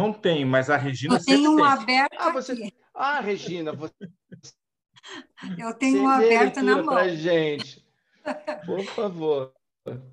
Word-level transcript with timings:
não 0.00 0.12
tem, 0.12 0.44
mas 0.44 0.68
a 0.70 0.76
Regina 0.76 1.14
Eu 1.16 1.24
tenho 1.24 1.52
um 1.52 1.56
tem. 1.56 1.64
aberto 1.66 2.16
Ah, 2.18 2.30
você... 2.30 2.52
aqui. 2.52 2.72
ah 2.94 3.20
Regina, 3.20 3.72
você 3.72 3.94
Eu 5.58 5.74
tenho 5.74 6.02
um 6.02 6.08
aberto 6.08 6.62
na 6.62 6.76
mão. 6.76 6.94
pra 6.94 7.08
gente. 7.08 7.84
Por 8.66 8.84
favor. 8.86 9.52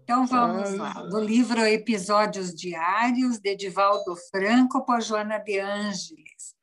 Então 0.03 0.25
vamos 0.27 0.73
Ah. 0.79 0.93
lá. 0.99 1.03
Do 1.07 1.19
livro 1.21 1.61
Episódios 1.65 2.53
Diários, 2.53 3.39
de 3.39 3.49
Edivaldo 3.51 4.15
Franco 4.29 4.85
por 4.85 5.01
Joana 5.01 5.37
de 5.37 5.59
Ângeles. 5.59 6.55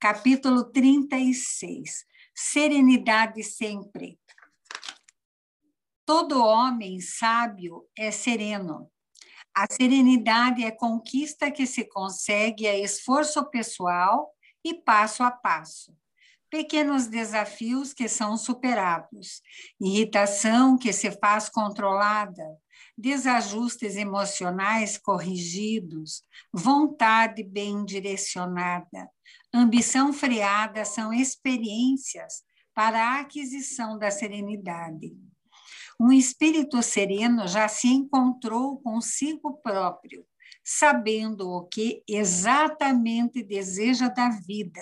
Capítulo 0.00 0.64
36. 0.64 2.04
Serenidade 2.34 3.42
sempre. 3.44 4.18
Todo 6.04 6.42
homem 6.44 7.00
sábio 7.00 7.86
é 7.96 8.10
sereno. 8.10 8.90
A 9.58 9.66
serenidade 9.72 10.62
é 10.62 10.70
conquista 10.70 11.50
que 11.50 11.66
se 11.66 11.82
consegue 11.88 12.66
a 12.68 12.78
esforço 12.78 13.42
pessoal 13.48 14.30
e 14.62 14.74
passo 14.74 15.22
a 15.22 15.30
passo. 15.30 15.96
Pequenos 16.50 17.06
desafios 17.06 17.94
que 17.94 18.06
são 18.06 18.36
superados, 18.36 19.40
irritação 19.80 20.76
que 20.76 20.92
se 20.92 21.10
faz 21.10 21.48
controlada, 21.48 22.44
desajustes 22.98 23.96
emocionais 23.96 24.98
corrigidos, 24.98 26.22
vontade 26.52 27.42
bem 27.42 27.82
direcionada, 27.82 29.08
ambição 29.54 30.12
freada 30.12 30.84
são 30.84 31.14
experiências 31.14 32.44
para 32.74 33.02
a 33.02 33.20
aquisição 33.20 33.98
da 33.98 34.10
serenidade. 34.10 35.16
Um 35.98 36.12
espírito 36.12 36.82
sereno 36.82 37.48
já 37.48 37.68
se 37.68 37.88
encontrou 37.88 38.78
consigo 38.80 39.58
próprio, 39.62 40.26
sabendo 40.62 41.48
o 41.48 41.66
que 41.66 42.02
exatamente 42.06 43.42
deseja 43.42 44.08
da 44.08 44.28
vida. 44.28 44.80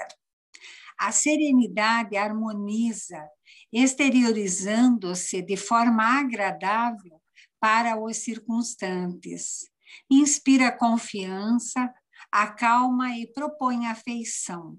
A 0.99 1.13
serenidade 1.13 2.17
harmoniza, 2.17 3.29
exteriorizando-se 3.73 5.41
de 5.41 5.57
forma 5.57 6.03
agradável 6.19 7.21
para 7.61 7.97
os 8.01 8.17
circunstantes. 8.17 9.71
Inspira 10.11 10.73
confiança, 10.73 11.93
acalma 12.31 13.17
e 13.17 13.27
propõe 13.33 13.87
afeição. 13.87 14.77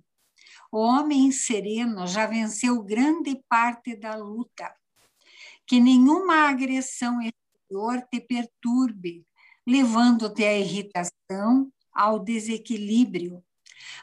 O 0.71 0.79
homem 0.79 1.31
sereno 1.31 2.05
já 2.05 2.25
venceu 2.25 2.83
grande 2.83 3.41
parte 3.47 3.95
da 3.95 4.15
luta. 4.15 4.73
Que 5.65 5.79
nenhuma 5.79 6.49
agressão 6.49 7.19
exterior 7.21 8.01
te 8.11 8.19
perturbe, 8.19 9.25
levando-te 9.65 10.43
à 10.43 10.57
irritação, 10.57 11.71
ao 11.93 12.19
desequilíbrio. 12.19 13.43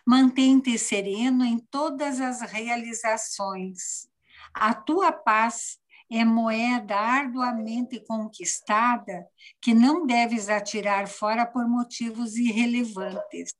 Mantém-te 0.07 0.79
sereno 0.79 1.45
em 1.45 1.59
todas 1.59 2.21
as 2.21 2.41
realizações. 2.41 4.09
A 4.53 4.75
tua 4.75 5.13
paz 5.13 5.79
é 6.11 6.25
moeda 6.25 6.97
arduamente 6.97 7.99
conquistada 8.01 9.27
que 9.61 9.73
não 9.73 10.07
deves 10.07 10.49
atirar 10.49 11.09
fora 11.09 11.47
por 11.47 11.67
motivos 11.67 12.37
irrelevantes. 12.37 13.55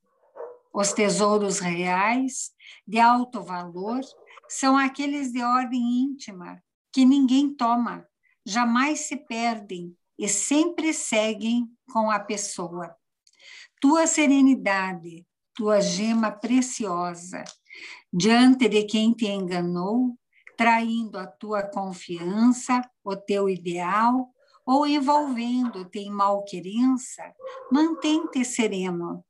Os 0.71 0.91
tesouros 0.91 1.59
reais, 1.59 2.51
de 2.87 2.99
alto 2.99 3.41
valor, 3.41 4.01
são 4.47 4.77
aqueles 4.77 5.31
de 5.31 5.41
ordem 5.41 5.81
íntima, 5.81 6.61
que 6.93 7.03
ninguém 7.03 7.53
toma, 7.53 8.07
jamais 8.45 9.01
se 9.01 9.17
perdem 9.17 9.97
e 10.17 10.29
sempre 10.29 10.93
seguem 10.93 11.67
com 11.91 12.11
a 12.11 12.19
pessoa. 12.19 12.95
Tua 13.81 14.05
serenidade, 14.05 15.25
tua 15.55 15.81
gema 15.81 16.31
preciosa, 16.31 17.43
diante 18.13 18.69
de 18.69 18.83
quem 18.83 19.11
te 19.11 19.25
enganou, 19.25 20.17
traindo 20.55 21.17
a 21.17 21.25
tua 21.25 21.63
confiança, 21.63 22.81
o 23.03 23.15
teu 23.15 23.49
ideal, 23.49 24.29
ou 24.65 24.87
envolvendo-te 24.87 25.99
em 25.99 26.11
malquerença, 26.11 27.33
mantém-te 27.71 28.45
sereno. 28.45 29.25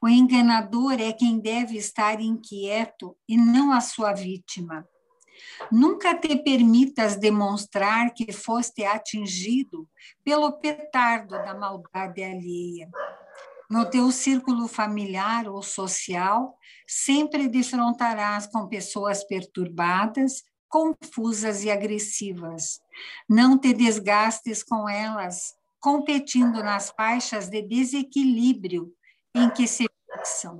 O 0.00 0.08
enganador 0.08 0.94
é 0.94 1.12
quem 1.12 1.38
deve 1.40 1.76
estar 1.76 2.20
inquieto 2.20 3.16
e 3.28 3.36
não 3.36 3.72
a 3.72 3.80
sua 3.80 4.12
vítima. 4.12 4.88
Nunca 5.70 6.14
te 6.14 6.36
permitas 6.36 7.16
demonstrar 7.16 8.12
que 8.12 8.32
foste 8.32 8.84
atingido 8.84 9.88
pelo 10.22 10.52
petardo 10.52 11.36
da 11.36 11.54
maldade 11.54 12.22
alheia. 12.22 12.90
No 13.68 13.88
teu 13.88 14.10
círculo 14.10 14.68
familiar 14.68 15.48
ou 15.48 15.62
social, 15.62 16.56
sempre 16.86 17.48
defrontarás 17.48 18.46
com 18.46 18.68
pessoas 18.68 19.24
perturbadas, 19.24 20.42
confusas 20.68 21.64
e 21.64 21.70
agressivas. 21.70 22.80
Não 23.28 23.58
te 23.58 23.72
desgastes 23.72 24.62
com 24.62 24.88
elas, 24.88 25.54
competindo 25.80 26.62
nas 26.62 26.90
faixas 26.90 27.48
de 27.48 27.62
desequilíbrio 27.62 28.92
em 29.34 29.48
que 29.50 29.66
se 29.66 29.86
fixam. 30.12 30.58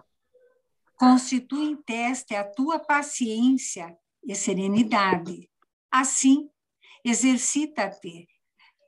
Constitui 0.96 1.66
em 1.66 1.76
teste 1.76 2.34
a 2.34 2.44
tua 2.44 2.78
paciência 2.78 3.96
e 4.26 4.34
serenidade. 4.34 5.50
Assim, 5.90 6.48
exercita-te 7.04 8.26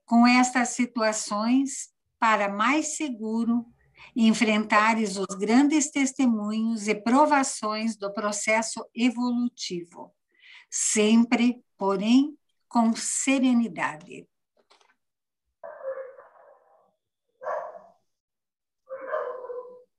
com 0.05 0.27
estas 0.27 0.71
situações 0.71 1.91
para 2.19 2.49
mais 2.49 2.97
seguro 2.97 3.67
enfrentares 4.15 5.17
os 5.17 5.35
grandes 5.37 5.91
testemunhos 5.91 6.89
e 6.89 6.95
provações 6.95 7.97
do 7.97 8.13
processo 8.13 8.89
evolutivo, 8.95 10.15
sempre, 10.71 11.63
porém, 11.77 12.37
com 12.69 12.95
serenidade. 12.95 14.27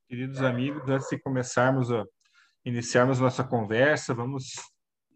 Queridos 0.08 0.42
amigos, 0.42 0.88
antes 0.90 1.10
de 1.10 1.20
começarmos 1.20 1.92
a 1.92 2.06
iniciarmos 2.64 3.20
nossa 3.20 3.44
conversa, 3.44 4.14
vamos 4.14 4.54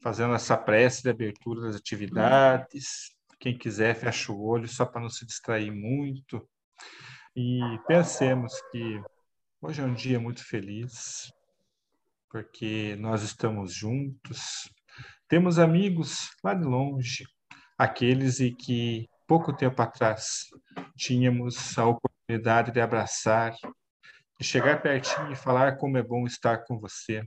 fazendo 0.01 0.33
essa 0.33 0.57
prece 0.57 1.03
de 1.03 1.09
abertura 1.09 1.61
das 1.61 1.75
atividades. 1.75 3.11
Quem 3.39 3.57
quiser, 3.57 3.95
fecha 3.95 4.31
o 4.31 4.43
olho 4.43 4.67
só 4.67 4.85
para 4.85 5.01
não 5.01 5.09
se 5.09 5.25
distrair 5.25 5.71
muito. 5.71 6.47
E 7.35 7.61
pensemos 7.87 8.53
que 8.71 9.01
hoje 9.61 9.81
é 9.81 9.85
um 9.85 9.93
dia 9.93 10.19
muito 10.19 10.43
feliz, 10.43 11.31
porque 12.29 12.95
nós 12.99 13.21
estamos 13.23 13.73
juntos. 13.73 14.69
Temos 15.27 15.57
amigos 15.57 16.29
lá 16.43 16.53
de 16.53 16.65
longe, 16.65 17.25
aqueles 17.77 18.39
e 18.39 18.51
que 18.51 19.07
pouco 19.27 19.53
tempo 19.53 19.81
atrás 19.81 20.47
tínhamos 20.97 21.77
a 21.77 21.85
oportunidade 21.85 22.71
de 22.71 22.81
abraçar, 22.81 23.53
de 24.39 24.45
chegar 24.45 24.81
pertinho 24.81 25.31
e 25.31 25.35
falar 25.35 25.77
como 25.77 25.97
é 25.97 26.03
bom 26.03 26.25
estar 26.25 26.65
com 26.65 26.77
você. 26.79 27.23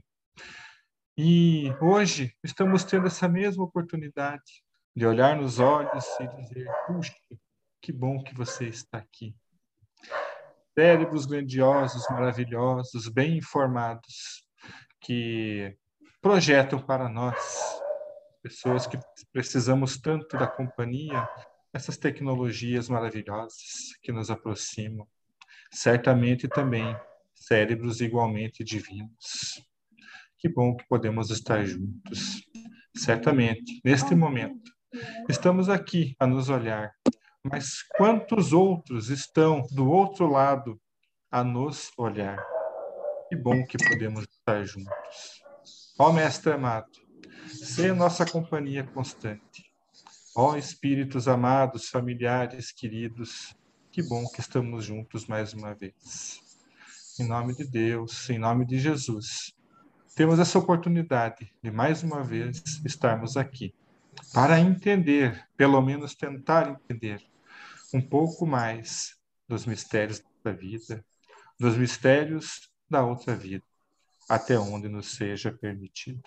E 1.17 1.73
hoje 1.79 2.35
estamos 2.43 2.83
tendo 2.83 3.07
essa 3.07 3.29
mesma 3.29 3.63
oportunidade 3.63 4.61
de 4.93 5.05
olhar 5.05 5.37
nos 5.37 5.59
olhos 5.59 6.05
e 6.19 6.27
dizer: 6.27 6.69
puxa, 6.85 7.15
que 7.81 7.93
bom 7.93 8.21
que 8.21 8.35
você 8.35 8.65
está 8.65 8.97
aqui. 8.97 9.33
Cérebros 10.77 11.25
grandiosos, 11.25 12.05
maravilhosos, 12.09 13.07
bem 13.07 13.37
informados, 13.37 14.45
que 14.99 15.77
projetam 16.21 16.81
para 16.81 17.07
nós, 17.07 17.81
pessoas 18.43 18.85
que 18.85 18.99
precisamos 19.31 19.97
tanto 19.97 20.35
da 20.35 20.47
companhia, 20.47 21.29
essas 21.71 21.95
tecnologias 21.95 22.89
maravilhosas 22.89 23.95
que 24.03 24.11
nos 24.11 24.29
aproximam. 24.29 25.07
Certamente 25.71 26.49
também 26.49 26.93
cérebros 27.33 28.01
igualmente 28.01 28.65
divinos. 28.65 29.65
Que 30.45 30.49
bom 30.49 30.75
que 30.75 30.85
podemos 30.87 31.31
estar 31.31 31.65
juntos. 31.65 32.43
Certamente, 32.95 33.81
neste 33.83 34.13
momento, 34.13 34.71
estamos 35.27 35.69
aqui 35.69 36.15
a 36.19 36.27
nos 36.27 36.49
olhar, 36.49 36.93
mas 37.41 37.81
quantos 37.97 38.53
outros 38.53 39.09
estão 39.09 39.65
do 39.71 39.89
outro 39.89 40.27
lado 40.27 40.79
a 41.31 41.43
nos 41.43 41.89
olhar? 41.97 42.37
Que 43.27 43.35
bom 43.35 43.65
que 43.65 43.75
podemos 43.89 44.23
estar 44.25 44.63
juntos. 44.63 45.41
Ó 45.97 46.13
Mestre 46.13 46.51
amado, 46.51 46.91
seja 47.47 47.95
nossa 47.95 48.23
companhia 48.23 48.83
constante. 48.83 49.65
Ó 50.35 50.55
Espíritos 50.55 51.27
amados, 51.27 51.89
familiares, 51.89 52.71
queridos, 52.71 53.55
que 53.91 54.03
bom 54.03 54.23
que 54.29 54.41
estamos 54.41 54.85
juntos 54.85 55.25
mais 55.25 55.55
uma 55.55 55.73
vez. 55.73 56.39
Em 57.19 57.27
nome 57.27 57.55
de 57.55 57.65
Deus, 57.65 58.29
em 58.29 58.37
nome 58.37 58.63
de 58.63 58.77
Jesus, 58.77 59.54
temos 60.15 60.39
essa 60.39 60.57
oportunidade 60.57 61.53
de 61.61 61.69
mais 61.69 62.01
uma 62.01 62.23
vez 62.23 62.63
estarmos 62.85 63.35
aqui 63.35 63.75
para 64.33 64.59
entender, 64.61 65.45
pelo 65.57 65.81
menos 65.81 66.15
tentar 66.15 66.69
entender, 66.69 67.21
um 67.93 68.01
pouco 68.01 68.45
mais 68.45 69.17
dos 69.47 69.65
mistérios 69.65 70.23
da 70.41 70.53
vida, 70.53 71.05
dos 71.59 71.75
mistérios 71.75 72.71
da 72.89 73.05
outra 73.05 73.35
vida, 73.35 73.63
até 74.29 74.57
onde 74.57 74.87
nos 74.87 75.11
seja 75.11 75.51
permitido. 75.51 76.23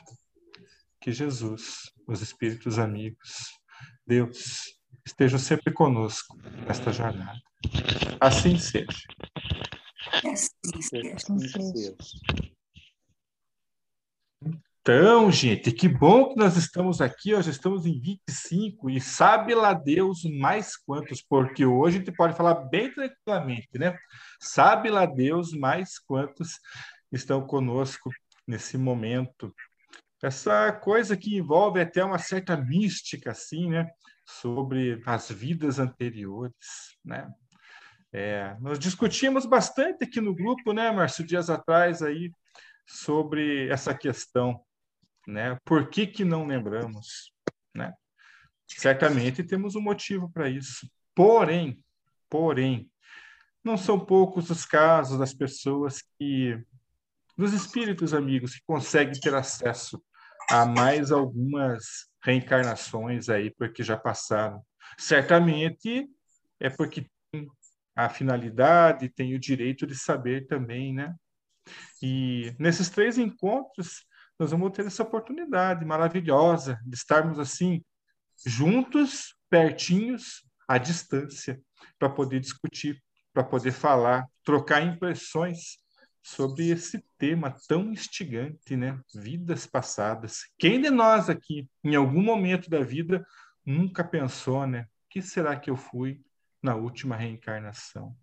Que 1.01 1.11
Jesus, 1.11 1.91
os 2.07 2.21
Espíritos 2.21 2.79
amigos, 2.79 3.59
Deus, 4.07 4.79
estejam 5.07 5.39
sempre 5.39 5.73
conosco 5.73 6.37
nesta 6.67 6.93
jornada. 6.93 7.41
Assim 8.21 8.59
seja. 8.59 9.07
Assim 10.31 10.83
seja. 10.83 11.15
Assim 11.15 11.39
seja. 11.39 11.97
Então, 14.91 15.31
gente, 15.31 15.71
que 15.71 15.87
bom 15.87 16.31
que 16.31 16.37
nós 16.39 16.57
estamos 16.57 17.03
aqui, 17.03 17.35
hoje 17.35 17.51
estamos 17.51 17.85
em 17.85 18.01
25 18.01 18.89
e 18.89 18.99
sabe 18.99 19.55
lá 19.55 19.75
Deus 19.75 20.25
mais 20.25 20.79
quantos, 20.79 21.21
porque 21.21 21.67
hoje 21.67 21.97
a 21.97 21.99
gente 21.99 22.11
pode 22.11 22.35
falar 22.35 22.55
bem 22.55 22.91
tranquilamente, 22.91 23.69
né? 23.75 23.95
Sabe 24.41 24.89
lá 24.89 25.05
Deus 25.05 25.53
mais 25.53 25.99
quantos 25.99 26.59
estão 27.13 27.47
conosco 27.47 28.11
nesse 28.47 28.79
momento. 28.79 29.55
Essa 30.23 30.73
coisa 30.73 31.19
que 31.19 31.37
envolve 31.37 31.83
até 31.83 32.03
uma 32.03 32.19
certa 32.19 32.57
mística, 32.57 33.33
assim, 33.33 33.69
né? 33.69 33.87
Sobre 34.25 35.03
as 35.05 35.31
vidas 35.31 35.79
anteriores, 35.79 36.97
né? 37.05 37.31
É, 38.11 38.57
nós 38.59 38.79
discutimos 38.79 39.45
bastante 39.45 40.05
aqui 40.05 40.19
no 40.19 40.35
grupo, 40.35 40.73
né, 40.73 40.91
Márcio, 40.91 41.27
dias 41.27 41.51
atrás 41.51 42.01
aí, 42.01 42.33
sobre 42.87 43.69
essa 43.69 43.93
questão 43.93 44.59
né? 45.29 45.59
Por 45.63 45.91
que, 45.91 46.07
que 46.07 46.25
não 46.25 46.47
lembramos? 46.47 47.33
Né? 47.75 47.93
Certamente 48.67 49.45
temos 49.45 49.77
um 49.77 49.81
motivo 49.81 50.31
para 50.31 50.49
isso. 50.49 50.91
Porém, 51.15 51.85
porém, 52.31 52.91
não 53.63 53.77
são 53.77 54.01
poucos 54.01 54.49
os 54.49 54.65
casos 54.65 55.19
das 55.19 55.35
pessoas 55.35 56.03
que, 56.19 56.59
dos 57.37 57.53
espíritos 57.53 58.15
amigos, 58.15 58.55
que 58.55 58.63
conseguem 58.67 59.21
ter 59.21 59.35
acesso 59.35 60.03
a 60.51 60.65
mais 60.65 61.13
algumas 61.13 62.09
reencarnações 62.23 63.29
aí, 63.29 63.51
porque 63.51 63.83
já 63.83 63.99
passaram. 63.99 64.65
Certamente 64.97 66.09
é 66.59 66.71
porque 66.71 67.07
tem 67.31 67.47
a 67.95 68.09
finalidade, 68.09 69.11
tem 69.11 69.35
o 69.35 69.39
direito 69.39 69.87
de 69.87 69.95
saber 69.95 70.47
também, 70.47 70.95
né? 70.95 71.15
E 72.03 72.55
nesses 72.59 72.89
três 72.89 73.19
encontros, 73.19 74.08
nós 74.39 74.51
vamos 74.53 74.73
ter 74.73 74.87
essa 74.87 75.03
oportunidade 75.03 75.85
maravilhosa 75.85 76.81
de 76.85 76.95
estarmos 76.95 77.39
assim, 77.39 77.83
juntos, 78.47 79.35
pertinhos, 79.51 80.45
à 80.69 80.79
distância, 80.79 81.61
para 81.99 82.09
poder 82.09 82.41
discutir, 82.41 83.03
para 83.33 83.43
poder 83.43 83.73
falar, 83.73 84.27
trocar 84.45 84.83
impressões 84.83 85.79
sobre 86.23 86.69
esse 86.69 87.03
tema 87.17 87.55
tão 87.67 87.91
instigante, 87.91 88.77
né? 88.77 89.01
Vidas 89.15 89.67
passadas. 89.67 90.41
Quem 90.59 90.81
de 90.81 90.91
nós 90.91 91.31
aqui, 91.31 91.67
em 91.83 91.95
algum 91.95 92.23
momento 92.23 92.69
da 92.69 92.81
vida, 92.81 93.27
nunca 93.65 94.05
pensou, 94.05 94.67
né? 94.67 94.83
O 94.83 95.09
que 95.09 95.23
será 95.23 95.57
que 95.57 95.71
eu 95.71 95.77
fui 95.77 96.21
na 96.63 96.75
última 96.75 97.17
reencarnação? 97.17 98.15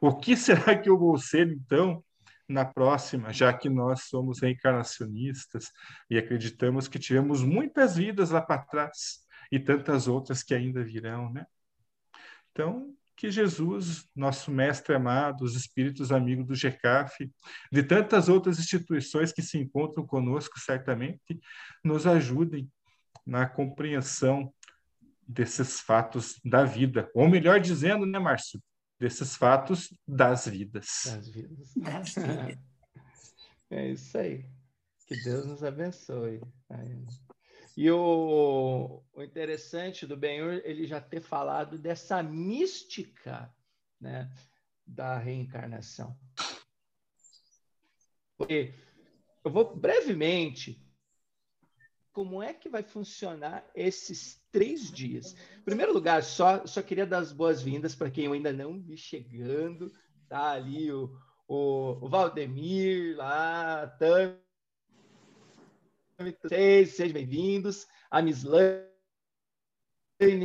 O 0.00 0.16
que 0.16 0.36
será 0.38 0.78
que 0.78 0.88
eu 0.88 0.98
vou 0.98 1.18
ser, 1.18 1.50
então, 1.50 2.04
na 2.50 2.64
próxima, 2.64 3.32
já 3.32 3.52
que 3.52 3.68
nós 3.68 4.02
somos 4.08 4.40
reencarnacionistas 4.40 5.70
e 6.10 6.18
acreditamos 6.18 6.88
que 6.88 6.98
tivemos 6.98 7.44
muitas 7.44 7.96
vidas 7.96 8.30
lá 8.30 8.42
para 8.42 8.62
trás 8.62 9.20
e 9.52 9.58
tantas 9.60 10.08
outras 10.08 10.42
que 10.42 10.52
ainda 10.52 10.82
virão, 10.82 11.32
né? 11.32 11.46
Então, 12.50 12.92
que 13.16 13.30
Jesus, 13.30 14.08
nosso 14.16 14.50
mestre 14.50 14.94
amado, 14.94 15.44
os 15.44 15.54
espíritos 15.54 16.10
amigos 16.10 16.46
do 16.46 16.54
GECAF, 16.56 17.30
de 17.70 17.82
tantas 17.84 18.28
outras 18.28 18.58
instituições 18.58 19.32
que 19.32 19.42
se 19.42 19.56
encontram 19.56 20.04
conosco, 20.04 20.58
certamente, 20.58 21.38
nos 21.84 22.04
ajudem 22.04 22.68
na 23.24 23.46
compreensão 23.46 24.52
desses 25.26 25.80
fatos 25.80 26.40
da 26.44 26.64
vida. 26.64 27.08
Ou 27.14 27.28
melhor 27.28 27.60
dizendo, 27.60 28.04
né, 28.04 28.18
Márcio? 28.18 28.60
Desses 29.00 29.34
fatos 29.34 29.92
das 30.06 30.46
vidas. 30.46 30.86
Das 31.06 31.28
vidas. 31.28 31.74
Das 31.80 32.14
vidas. 32.14 32.58
é 33.70 33.88
isso 33.88 34.18
aí. 34.18 34.44
Que 35.06 35.16
Deus 35.24 35.46
nos 35.46 35.64
abençoe. 35.64 36.40
E 37.76 37.90
o, 37.90 39.02
o 39.12 39.22
interessante 39.22 40.06
do 40.06 40.16
Benhur, 40.16 40.60
ele 40.64 40.86
já 40.86 41.00
ter 41.00 41.20
falado 41.20 41.78
dessa 41.78 42.22
mística 42.22 43.52
né, 43.98 44.30
da 44.86 45.18
reencarnação. 45.18 46.16
Porque 48.36 48.74
eu 49.42 49.50
vou 49.50 49.74
brevemente 49.74 50.80
como 52.12 52.42
é 52.42 52.52
que 52.52 52.68
vai 52.68 52.82
funcionar 52.82 53.64
esses 53.74 54.42
três 54.50 54.90
dias. 54.90 55.36
Em 55.58 55.62
primeiro 55.62 55.92
lugar, 55.92 56.22
só, 56.22 56.66
só 56.66 56.82
queria 56.82 57.06
dar 57.06 57.18
as 57.18 57.32
boas-vindas 57.32 57.94
para 57.94 58.10
quem 58.10 58.24
eu 58.24 58.32
ainda 58.32 58.52
não 58.52 58.80
vi 58.80 58.96
chegando. 58.96 59.92
Tá 60.28 60.52
ali 60.52 60.92
o, 60.92 61.16
o, 61.46 62.04
o 62.04 62.08
Valdemir, 62.08 63.16
lá, 63.16 63.96
vocês, 66.18 66.96
sejam 66.96 67.14
bem-vindos. 67.14 67.86
A 68.10 68.20
Mislane 68.20 68.84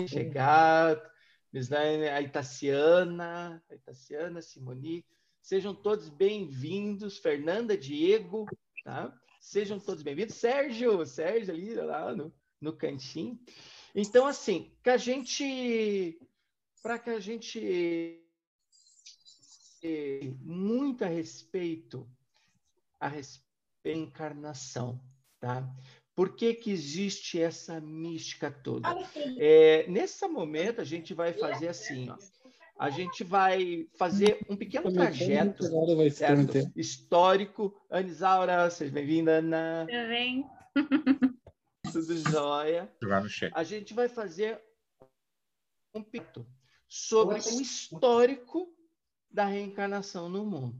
chegar, 0.08 1.02
Mislane, 1.52 2.08
a 2.08 2.22
Itaciana, 2.22 3.62
a 3.70 3.76
Itaciana, 3.76 4.42
Simoni, 4.42 5.06
sejam 5.42 5.74
todos 5.74 6.10
bem-vindos. 6.10 7.18
Fernanda, 7.18 7.78
Diego, 7.78 8.46
tá? 8.84 9.14
Sejam 9.46 9.80
todos 9.80 10.02
bem-vindos. 10.02 10.36
Sérgio, 10.36 11.06
Sérgio 11.06 11.54
ali 11.54 11.76
lá 11.76 12.16
no, 12.16 12.34
no 12.60 12.76
cantinho. 12.76 13.40
Então, 13.94 14.26
assim, 14.26 14.76
que 14.84 14.90
a 14.90 14.98
gente. 14.98 16.20
Para 16.82 16.98
que 16.98 17.12
a 17.12 17.20
gente. 17.20 18.20
Muito 20.42 21.06
a 21.06 21.08
respeito 21.08 22.10
a 23.00 23.12
encarnação, 23.86 25.00
tá? 25.40 25.64
Por 26.16 26.36
que, 26.36 26.56
que 26.56 26.72
existe 26.72 27.40
essa 27.40 27.80
mística 27.80 28.50
toda? 28.50 28.90
É, 29.38 29.88
nesse 29.88 30.28
momento, 30.28 30.82
a 30.82 30.84
gente 30.84 31.14
vai 31.14 31.34
fazer 31.34 31.68
assim, 31.68 32.10
ó 32.10 32.18
a 32.78 32.90
gente 32.90 33.24
vai 33.24 33.88
fazer 33.98 34.46
um 34.50 34.56
pequeno 34.56 34.92
trajeto 34.92 35.64
certo? 36.12 36.72
histórico. 36.76 37.74
Anisaura, 37.90 38.70
seja 38.70 38.92
bem-vinda, 38.92 39.40
Ana. 39.40 39.88
Tudo 39.88 40.08
bem? 40.08 40.46
Tudo 41.92 42.18
jóia. 42.30 42.92
A 43.54 43.64
gente 43.64 43.94
vai 43.94 44.10
fazer 44.10 44.62
um 45.94 46.04
pito 46.04 46.46
sobre 46.88 47.36
o 47.36 47.62
histórico 47.62 48.68
da 49.32 49.46
reencarnação 49.46 50.28
no 50.30 50.46
mundo. 50.46 50.80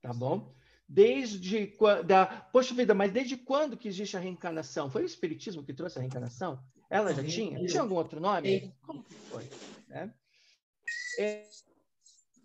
Tá 0.00 0.12
bom? 0.12 0.52
Desde 0.88 1.68
quando. 1.68 2.08
Poxa 2.52 2.74
vida, 2.74 2.94
mas 2.94 3.12
desde 3.12 3.36
quando 3.36 3.76
que 3.76 3.88
existe 3.88 4.16
a 4.16 4.20
reencarnação? 4.20 4.90
Foi 4.90 5.02
o 5.02 5.06
Espiritismo 5.06 5.64
que 5.64 5.72
trouxe 5.72 5.98
a 5.98 6.00
reencarnação? 6.02 6.62
Ela 6.90 7.14
já 7.14 7.24
tinha? 7.24 7.64
Tinha 7.64 7.82
algum 7.82 7.94
outro 7.94 8.20
nome? 8.20 8.74
Como 8.82 9.02
que 9.02 9.14
foi? 9.14 9.48
Né? 9.88 10.12
É, 11.18 11.48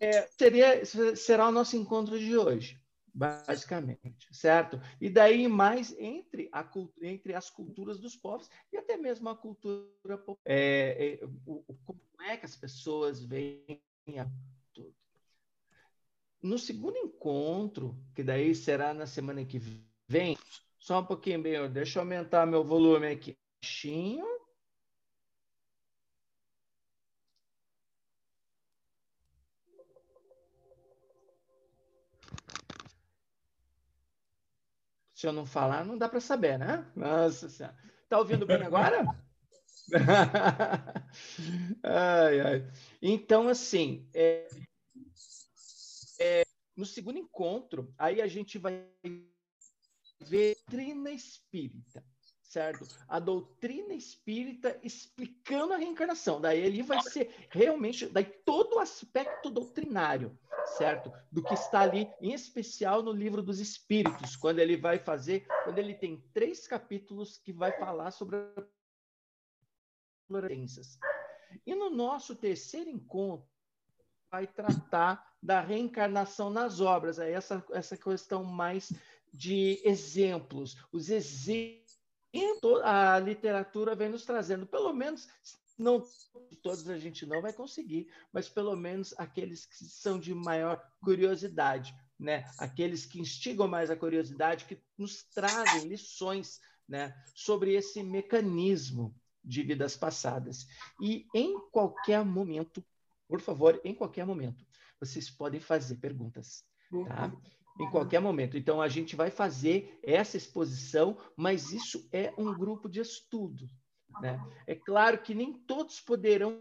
é, 0.00 0.22
seria, 0.28 0.84
será 1.16 1.48
o 1.48 1.52
nosso 1.52 1.76
encontro 1.76 2.18
de 2.18 2.36
hoje, 2.36 2.80
basicamente, 3.12 4.28
certo? 4.32 4.80
E 5.00 5.10
daí 5.10 5.48
mais 5.48 5.94
entre, 5.98 6.48
a, 6.52 6.68
entre 7.02 7.34
as 7.34 7.50
culturas 7.50 7.98
dos 7.98 8.14
povos 8.14 8.48
e 8.72 8.76
até 8.76 8.96
mesmo 8.96 9.28
a 9.28 9.36
cultura 9.36 10.22
é, 10.44 11.18
é, 11.20 11.24
o, 11.46 11.64
como 11.84 12.00
é 12.22 12.36
que 12.36 12.46
as 12.46 12.56
pessoas 12.56 13.24
veem 13.24 13.82
tudo. 14.72 14.94
No 16.40 16.58
segundo 16.58 16.96
encontro, 16.96 17.98
que 18.14 18.22
daí 18.22 18.54
será 18.54 18.94
na 18.94 19.06
semana 19.06 19.44
que 19.44 19.60
vem, 20.06 20.38
só 20.78 21.00
um 21.00 21.04
pouquinho, 21.04 21.42
bem, 21.42 21.70
deixa 21.70 21.98
eu 21.98 22.02
aumentar 22.02 22.46
meu 22.46 22.62
volume 22.62 23.08
aqui. 23.08 23.36
Baixinho. 23.60 24.37
Se 35.18 35.26
eu 35.26 35.32
não 35.32 35.44
falar, 35.44 35.84
não 35.84 35.98
dá 35.98 36.08
para 36.08 36.20
saber, 36.20 36.56
né? 36.56 36.88
Nossa 36.94 37.48
Senhora. 37.48 37.76
Tá 38.08 38.20
ouvindo 38.20 38.46
bem 38.46 38.62
agora? 38.62 39.04
ai, 41.82 42.40
ai. 42.40 42.72
Então, 43.02 43.48
assim, 43.48 44.08
é, 44.14 44.48
é, 46.20 46.44
no 46.76 46.86
segundo 46.86 47.18
encontro, 47.18 47.92
aí 47.98 48.22
a 48.22 48.28
gente 48.28 48.58
vai 48.58 48.88
ver 50.20 50.56
trina 50.70 51.10
espírita, 51.10 52.04
certo? 52.48 52.88
A 53.06 53.20
doutrina 53.20 53.92
espírita 53.92 54.80
explicando 54.82 55.74
a 55.74 55.76
reencarnação. 55.76 56.40
Daí 56.40 56.58
ele 56.58 56.82
vai 56.82 57.00
ser 57.02 57.46
realmente, 57.50 58.06
daí 58.06 58.24
todo 58.24 58.76
o 58.76 58.78
aspecto 58.78 59.50
doutrinário, 59.50 60.36
certo? 60.78 61.12
Do 61.30 61.44
que 61.44 61.54
está 61.54 61.80
ali, 61.80 62.10
em 62.20 62.32
especial 62.32 63.02
no 63.02 63.12
livro 63.12 63.42
dos 63.42 63.60
Espíritos, 63.60 64.34
quando 64.34 64.60
ele 64.60 64.76
vai 64.76 64.98
fazer, 64.98 65.46
quando 65.62 65.78
ele 65.78 65.94
tem 65.94 66.24
três 66.32 66.66
capítulos 66.66 67.36
que 67.36 67.52
vai 67.52 67.70
falar 67.72 68.10
sobre 68.10 68.38
as 68.38 68.64
E 71.66 71.74
no 71.74 71.90
nosso 71.90 72.34
terceiro 72.34 72.88
encontro 72.88 73.46
vai 74.30 74.46
tratar 74.46 75.36
da 75.42 75.60
reencarnação 75.60 76.50
nas 76.50 76.80
obras, 76.80 77.18
aí 77.18 77.32
essa 77.32 77.64
essa 77.72 77.96
questão 77.96 78.44
mais 78.44 78.92
de 79.32 79.80
exemplos, 79.84 80.76
os 80.92 81.08
exemplos 81.10 81.87
a 82.84 83.18
literatura 83.18 83.94
vem 83.94 84.08
nos 84.08 84.24
trazendo, 84.24 84.66
pelo 84.66 84.92
menos, 84.92 85.28
não 85.78 86.02
todos 86.62 86.88
a 86.88 86.98
gente 86.98 87.24
não 87.24 87.40
vai 87.40 87.52
conseguir, 87.52 88.12
mas 88.32 88.48
pelo 88.48 88.74
menos 88.76 89.14
aqueles 89.16 89.64
que 89.64 89.84
são 89.84 90.18
de 90.18 90.34
maior 90.34 90.82
curiosidade, 91.00 91.94
né? 92.18 92.44
Aqueles 92.58 93.06
que 93.06 93.20
instigam 93.20 93.68
mais 93.68 93.90
a 93.90 93.96
curiosidade, 93.96 94.64
que 94.64 94.80
nos 94.96 95.22
trazem 95.24 95.86
lições, 95.88 96.60
né, 96.88 97.14
sobre 97.34 97.74
esse 97.74 98.02
mecanismo 98.02 99.14
de 99.44 99.62
vidas 99.62 99.96
passadas. 99.96 100.66
E 101.00 101.26
em 101.34 101.60
qualquer 101.70 102.24
momento, 102.24 102.82
por 103.28 103.40
favor, 103.40 103.78
em 103.84 103.94
qualquer 103.94 104.24
momento, 104.24 104.64
vocês 104.98 105.30
podem 105.30 105.60
fazer 105.60 105.96
perguntas, 105.96 106.64
tá? 107.04 107.30
Em 107.78 107.90
qualquer 107.90 108.20
momento. 108.20 108.56
Então, 108.56 108.82
a 108.82 108.88
gente 108.88 109.14
vai 109.14 109.30
fazer 109.30 109.98
essa 110.02 110.36
exposição, 110.36 111.16
mas 111.36 111.72
isso 111.72 112.08
é 112.12 112.32
um 112.36 112.52
grupo 112.52 112.88
de 112.88 113.00
estudo. 113.00 113.68
Né? 114.20 114.40
É 114.66 114.74
claro 114.74 115.18
que 115.18 115.34
nem 115.34 115.52
todos 115.52 116.00
poderão 116.00 116.58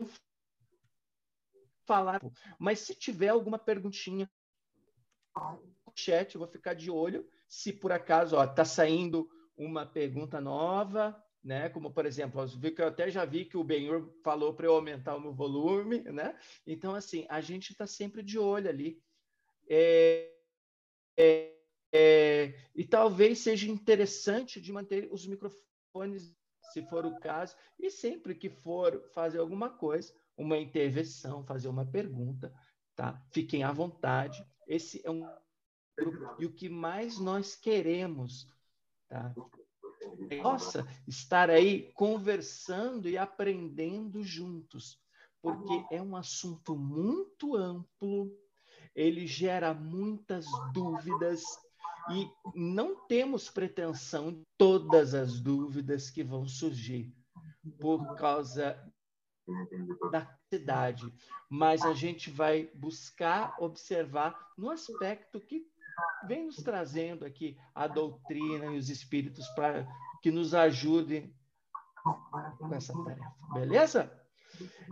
falar, 1.86 2.22
mas 2.60 2.80
se 2.80 2.94
tiver 2.94 3.30
alguma 3.30 3.58
perguntinha 3.58 4.30
no 5.36 5.94
chat, 5.96 6.36
eu 6.36 6.40
vou 6.40 6.48
ficar 6.48 6.74
de 6.74 6.92
olho. 6.92 7.28
Se 7.48 7.72
por 7.72 7.92
acaso 7.92 8.42
está 8.44 8.66
saindo 8.66 9.30
uma 9.56 9.86
pergunta 9.86 10.42
nova, 10.42 11.16
né? 11.44 11.70
Como 11.70 11.92
por 11.92 12.06
exemplo, 12.06 12.42
eu 12.42 12.88
até 12.88 13.10
já 13.10 13.24
vi 13.24 13.46
que 13.46 13.56
o 13.56 13.64
Benhur 13.64 14.14
falou 14.24 14.54
para 14.54 14.66
eu 14.66 14.74
aumentar 14.74 15.16
o 15.16 15.22
meu 15.22 15.34
volume, 15.34 16.02
né? 16.02 16.38
Então 16.66 16.94
assim, 16.94 17.26
a 17.30 17.40
gente 17.40 17.72
está 17.72 17.88
sempre 17.88 18.22
de 18.22 18.38
olho 18.38 18.70
ali. 18.70 19.02
É, 19.70 20.37
é, 21.18 21.54
é, 21.92 22.54
e 22.76 22.86
talvez 22.86 23.40
seja 23.40 23.70
interessante 23.70 24.62
de 24.62 24.72
manter 24.72 25.10
os 25.12 25.26
microfones, 25.26 26.36
se 26.72 26.82
for 26.84 27.06
o 27.06 27.20
caso, 27.20 27.56
e 27.80 27.90
sempre 27.90 28.36
que 28.36 28.50
for 28.50 29.04
fazer 29.14 29.40
alguma 29.40 29.70
coisa, 29.70 30.14
uma 30.38 30.58
intervenção, 30.58 31.44
fazer 31.44 31.68
uma 31.68 31.86
pergunta, 31.86 32.54
tá? 32.96 33.20
Fiquem 33.32 33.64
à 33.64 33.72
vontade. 33.72 34.46
Esse 34.68 35.02
é 35.06 35.10
um 35.10 35.22
grupo 35.98 36.36
e 36.40 36.46
o 36.46 36.54
que 36.54 36.70
mais 36.70 37.20
nós 37.20 37.56
queremos, 37.56 38.48
tá? 39.08 39.34
Nossa, 40.42 40.88
estar 41.08 41.50
aí 41.50 41.92
conversando 41.94 43.10
e 43.10 43.18
aprendendo 43.18 44.24
juntos, 44.24 45.00
porque 45.42 45.84
é 45.92 46.02
um 46.02 46.16
assunto 46.16 46.78
muito 46.78 47.56
amplo 47.56 48.32
ele 48.98 49.28
gera 49.28 49.76
muitas 49.76 50.48
dúvidas 50.74 51.44
e 52.10 52.28
não 52.56 52.96
temos 53.08 53.48
pretensão 53.48 54.32
de 54.32 54.42
todas 54.58 55.14
as 55.14 55.40
dúvidas 55.40 56.10
que 56.10 56.24
vão 56.24 56.48
surgir 56.48 57.16
por 57.80 58.16
causa 58.16 58.76
da 60.12 60.28
cidade, 60.50 61.14
mas 61.48 61.84
a 61.84 61.94
gente 61.94 62.32
vai 62.32 62.72
buscar 62.74 63.56
observar 63.60 64.36
no 64.58 64.72
aspecto 64.72 65.40
que 65.40 65.70
vem 66.26 66.46
nos 66.46 66.58
trazendo 66.58 67.24
aqui 67.24 67.56
a 67.76 67.88
doutrina 67.88 68.66
e 68.74 68.78
os 68.80 68.90
espíritos 68.90 69.48
para 69.50 69.88
que 70.24 70.32
nos 70.32 70.56
ajudem 70.56 71.36
com 72.58 72.74
essa 72.74 72.94
tarefa, 73.04 73.36
beleza? 73.54 74.28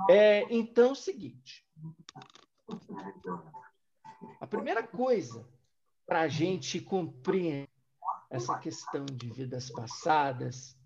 É, 0.10 0.44
então, 0.54 0.92
o 0.92 0.96
seguinte. 0.96 1.66
A 4.40 4.48
primeira 4.48 4.84
coisa 4.84 5.48
para 6.06 6.22
a 6.22 6.28
gente 6.28 6.80
compreender 6.80 7.70
essa 8.30 8.58
questão 8.58 9.06
de 9.06 9.30
vidas 9.30 9.70
passadas 9.70 10.78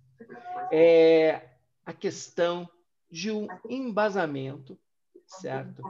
é 0.72 1.50
a 1.86 1.94
questão 1.94 2.70
de 3.10 3.32
um 3.32 3.48
embasamento, 3.68 4.78
certo? 5.26 5.84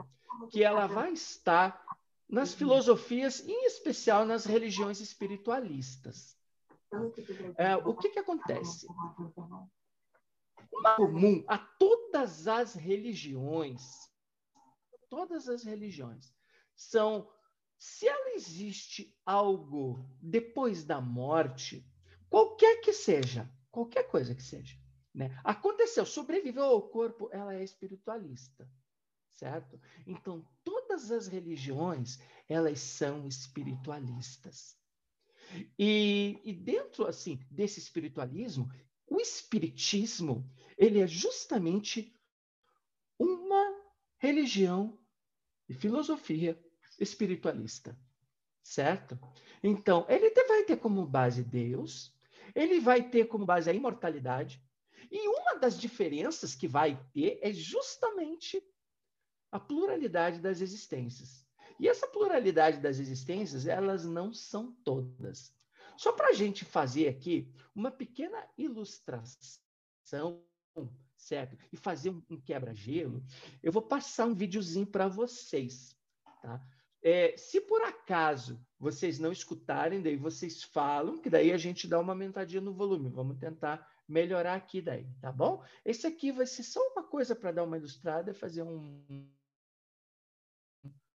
Que 0.50 0.64
ela 0.64 0.86
vai 0.86 1.12
estar 1.12 1.84
nas 2.28 2.54
filosofias, 2.54 3.46
em 3.46 3.66
especial 3.66 4.24
nas 4.24 4.44
religiões 4.44 5.00
espiritualistas. 5.00 6.38
É, 7.56 7.76
o 7.76 7.94
que, 7.94 8.08
que 8.08 8.18
acontece? 8.18 8.86
Uma 10.72 10.96
comum 10.96 11.44
a 11.46 11.58
todas 11.58 12.48
as 12.48 12.74
religiões, 12.74 14.10
todas 15.08 15.48
as 15.48 15.64
religiões, 15.64 16.32
são 16.74 17.28
se 17.80 18.06
ela 18.06 18.34
existe 18.34 19.16
algo 19.24 20.06
depois 20.20 20.84
da 20.84 21.00
morte, 21.00 21.82
qualquer 22.28 22.82
que 22.82 22.92
seja, 22.92 23.50
qualquer 23.70 24.02
coisa 24.02 24.34
que 24.34 24.42
seja, 24.42 24.76
né? 25.14 25.40
Aconteceu, 25.42 26.04
sobreviveu 26.04 26.64
ao 26.64 26.90
corpo, 26.90 27.30
ela 27.32 27.54
é 27.54 27.64
espiritualista, 27.64 28.70
certo? 29.30 29.80
Então, 30.06 30.46
todas 30.62 31.10
as 31.10 31.26
religiões, 31.26 32.18
elas 32.46 32.80
são 32.80 33.26
espiritualistas. 33.26 34.76
E, 35.78 36.38
e 36.44 36.52
dentro, 36.52 37.06
assim, 37.06 37.40
desse 37.50 37.80
espiritualismo, 37.80 38.70
o 39.06 39.18
espiritismo, 39.18 40.46
ele 40.76 41.00
é 41.00 41.06
justamente 41.06 42.14
uma 43.18 43.74
religião 44.18 44.98
e 45.66 45.72
filosofia 45.72 46.62
espiritualista, 47.00 47.98
certo? 48.62 49.18
Então, 49.62 50.06
ele 50.08 50.30
vai 50.46 50.64
ter 50.64 50.76
como 50.76 51.04
base 51.06 51.42
Deus, 51.42 52.14
ele 52.54 52.78
vai 52.78 53.02
ter 53.08 53.24
como 53.26 53.44
base 53.44 53.68
a 53.68 53.72
imortalidade, 53.72 54.62
e 55.10 55.26
uma 55.26 55.54
das 55.54 55.78
diferenças 55.80 56.54
que 56.54 56.68
vai 56.68 57.02
ter 57.12 57.40
é 57.42 57.52
justamente 57.52 58.62
a 59.50 59.58
pluralidade 59.58 60.40
das 60.40 60.60
existências. 60.60 61.44
E 61.78 61.88
essa 61.88 62.06
pluralidade 62.06 62.78
das 62.78 62.98
existências, 62.98 63.66
elas 63.66 64.04
não 64.04 64.32
são 64.32 64.72
todas. 64.84 65.52
Só 65.96 66.12
para 66.12 66.28
a 66.28 66.32
gente 66.32 66.64
fazer 66.64 67.08
aqui 67.08 67.52
uma 67.74 67.90
pequena 67.90 68.46
ilustração, 68.56 70.44
certo? 71.16 71.56
E 71.72 71.76
fazer 71.76 72.10
um 72.10 72.40
quebra-gelo, 72.40 73.24
eu 73.62 73.72
vou 73.72 73.82
passar 73.82 74.26
um 74.26 74.34
videozinho 74.34 74.86
para 74.86 75.08
vocês, 75.08 75.96
tá? 76.42 76.62
É, 77.02 77.34
se 77.36 77.60
por 77.62 77.82
acaso 77.82 78.64
vocês 78.78 79.18
não 79.18 79.32
escutarem, 79.32 80.02
daí 80.02 80.16
vocês 80.16 80.62
falam, 80.62 81.18
que 81.18 81.30
daí 81.30 81.52
a 81.52 81.56
gente 81.56 81.88
dá 81.88 81.98
uma 81.98 82.12
aumentadinha 82.12 82.60
no 82.60 82.74
volume. 82.74 83.08
Vamos 83.08 83.38
tentar 83.38 83.88
melhorar 84.06 84.54
aqui 84.54 84.82
daí, 84.82 85.06
tá 85.20 85.30
bom? 85.32 85.64
Esse 85.84 86.06
aqui 86.06 86.32
vai 86.32 86.46
ser 86.46 86.62
só 86.62 86.80
uma 86.92 87.02
coisa 87.02 87.34
para 87.34 87.52
dar 87.52 87.64
uma 87.64 87.78
ilustrada, 87.78 88.34
fazer 88.34 88.62
um, 88.62 89.30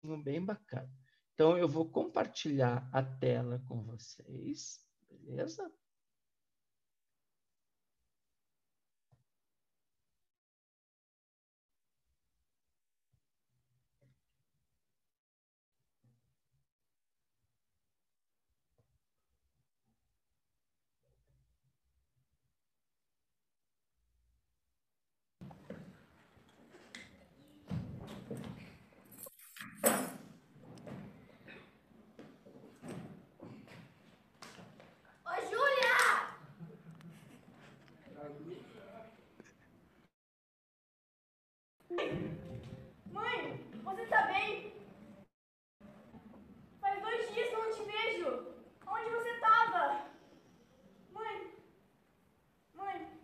um 0.04 0.22
bem 0.22 0.44
bacana. 0.44 0.90
Então, 1.34 1.58
eu 1.58 1.68
vou 1.68 1.90
compartilhar 1.90 2.90
a 2.94 3.04
tela 3.04 3.62
com 3.68 3.84
vocês, 3.84 4.80
beleza? 5.10 5.70
Você 44.06 44.12
tá 44.12 44.22
bem? 44.28 44.72
Faz 46.80 47.02
dois 47.02 47.34
dias 47.34 47.50
que 47.50 47.56
eu 47.56 47.64
não 47.64 47.72
te 47.72 47.84
vejo. 47.86 48.56
Onde 48.86 49.10
você 49.10 49.34
tava? 49.40 50.06
Mãe! 51.12 51.52
Mãe! 52.76 53.20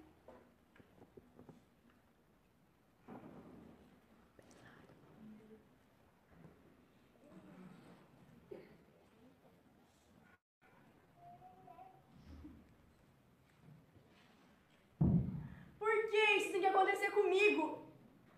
Por 15.78 16.10
que 16.10 16.18
isso 16.38 16.52
tem 16.52 16.62
que 16.62 16.66
acontecer 16.66 17.12
comigo? 17.12 17.86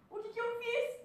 O 0.10 0.20
que, 0.20 0.30
que 0.30 0.42
eu 0.42 0.60
fiz? 0.60 1.03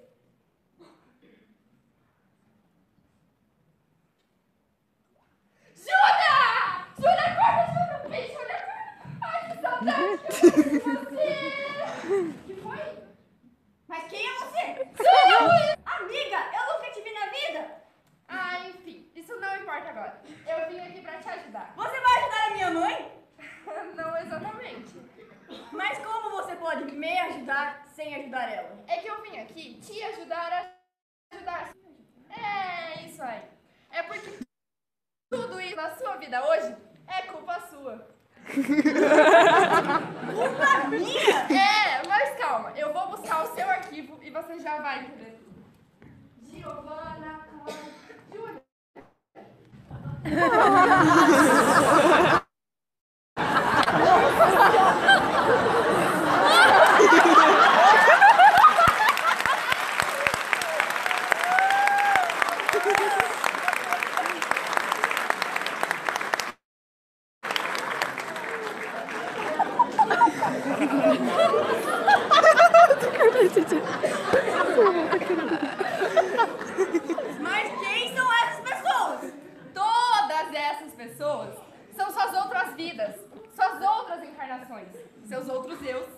Mas 77.41 77.81
quem 77.81 78.17
são 78.17 78.33
essas 78.33 78.61
pessoas? 78.61 79.33
Todas 79.75 80.55
essas 80.55 80.93
pessoas 80.95 81.55
são 81.97 82.11
suas 82.11 82.35
outras 82.35 82.75
vidas, 82.75 83.17
suas 83.55 83.83
outras 83.83 84.23
encarnações, 84.23 84.89
seus 85.27 85.49
outros 85.49 85.83
eus. 85.83 86.09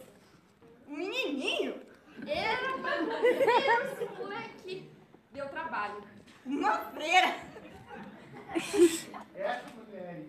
O 0.86 0.92
menininho 0.92 1.80
era 2.26 2.78
para 2.78 3.02
esse 3.28 4.04
moleque. 4.18 4.90
Deu 5.32 5.48
trabalho. 5.48 6.02
Uma 6.44 6.78
freira. 6.78 7.34
Essa 8.54 9.62
mulher 9.76 10.08
aí. 10.08 10.28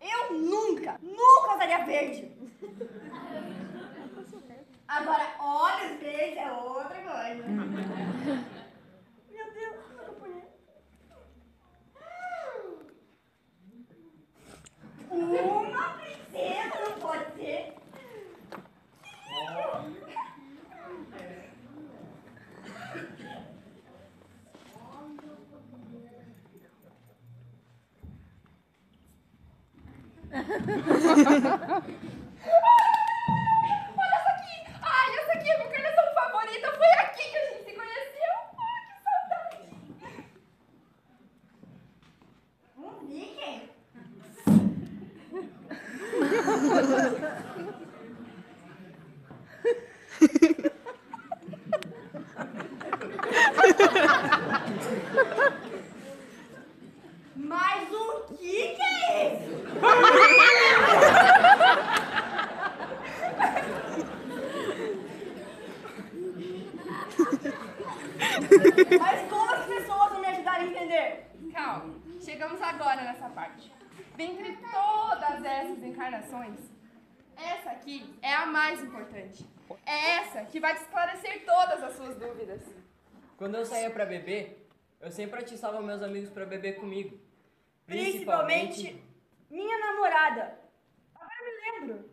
Eu 0.00 0.32
nunca, 0.34 0.98
nunca 1.02 1.54
usaria 1.54 1.84
verde. 1.84 2.27
é 6.36 6.50
outra 6.52 7.00
coisa. 7.02 7.48
Hum. 7.48 7.67
Quando 83.38 83.54
eu 83.54 83.64
saía 83.64 83.88
para 83.88 84.04
beber, 84.04 84.68
eu 85.00 85.12
sempre 85.12 85.38
atiçava 85.38 85.80
meus 85.80 86.02
amigos 86.02 86.28
para 86.28 86.44
beber 86.44 86.74
comigo. 86.74 87.16
Principalmente, 87.86 88.82
Principalmente 88.82 89.04
minha 89.48 89.78
namorada. 89.78 90.58
Ah, 91.14 91.20
agora 91.20 91.44
me 91.44 91.70
lembro. 91.70 92.10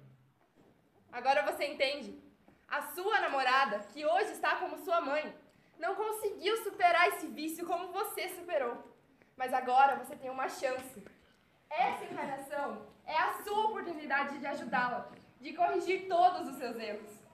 Agora 1.12 1.52
você 1.52 1.66
entende. 1.66 2.22
A 2.68 2.84
sua 2.94 3.20
namorada, 3.22 3.80
que 3.92 4.06
hoje 4.06 4.34
está 4.34 4.58
como 4.58 4.78
sua 4.78 5.02
mãe, 5.02 5.36
não 5.80 5.96
conseguiu 5.96 6.58
superar 6.58 7.08
esse 7.08 7.26
vício 7.26 7.66
como 7.66 7.92
você 7.92 8.30
superou. 8.30 8.96
Mas 9.36 9.52
agora 9.52 9.96
você 9.96 10.16
tem 10.16 10.30
uma 10.30 10.48
chance. 10.48 11.04
Essa 11.72 12.04
encarnação 12.06 12.86
é 13.04 13.18
a 13.18 13.34
sua 13.44 13.66
oportunidade 13.66 14.38
de 14.38 14.46
ajudá-la, 14.46 15.12
de 15.42 15.54
corrigir 15.54 16.08
todos 16.08 16.48
os 16.50 16.58
seus 16.58 16.76
erros. 16.76 17.25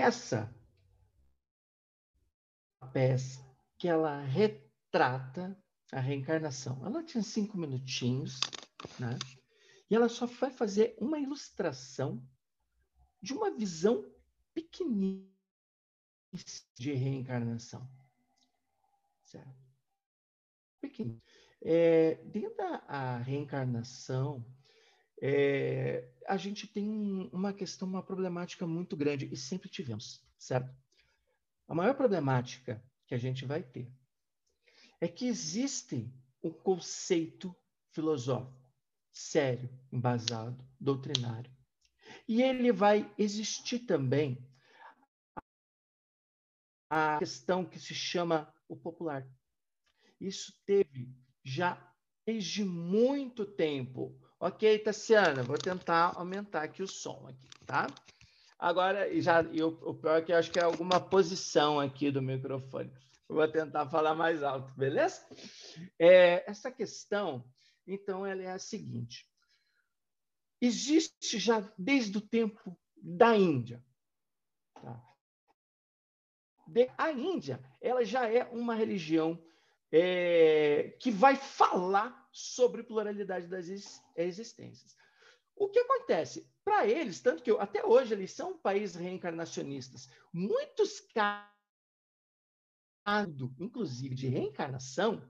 peça, 0.01 0.51
a 2.79 2.87
peça 2.87 3.39
que 3.77 3.87
ela 3.87 4.19
retrata 4.23 5.55
a 5.91 5.99
reencarnação. 5.99 6.83
Ela 6.83 7.03
tinha 7.03 7.21
cinco 7.21 7.55
minutinhos, 7.55 8.39
né? 8.99 9.15
E 9.87 9.95
ela 9.95 10.09
só 10.09 10.25
vai 10.25 10.49
fazer 10.49 10.95
uma 10.99 11.19
ilustração 11.19 12.27
de 13.21 13.31
uma 13.31 13.51
visão 13.51 14.03
pequenininha 14.55 15.29
de 16.73 16.93
reencarnação. 16.93 17.87
Certo? 19.21 19.55
Pequenininha. 20.79 21.21
É, 21.61 22.15
dentro 22.25 22.57
da 22.57 23.17
reencarnação, 23.17 24.43
é, 25.21 26.11
a 26.27 26.35
gente 26.35 26.67
tem 26.67 27.29
uma 27.31 27.53
questão, 27.53 27.87
uma 27.87 28.03
problemática 28.03 28.65
muito 28.65 28.97
grande, 28.97 29.31
e 29.31 29.37
sempre 29.37 29.69
tivemos, 29.69 30.25
certo? 30.37 30.75
A 31.67 31.75
maior 31.75 31.95
problemática 31.95 32.83
que 33.07 33.13
a 33.13 33.17
gente 33.17 33.45
vai 33.45 33.61
ter 33.61 33.89
é 34.99 35.07
que 35.07 35.27
existe 35.27 36.11
um 36.43 36.51
conceito 36.51 37.55
filosófico 37.91 38.61
sério, 39.11 39.69
embasado, 39.91 40.65
doutrinário. 40.79 41.51
E 42.27 42.41
ele 42.41 42.71
vai 42.71 43.13
existir 43.17 43.79
também 43.79 44.49
a 46.89 47.19
questão 47.19 47.65
que 47.65 47.79
se 47.79 47.93
chama 47.93 48.53
o 48.67 48.75
popular. 48.75 49.27
Isso 50.19 50.53
teve 50.65 51.13
já 51.43 51.93
desde 52.25 52.63
muito 52.63 53.45
tempo. 53.45 54.19
Ok, 54.43 54.79
Tassiana, 54.79 55.43
vou 55.43 55.55
tentar 55.55 56.13
aumentar 56.15 56.63
aqui 56.63 56.81
o 56.81 56.87
som 56.87 57.27
aqui, 57.29 57.47
tá? 57.63 57.85
Agora, 58.57 59.07
já, 59.21 59.43
eu, 59.43 59.67
o 59.83 59.93
pior 59.93 60.17
é 60.17 60.21
que 60.23 60.31
eu 60.31 60.35
acho 60.35 60.49
que 60.49 60.57
é 60.57 60.63
alguma 60.63 60.99
posição 60.99 61.79
aqui 61.79 62.09
do 62.09 62.23
microfone. 62.23 62.91
Eu 63.29 63.35
vou 63.35 63.47
tentar 63.47 63.87
falar 63.87 64.15
mais 64.15 64.41
alto, 64.41 64.73
beleza? 64.73 65.23
É, 65.99 66.43
essa 66.49 66.71
questão, 66.71 67.47
então, 67.85 68.25
ela 68.25 68.41
é 68.41 68.51
a 68.51 68.57
seguinte. 68.57 69.29
Existe 70.59 71.37
já 71.37 71.59
desde 71.77 72.17
o 72.17 72.27
tempo 72.27 72.75
da 72.97 73.37
Índia. 73.37 73.85
Tá? 74.73 74.99
a 76.97 77.11
Índia, 77.11 77.63
ela 77.79 78.03
já 78.03 78.27
é 78.27 78.43
uma 78.45 78.73
religião 78.73 79.39
é, 79.91 80.97
que 80.99 81.11
vai 81.11 81.35
falar 81.35 82.20
sobre 82.31 82.83
pluralidade 82.83 83.47
das 83.47 83.67
existências. 84.15 84.95
O 85.55 85.69
que 85.69 85.79
acontece? 85.79 86.49
Para 86.63 86.87
eles, 86.87 87.19
tanto 87.19 87.43
que 87.43 87.51
eu, 87.51 87.59
até 87.59 87.85
hoje 87.85 88.13
eles 88.13 88.31
são 88.31 88.51
um 88.51 88.57
país 88.57 88.95
reencarnacionistas, 88.95 90.09
muitos 90.33 90.99
casos, 90.99 91.51
inclusive 93.59 94.15
de 94.15 94.27
reencarnação, 94.27 95.27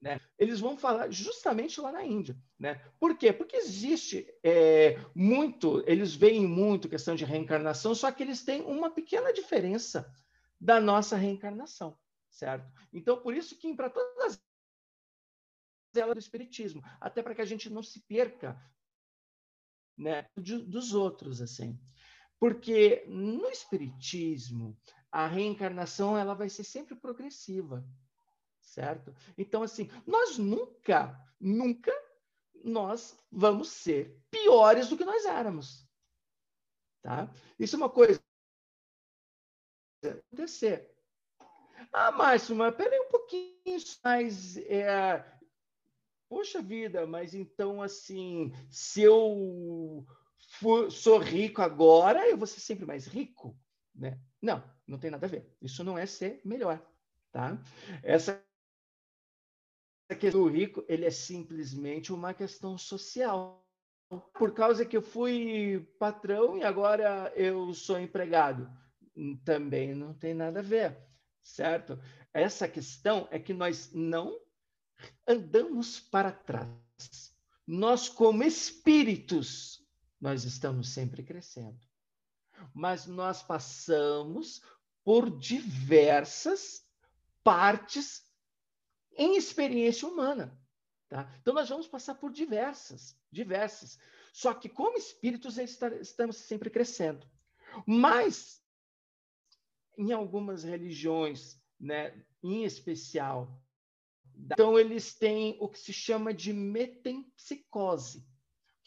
né, 0.00 0.20
eles 0.38 0.60
vão 0.60 0.76
falar 0.76 1.10
justamente 1.10 1.80
lá 1.80 1.90
na 1.90 2.04
Índia. 2.04 2.36
Né? 2.58 2.74
Por 3.00 3.16
quê? 3.16 3.32
Porque 3.32 3.56
existe 3.56 4.26
é, 4.42 4.98
muito, 5.14 5.82
eles 5.86 6.14
veem 6.14 6.46
muito 6.46 6.88
questão 6.88 7.14
de 7.14 7.24
reencarnação, 7.24 7.94
só 7.94 8.12
que 8.12 8.22
eles 8.22 8.44
têm 8.44 8.62
uma 8.62 8.90
pequena 8.90 9.32
diferença 9.32 10.12
da 10.60 10.80
nossa 10.80 11.16
reencarnação 11.16 11.98
certo? 12.36 12.70
Então, 12.92 13.20
por 13.20 13.34
isso 13.34 13.56
que 13.56 13.74
para 13.74 13.90
todas 13.90 14.40
elas 15.96 16.14
do 16.14 16.20
espiritismo, 16.20 16.82
até 17.00 17.22
para 17.22 17.34
que 17.34 17.42
a 17.42 17.46
gente 17.46 17.70
não 17.70 17.82
se 17.82 18.00
perca, 18.00 18.60
né, 19.96 20.28
de, 20.36 20.58
dos 20.58 20.94
outros 20.94 21.40
assim. 21.40 21.78
Porque 22.38 23.04
no 23.08 23.48
espiritismo, 23.48 24.78
a 25.10 25.26
reencarnação 25.26 26.16
ela 26.16 26.34
vai 26.34 26.48
ser 26.48 26.64
sempre 26.64 26.94
progressiva, 26.94 27.86
certo? 28.60 29.14
Então 29.38 29.62
assim, 29.62 29.90
nós 30.06 30.36
nunca, 30.36 31.18
nunca 31.40 31.92
nós 32.62 33.18
vamos 33.30 33.68
ser 33.70 34.20
piores 34.30 34.88
do 34.88 34.96
que 34.96 35.04
nós 35.04 35.24
éramos. 35.24 35.86
Tá? 37.02 37.32
Isso 37.58 37.76
é 37.76 37.78
uma 37.78 37.88
coisa 37.88 38.20
acontecer. 40.04 40.94
Ah, 41.92 42.12
Márcio, 42.12 42.54
mas 42.54 42.74
peraí 42.74 42.98
um 43.00 43.10
pouquinho, 43.10 43.78
mas 44.04 44.56
é, 44.58 45.24
poxa 46.28 46.62
vida, 46.62 47.06
mas 47.06 47.34
então 47.34 47.82
assim, 47.82 48.52
se 48.70 49.02
eu 49.02 50.06
for, 50.60 50.90
sou 50.90 51.18
rico 51.18 51.62
agora, 51.62 52.28
eu 52.28 52.36
vou 52.36 52.46
ser 52.46 52.60
sempre 52.60 52.84
mais 52.84 53.06
rico, 53.06 53.58
né? 53.94 54.20
Não, 54.40 54.62
não 54.86 54.98
tem 54.98 55.10
nada 55.10 55.26
a 55.26 55.28
ver. 55.28 55.54
Isso 55.60 55.82
não 55.82 55.98
é 55.98 56.06
ser 56.06 56.40
melhor, 56.44 56.84
tá? 57.32 57.58
Essa 58.02 58.42
questão 60.20 60.42
do 60.42 60.48
rico, 60.48 60.84
ele 60.88 61.04
é 61.04 61.10
simplesmente 61.10 62.12
uma 62.12 62.32
questão 62.32 62.78
social. 62.78 63.64
Por 64.34 64.54
causa 64.54 64.86
que 64.86 64.96
eu 64.96 65.02
fui 65.02 65.84
patrão 65.98 66.56
e 66.56 66.62
agora 66.62 67.32
eu 67.34 67.74
sou 67.74 67.98
empregado. 67.98 68.70
Também 69.44 69.94
não 69.94 70.14
tem 70.14 70.32
nada 70.32 70.60
a 70.60 70.62
ver 70.62 71.06
certo? 71.46 71.98
Essa 72.34 72.68
questão 72.68 73.28
é 73.30 73.38
que 73.38 73.54
nós 73.54 73.92
não 73.94 74.38
andamos 75.26 76.00
para 76.00 76.32
trás. 76.32 77.34
Nós, 77.66 78.08
como 78.08 78.42
espíritos, 78.42 79.84
nós 80.20 80.44
estamos 80.44 80.90
sempre 80.90 81.22
crescendo. 81.22 81.78
Mas 82.72 83.06
nós 83.06 83.42
passamos 83.42 84.62
por 85.04 85.38
diversas 85.38 86.84
partes 87.42 88.24
em 89.16 89.36
experiência 89.36 90.08
humana. 90.08 90.58
Tá? 91.08 91.32
Então, 91.40 91.54
nós 91.54 91.68
vamos 91.68 91.86
passar 91.86 92.14
por 92.14 92.32
diversas, 92.32 93.16
diversas. 93.30 93.98
Só 94.32 94.52
que, 94.52 94.68
como 94.68 94.98
espíritos, 94.98 95.58
estamos 95.58 96.36
sempre 96.36 96.70
crescendo. 96.70 97.26
Mas 97.86 98.62
em 99.96 100.12
algumas 100.12 100.62
religiões, 100.62 101.60
né, 101.80 102.24
em 102.42 102.64
especial. 102.64 103.62
Então, 104.38 104.78
eles 104.78 105.14
têm 105.14 105.56
o 105.60 105.68
que 105.68 105.78
se 105.78 105.92
chama 105.92 106.32
de 106.32 106.52
metempsicose. 106.52 108.26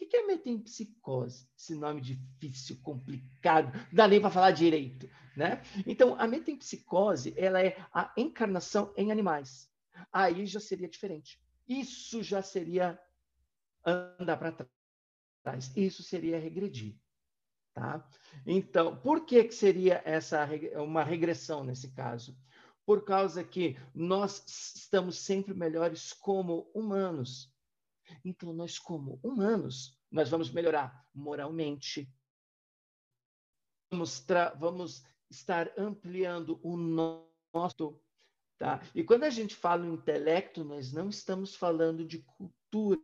O 0.01 0.07
que 0.07 0.15
é 0.15 0.25
metempsicose? 0.25 1.49
Esse 1.57 1.75
nome 1.75 1.99
difícil, 1.99 2.79
complicado, 2.81 3.73
não 3.73 3.85
dá 3.91 4.07
nem 4.07 4.21
para 4.21 4.31
falar 4.31 4.51
direito. 4.51 5.09
Né? 5.35 5.61
Então, 5.85 6.15
a 6.19 6.27
metempsicose 6.27 7.33
ela 7.37 7.61
é 7.61 7.77
a 7.93 8.13
encarnação 8.15 8.93
em 8.95 9.11
animais. 9.11 9.69
Aí 10.11 10.45
já 10.45 10.59
seria 10.59 10.87
diferente. 10.87 11.41
Isso 11.67 12.23
já 12.23 12.41
seria 12.41 12.99
andar 13.85 14.37
para 14.37 14.67
trás. 15.43 15.75
Isso 15.75 16.03
seria 16.03 16.39
regredir. 16.39 16.95
Tá? 17.73 18.05
Então, 18.45 18.97
por 18.97 19.25
que, 19.25 19.43
que 19.43 19.53
seria 19.53 20.01
essa 20.05 20.47
uma 20.75 21.03
regressão 21.03 21.63
nesse 21.63 21.91
caso? 21.91 22.37
Por 22.89 23.05
causa 23.05 23.43
que 23.43 23.77
nós 23.93 24.43
estamos 24.75 25.19
sempre 25.19 25.53
melhores 25.53 26.11
como 26.11 26.71
humanos. 26.73 27.53
Então, 28.25 28.51
nós, 28.51 28.79
como 28.79 29.19
humanos, 29.21 29.95
nós 30.09 30.27
vamos 30.27 30.49
melhorar 30.49 31.07
moralmente, 31.13 32.11
vamos, 33.91 34.25
vamos 34.57 35.03
estar 35.29 35.71
ampliando 35.77 36.59
o 36.63 36.75
nosso. 36.75 38.01
Tá? 38.57 38.81
E 38.95 39.03
quando 39.03 39.25
a 39.25 39.29
gente 39.29 39.55
fala 39.55 39.85
em 39.85 39.93
intelecto, 39.93 40.63
nós 40.63 40.91
não 40.91 41.09
estamos 41.09 41.55
falando 41.55 42.03
de 42.03 42.23
cultura, 42.23 42.99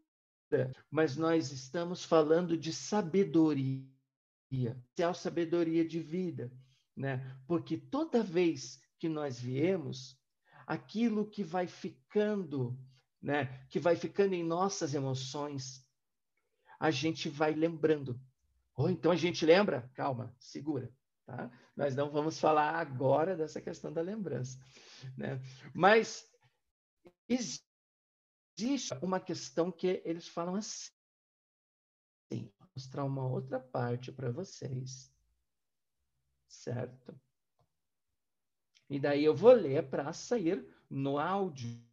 mas 0.89 1.15
nós 1.15 1.51
estamos 1.51 2.03
falando 2.03 2.57
de 2.57 2.73
sabedoria 2.73 3.87
sabedoria 5.13 5.87
de 5.87 5.99
vida, 5.99 6.51
né? 6.95 7.39
Porque 7.47 7.77
toda 7.77 8.23
vez 8.23 8.83
que 9.05 9.09
nós 9.09 9.39
viemos, 9.39 10.19
aquilo 10.65 11.29
que 11.29 11.43
vai 11.43 11.67
ficando, 11.67 12.75
né, 13.21 13.63
que 13.69 13.79
vai 13.79 13.95
ficando 13.95 14.33
em 14.33 14.43
nossas 14.43 14.95
emoções, 14.95 15.87
a 16.79 16.89
gente 16.89 17.29
vai 17.29 17.53
lembrando. 17.53 18.19
Ou 18.75 18.89
então 18.89 19.11
a 19.11 19.15
gente 19.15 19.45
lembra, 19.45 19.87
calma, 19.93 20.35
segura, 20.39 20.91
tá? 21.23 21.51
Nós 21.75 21.95
não 21.95 22.09
vamos 22.09 22.39
falar 22.39 22.79
agora 22.79 23.37
dessa 23.37 23.61
questão 23.61 23.93
da 23.93 24.01
lembrança, 24.01 24.57
né? 25.15 25.39
Mas 25.71 26.27
existe 27.29 27.63
uma 29.03 29.19
questão 29.19 29.71
que 29.71 30.01
eles 30.03 30.27
falam 30.27 30.55
assim, 30.55 30.89
mostrar 32.75 33.03
uma 33.03 33.27
outra 33.27 33.59
parte 33.59 34.11
para 34.11 34.31
vocês. 34.31 35.13
Certo? 36.47 37.15
E 38.89 38.99
daí 38.99 39.23
eu 39.23 39.35
vou 39.35 39.53
ler 39.53 39.89
para 39.89 40.11
sair 40.13 40.65
no 40.89 41.17
áudio. 41.17 41.83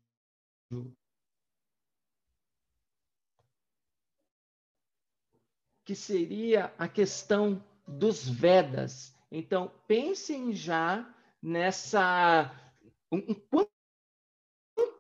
Que 5.85 5.95
seria 5.95 6.73
a 6.79 6.89
questão 6.89 7.65
dos 7.87 8.29
Vedas. 8.29 9.15
Então, 9.31 9.73
pensem 9.87 10.53
já 10.53 11.13
nessa 11.43 12.55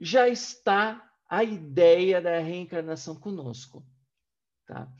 já 0.00 0.28
está 0.28 1.10
a 1.28 1.44
ideia 1.44 2.20
da 2.20 2.38
reencarnação 2.38 3.14
conosco. 3.14 3.86
Tá? 4.66 4.92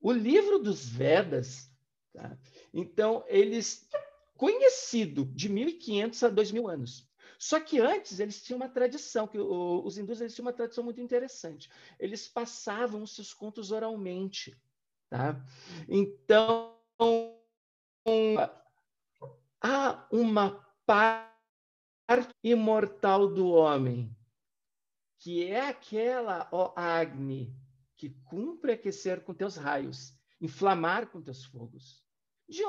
O 0.00 0.10
livro 0.12 0.58
dos 0.58 0.88
Vedas, 0.88 1.70
tá? 2.12 2.36
então, 2.72 3.24
eles 3.28 3.88
conhecido 4.36 5.24
de 5.26 5.48
1500 5.48 6.22
a 6.22 6.28
2000 6.28 6.68
anos. 6.68 7.08
Só 7.38 7.60
que 7.60 7.80
antes 7.80 8.20
eles 8.20 8.42
tinham 8.42 8.56
uma 8.56 8.68
tradição, 8.68 9.26
que 9.26 9.38
os 9.38 9.98
hindus 9.98 10.20
eles 10.20 10.34
tinham 10.34 10.46
uma 10.46 10.52
tradição 10.52 10.84
muito 10.84 11.00
interessante. 11.00 11.68
Eles 11.98 12.28
passavam 12.28 13.02
os 13.02 13.14
seus 13.14 13.34
contos 13.34 13.70
oralmente. 13.70 14.56
Tá? 15.10 15.44
Então, 15.88 16.76
há 19.60 20.06
uma 20.10 20.64
parte 20.86 21.34
imortal 22.42 23.28
do 23.28 23.48
homem, 23.48 24.14
que 25.18 25.44
é 25.44 25.68
aquela, 25.68 26.48
ó 26.52 26.72
Agni, 26.76 27.54
que 27.96 28.10
cumpre 28.24 28.72
aquecer 28.72 29.22
com 29.22 29.32
teus 29.32 29.56
raios, 29.56 30.14
inflamar 30.40 31.06
com 31.08 31.22
teus 31.22 31.44
fogos. 31.44 32.02
De 32.48 32.62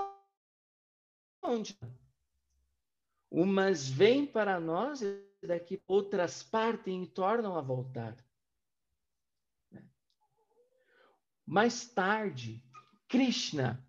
onde? 1.46 1.78
Umas 3.30 3.88
vêm 3.88 4.26
para 4.26 4.60
nós 4.60 5.02
e 5.02 5.26
daqui 5.44 5.82
outras 5.88 6.44
partem 6.44 7.04
e 7.04 7.08
tornam 7.08 7.58
a 7.58 7.62
voltar. 7.62 8.16
Mais 11.46 11.86
tarde, 11.86 12.64
Krishna, 13.08 13.86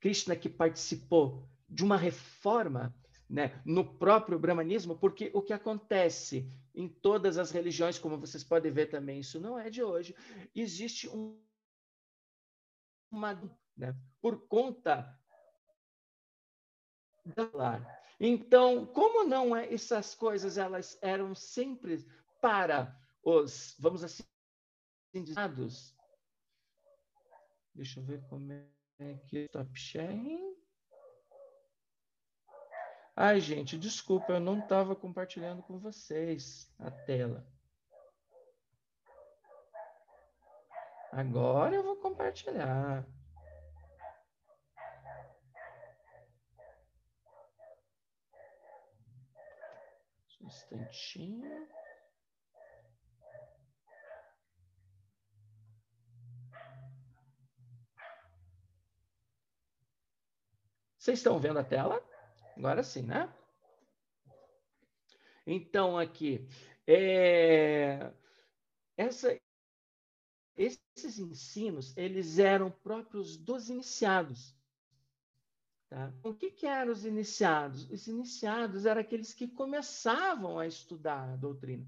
Krishna 0.00 0.34
que 0.34 0.48
participou 0.48 1.46
de 1.68 1.84
uma 1.84 1.96
reforma 1.96 2.94
né, 3.28 3.60
no 3.64 3.84
próprio 3.98 4.38
brahmanismo, 4.38 4.96
porque 4.96 5.30
o 5.34 5.42
que 5.42 5.52
acontece 5.52 6.50
em 6.74 6.88
todas 6.88 7.36
as 7.38 7.50
religiões, 7.50 7.98
como 7.98 8.18
vocês 8.18 8.44
podem 8.44 8.72
ver 8.72 8.86
também, 8.86 9.20
isso 9.20 9.40
não 9.40 9.58
é 9.58 9.70
de 9.70 9.82
hoje, 9.82 10.14
existe 10.54 11.08
um, 11.08 11.38
uma. 13.10 13.40
Né, 13.76 13.94
por 14.20 14.46
conta 14.46 15.18
Então, 18.20 18.86
como 18.86 19.24
não 19.24 19.54
é 19.56 19.72
essas 19.72 20.14
coisas, 20.14 20.56
elas 20.56 20.98
eram 21.02 21.34
sempre 21.34 22.06
para 22.40 22.96
os, 23.22 23.74
vamos 23.78 24.04
assim 24.04 24.24
dizer, 25.12 25.34
Deixa 27.74 28.00
eu 28.00 28.04
ver 28.04 28.22
como 28.28 28.52
é 28.52 29.14
que 29.26 29.38
é 29.38 29.44
stop 29.46 29.76
sharing. 29.76 30.54
Ai, 33.16 33.40
gente, 33.40 33.78
desculpa, 33.78 34.32
eu 34.32 34.40
não 34.40 34.58
estava 34.58 34.94
compartilhando 34.94 35.62
com 35.62 35.78
vocês 35.78 36.72
a 36.78 36.90
tela. 36.90 37.46
Agora 41.12 41.76
eu 41.76 41.82
vou 41.84 41.96
compartilhar. 41.96 43.06
Um 50.44 50.46
instantinho. 50.46 51.68
Vocês 60.98 61.18
estão 61.18 61.38
vendo 61.38 61.58
a 61.58 61.64
tela? 61.64 62.02
Agora 62.56 62.82
sim, 62.82 63.02
né? 63.02 63.32
Então, 65.46 65.98
aqui, 65.98 66.46
é, 66.86 68.12
essa, 68.96 69.38
esses 70.56 71.18
ensinos, 71.18 71.96
eles 71.96 72.38
eram 72.38 72.70
próprios 72.70 73.36
dos 73.36 73.68
iniciados. 73.70 74.53
Tá? 75.94 76.12
O 76.24 76.34
que, 76.34 76.50
que 76.50 76.66
eram 76.66 76.90
os 76.90 77.04
iniciados? 77.04 77.88
Os 77.88 78.08
iniciados 78.08 78.84
eram 78.84 79.00
aqueles 79.00 79.32
que 79.32 79.46
começavam 79.46 80.58
a 80.58 80.66
estudar 80.66 81.22
a 81.22 81.36
doutrina. 81.36 81.86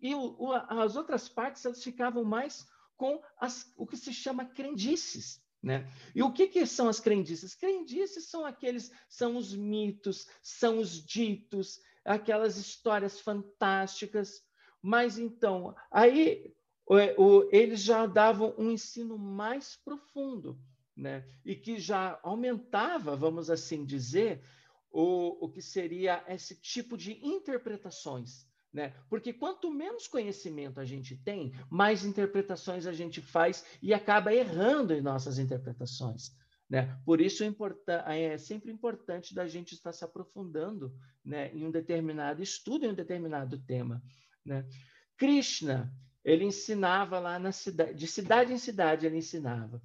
E 0.00 0.14
o, 0.14 0.34
o, 0.38 0.54
as 0.54 0.96
outras 0.96 1.28
partes 1.28 1.62
elas 1.66 1.84
ficavam 1.84 2.24
mais 2.24 2.66
com 2.96 3.22
as, 3.38 3.70
o 3.76 3.86
que 3.86 3.98
se 3.98 4.14
chama 4.14 4.46
crendices. 4.46 5.44
Né? 5.62 5.86
E 6.14 6.22
o 6.22 6.32
que, 6.32 6.48
que 6.48 6.64
são 6.64 6.88
as 6.88 7.00
crendices? 7.00 7.54
Crendices 7.54 8.30
são 8.30 8.46
aqueles, 8.46 8.90
são 9.10 9.36
os 9.36 9.54
mitos, 9.54 10.26
são 10.40 10.78
os 10.78 11.04
ditos, 11.04 11.82
aquelas 12.06 12.56
histórias 12.56 13.20
fantásticas. 13.20 14.42
Mas 14.80 15.18
então, 15.18 15.76
aí 15.90 16.56
o, 16.86 17.46
eles 17.52 17.82
já 17.82 18.06
davam 18.06 18.54
um 18.56 18.70
ensino 18.70 19.18
mais 19.18 19.76
profundo, 19.76 20.58
né? 20.98 21.24
E 21.44 21.54
que 21.54 21.78
já 21.78 22.18
aumentava, 22.22 23.14
vamos 23.14 23.48
assim 23.48 23.84
dizer, 23.84 24.42
o, 24.90 25.46
o 25.46 25.48
que 25.48 25.62
seria 25.62 26.24
esse 26.28 26.60
tipo 26.60 26.96
de 26.96 27.24
interpretações. 27.24 28.46
Né? 28.72 28.94
Porque 29.08 29.32
quanto 29.32 29.70
menos 29.70 30.06
conhecimento 30.06 30.80
a 30.80 30.84
gente 30.84 31.16
tem, 31.16 31.54
mais 31.70 32.04
interpretações 32.04 32.86
a 32.86 32.92
gente 32.92 33.22
faz 33.22 33.64
e 33.80 33.94
acaba 33.94 34.34
errando 34.34 34.92
em 34.92 35.00
nossas 35.00 35.38
interpretações. 35.38 36.36
Né? 36.68 36.98
Por 37.04 37.20
isso 37.20 37.42
é, 37.44 38.24
é 38.24 38.38
sempre 38.38 38.70
importante 38.70 39.34
da 39.34 39.46
gente 39.46 39.72
estar 39.72 39.92
se 39.92 40.04
aprofundando 40.04 40.94
né, 41.24 41.50
em 41.54 41.64
um 41.64 41.70
determinado 41.70 42.42
estudo, 42.42 42.84
em 42.84 42.90
um 42.90 42.94
determinado 42.94 43.58
tema. 43.58 44.02
Né? 44.44 44.68
Krishna, 45.16 45.90
ele 46.22 46.44
ensinava 46.44 47.18
lá 47.18 47.38
na 47.38 47.52
cidade, 47.52 47.94
de 47.94 48.06
cidade 48.06 48.52
em 48.52 48.58
cidade 48.58 49.06
ele 49.06 49.16
ensinava. 49.16 49.80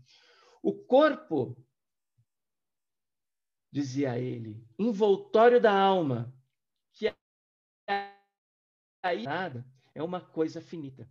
O 0.64 0.74
corpo, 0.74 1.58
dizia 3.70 4.18
ele, 4.18 4.66
envoltório 4.80 5.60
da 5.60 5.78
alma, 5.78 6.34
que 6.94 7.14
aí 9.04 9.24
nada 9.24 9.68
é 9.94 10.02
uma 10.02 10.22
coisa 10.22 10.62
finita. 10.62 11.06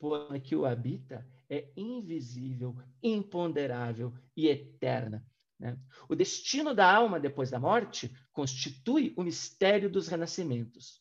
Porém, 0.00 0.40
que 0.40 0.56
o 0.56 0.66
habita 0.66 1.24
é 1.48 1.72
invisível, 1.76 2.76
imponderável 3.00 4.12
e 4.36 4.48
eterna. 4.48 5.24
Né? 5.60 5.78
O 6.08 6.16
destino 6.16 6.74
da 6.74 6.92
alma 6.92 7.20
depois 7.20 7.50
da 7.50 7.60
morte 7.60 8.12
constitui 8.32 9.14
o 9.16 9.22
mistério 9.22 9.88
dos 9.88 10.08
renascimentos. 10.08 11.00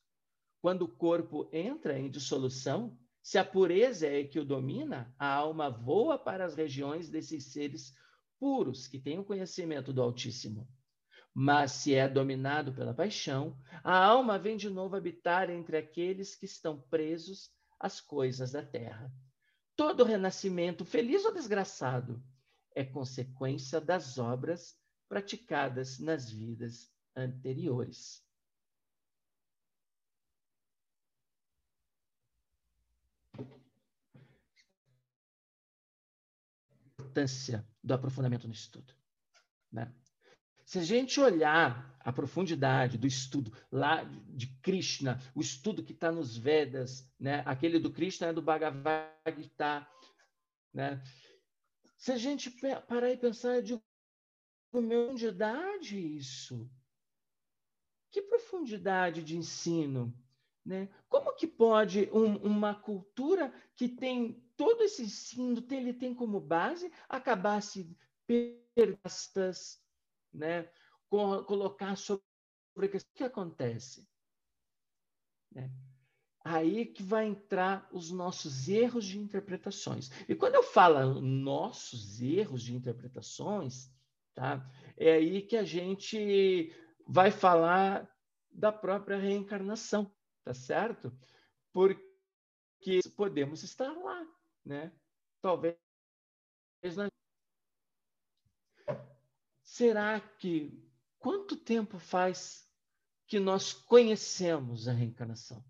Quando 0.62 0.84
o 0.84 0.96
corpo 0.96 1.50
entra 1.52 1.98
em 1.98 2.12
dissolução, 2.12 2.96
se 3.26 3.40
a 3.40 3.44
pureza 3.44 4.06
é 4.06 4.24
que 4.24 4.38
o 4.38 4.46
domina, 4.46 5.12
a 5.18 5.28
alma 5.28 5.68
voa 5.68 6.16
para 6.16 6.46
as 6.46 6.54
regiões 6.54 7.10
desses 7.10 7.52
seres 7.52 7.92
puros 8.40 8.88
que 8.88 9.00
têm 9.00 9.18
o 9.18 9.26
conhecimento 9.26 9.92
do 9.92 10.00
Altíssimo. 10.00 10.70
Mas 11.34 11.72
se 11.72 11.96
é 11.96 12.08
dominado 12.08 12.72
pela 12.72 12.94
paixão, 12.94 13.60
a 13.84 13.98
alma 13.98 14.38
vem 14.38 14.56
de 14.56 14.70
novo 14.70 14.96
habitar 14.96 15.50
entre 15.50 15.76
aqueles 15.76 16.36
que 16.36 16.46
estão 16.46 16.80
presos 16.80 17.50
às 17.80 18.00
coisas 18.00 18.52
da 18.52 18.64
terra. 18.64 19.12
Todo 19.76 20.04
renascimento, 20.04 20.86
feliz 20.86 21.26
ou 21.26 21.34
desgraçado, 21.34 22.24
é 22.76 22.84
consequência 22.84 23.82
das 23.82 24.20
obras 24.20 24.76
praticadas 25.10 25.98
nas 25.98 26.30
vidas 26.30 26.92
anteriores. 27.16 28.24
Importância 37.16 37.66
do 37.82 37.94
aprofundamento 37.94 38.46
no 38.46 38.54
estudo. 38.54 38.94
Né? 39.72 39.90
Se 40.66 40.80
a 40.80 40.84
gente 40.84 41.18
olhar 41.22 41.96
a 42.02 42.12
profundidade 42.12 42.98
do 42.98 43.08
estudo 43.08 43.54
lá 43.72 44.04
de 44.04 44.48
Krishna, 44.62 45.22
o 45.34 45.40
estudo 45.40 45.82
que 45.82 45.94
está 45.94 46.12
nos 46.12 46.36
Vedas, 46.36 47.10
né? 47.18 47.42
aquele 47.46 47.80
do 47.80 47.90
Krishna 47.90 48.28
é 48.28 48.34
do 48.34 48.42
Bhagavad 48.42 49.14
Gita, 49.38 49.88
né? 50.74 51.02
se 51.98 52.12
a 52.12 52.18
gente 52.18 52.52
parar 52.86 53.10
e 53.10 53.16
pensar, 53.16 53.62
de 53.62 53.82
profundidade 54.70 55.98
isso? 55.98 56.70
Que 58.12 58.22
profundidade 58.24 59.24
de 59.24 59.38
ensino? 59.38 60.14
Né? 60.66 60.90
Como 61.08 61.34
que 61.34 61.48
pode 61.48 62.10
um, 62.12 62.36
uma 62.40 62.76
cultura 62.76 63.54
que 63.74 63.88
tem 63.88 64.45
todo 64.58 64.82
esse 64.84 65.04
ensino, 65.04 65.66
ele 65.72 65.94
tem 65.94 66.14
como 66.14 66.40
base, 66.40 66.92
acabar 67.10 67.62
se 67.62 67.96
perdas, 68.28 69.82
né, 70.34 70.70
colocar 71.10 71.96
sobre 71.96 72.24
o 72.76 72.90
que 73.14 73.24
acontece. 73.24 74.08
Né? 75.52 75.72
Aí 76.44 76.86
que 76.86 77.02
vai 77.02 77.26
entrar 77.26 77.88
os 77.92 78.12
nossos 78.12 78.68
erros 78.68 79.06
de 79.06 79.18
interpretações. 79.18 80.12
E 80.28 80.36
quando 80.36 80.56
eu 80.56 80.64
falo 80.64 81.20
nossos 81.20 82.22
erros 82.22 82.62
de 82.62 82.76
interpretações, 82.76 83.92
tá? 84.34 84.70
é 84.96 85.14
aí 85.14 85.42
que 85.42 85.58
a 85.58 85.64
gente 85.64 86.72
vai 87.08 87.32
falar 87.32 88.08
da 88.52 88.72
própria 88.72 89.18
reencarnação, 89.18 90.14
tá 90.44 90.54
certo? 90.54 91.12
Porque 91.74 93.00
podemos 93.16 93.64
estar 93.64 93.92
lá, 93.92 94.26
né? 94.66 94.92
Talvez 95.42 95.78
Será 99.64 100.20
que 100.20 100.84
quanto 101.20 101.58
tempo 101.58 102.00
faz 102.00 102.70
que 103.28 103.40
nós 103.40 103.74
conhecemos 103.74 104.88
a 104.88 104.94
reencarnação? 104.94 105.64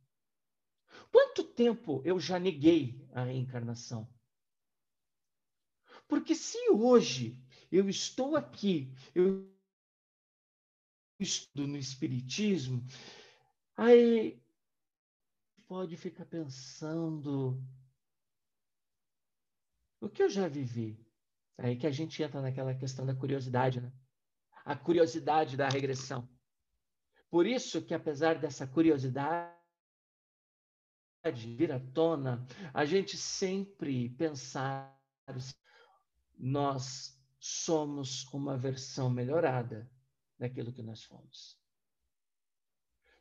Quanto 1.11 1.43
tempo 1.43 2.01
eu 2.05 2.19
já 2.19 2.37
neguei 2.37 3.07
a 3.13 3.23
reencarnação? 3.23 4.07
Porque 6.07 6.35
se 6.35 6.69
hoje 6.69 7.41
eu 7.71 7.89
estou 7.89 8.35
aqui, 8.35 8.93
eu 9.13 9.49
estudo 11.19 11.67
no 11.67 11.77
Espiritismo, 11.77 12.85
aí 13.75 14.39
pode 15.65 15.97
ficar 15.97 16.25
pensando 16.25 17.59
o 19.99 20.09
que 20.09 20.23
eu 20.23 20.29
já 20.29 20.47
vivi. 20.47 20.99
Aí 21.57 21.77
que 21.77 21.87
a 21.87 21.91
gente 21.91 22.21
entra 22.21 22.41
naquela 22.41 22.75
questão 22.75 23.05
da 23.05 23.15
curiosidade, 23.15 23.79
né? 23.79 23.91
A 24.65 24.75
curiosidade 24.75 25.55
da 25.55 25.69
regressão. 25.69 26.27
Por 27.29 27.45
isso 27.45 27.81
que 27.81 27.93
apesar 27.93 28.39
dessa 28.39 28.67
curiosidade 28.67 29.55
vir 31.33 31.71
à 31.71 31.79
tona, 31.79 32.45
a 32.73 32.85
gente 32.85 33.17
sempre 33.17 34.09
pensar 34.09 34.95
nós 36.37 37.19
somos 37.39 38.25
uma 38.33 38.57
versão 38.57 39.09
melhorada 39.09 39.89
daquilo 40.37 40.73
que 40.73 40.83
nós 40.83 41.03
fomos. 41.03 41.57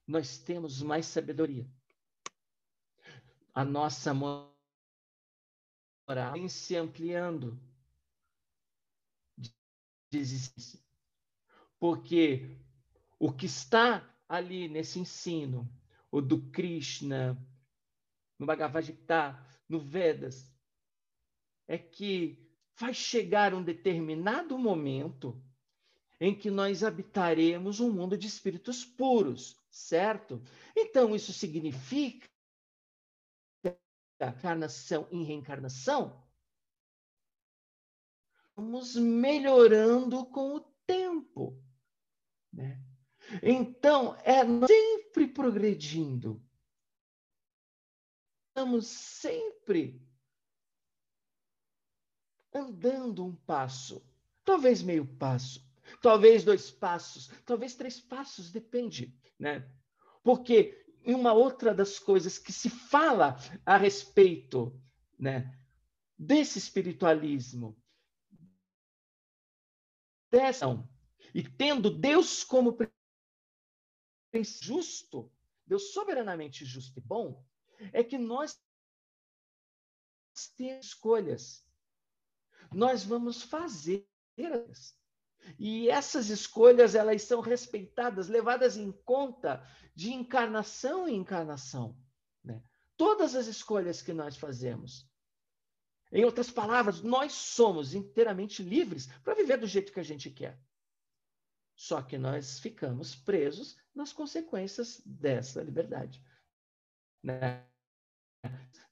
Nós 0.06 0.38
temos 0.38 0.82
mais 0.82 1.06
sabedoria. 1.06 1.66
A 3.54 3.64
nossa 3.64 4.12
vem 6.32 6.48
se 6.48 6.76
ampliando 6.76 7.58
de 9.38 10.18
existência. 10.18 10.80
Porque 11.78 12.56
o 13.18 13.32
que 13.32 13.46
está 13.46 14.08
ali 14.28 14.68
nesse 14.68 14.98
ensino, 14.98 15.68
o 16.10 16.20
do 16.20 16.40
Krishna, 16.50 17.36
no 18.38 18.46
Bhagavad 18.46 18.86
Gita, 18.86 19.38
no 19.68 19.80
Vedas, 19.80 20.50
é 21.66 21.78
que 21.78 22.38
vai 22.76 22.92
chegar 22.92 23.54
um 23.54 23.62
determinado 23.62 24.58
momento 24.58 25.40
em 26.20 26.34
que 26.34 26.50
nós 26.50 26.82
habitaremos 26.82 27.80
um 27.80 27.90
mundo 27.90 28.16
de 28.16 28.26
espíritos 28.26 28.84
puros, 28.84 29.56
certo? 29.70 30.42
Então, 30.76 31.14
isso 31.14 31.32
significa 31.32 32.28
encarnação 34.28 35.08
em 35.10 35.24
reencarnação, 35.24 36.22
vamos 38.54 38.96
melhorando 38.96 40.24
com 40.26 40.54
o 40.54 40.60
tempo. 40.86 41.60
Né? 42.52 42.80
Então, 43.42 44.16
é 44.22 44.44
sempre 44.66 45.28
progredindo. 45.28 46.42
Estamos 48.48 48.86
sempre 48.86 50.00
andando 52.52 53.24
um 53.24 53.34
passo, 53.34 54.00
talvez 54.44 54.80
meio 54.80 55.04
passo, 55.16 55.68
talvez 56.00 56.44
dois 56.44 56.70
passos, 56.70 57.28
talvez 57.44 57.74
três 57.74 58.00
passos, 58.00 58.52
depende, 58.52 59.12
né? 59.36 59.68
Porque 60.22 60.83
uma 61.12 61.32
outra 61.32 61.74
das 61.74 61.98
coisas 61.98 62.38
que 62.38 62.52
se 62.52 62.70
fala 62.70 63.36
a 63.66 63.76
respeito, 63.76 64.80
né, 65.18 65.58
desse 66.16 66.58
espiritualismo 66.58 67.76
dessa 70.30 70.66
e 71.32 71.42
tendo 71.42 71.90
Deus 71.90 72.42
como 72.42 72.76
justo, 74.42 75.32
Deus 75.64 75.92
soberanamente 75.92 76.64
justo 76.64 76.98
e 76.98 77.02
bom, 77.02 77.44
é 77.92 78.02
que 78.02 78.18
nós 78.18 78.60
temos 80.56 80.86
escolhas. 80.86 81.64
Nós 82.72 83.04
vamos 83.04 83.42
fazer 83.42 84.08
e 85.58 85.88
essas 85.88 86.28
escolhas 86.28 86.94
elas 86.94 87.22
são 87.22 87.40
respeitadas, 87.40 88.28
levadas 88.28 88.76
em 88.76 88.90
conta 88.90 89.66
de 89.94 90.12
encarnação 90.12 91.08
em 91.08 91.16
encarnação. 91.16 91.96
Né? 92.42 92.62
Todas 92.96 93.34
as 93.34 93.46
escolhas 93.46 94.02
que 94.02 94.12
nós 94.12 94.36
fazemos. 94.36 95.08
Em 96.12 96.24
outras 96.24 96.50
palavras, 96.50 97.02
nós 97.02 97.32
somos 97.32 97.94
inteiramente 97.94 98.62
livres 98.62 99.06
para 99.22 99.34
viver 99.34 99.56
do 99.56 99.66
jeito 99.66 99.92
que 99.92 100.00
a 100.00 100.04
gente 100.04 100.30
quer. 100.30 100.58
Só 101.76 102.00
que 102.02 102.16
nós 102.16 102.60
ficamos 102.60 103.16
presos 103.16 103.76
nas 103.94 104.12
consequências 104.12 105.02
dessa 105.04 105.62
liberdade. 105.62 106.24
Né? 107.22 107.66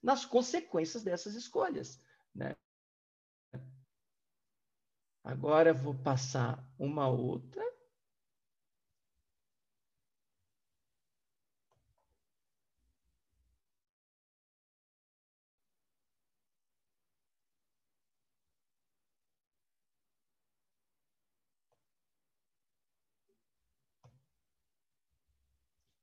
Nas 0.01 0.25
consequências 0.25 1.01
dessas 1.01 1.35
escolhas. 1.35 2.01
Né? 2.35 2.55
Agora 5.23 5.73
vou 5.73 5.95
passar 5.95 6.63
uma 6.77 7.07
outra. 7.07 7.63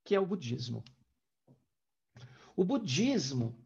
que 0.02 0.14
é 0.16 0.18
o 0.18 0.26
budismo. 0.26 0.82
O 2.56 2.64
budismo 2.64 3.56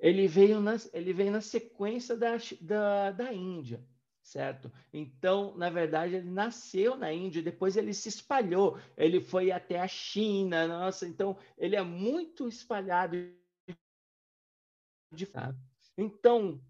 ele 0.00 0.26
veio 0.26 0.60
na, 0.60 0.74
ele 0.92 1.12
veio 1.12 1.30
na 1.30 1.40
sequência 1.40 2.16
da, 2.16 2.32
da, 2.60 3.12
da 3.12 3.32
Índia, 3.32 3.80
certo? 4.24 4.72
Então, 4.92 5.54
na 5.56 5.68
verdade, 5.68 6.16
ele 6.16 6.30
nasceu 6.30 6.96
na 6.96 7.12
Índia, 7.12 7.42
depois 7.42 7.76
ele 7.76 7.92
se 7.92 8.08
espalhou, 8.08 8.80
ele 8.96 9.20
foi 9.20 9.52
até 9.52 9.78
a 9.78 9.86
China, 9.86 10.66
nossa, 10.66 11.06
então 11.06 11.36
ele 11.58 11.76
é 11.76 11.82
muito 11.82 12.48
espalhado. 12.48 13.16
De... 15.12 15.30
Então, 15.96 16.60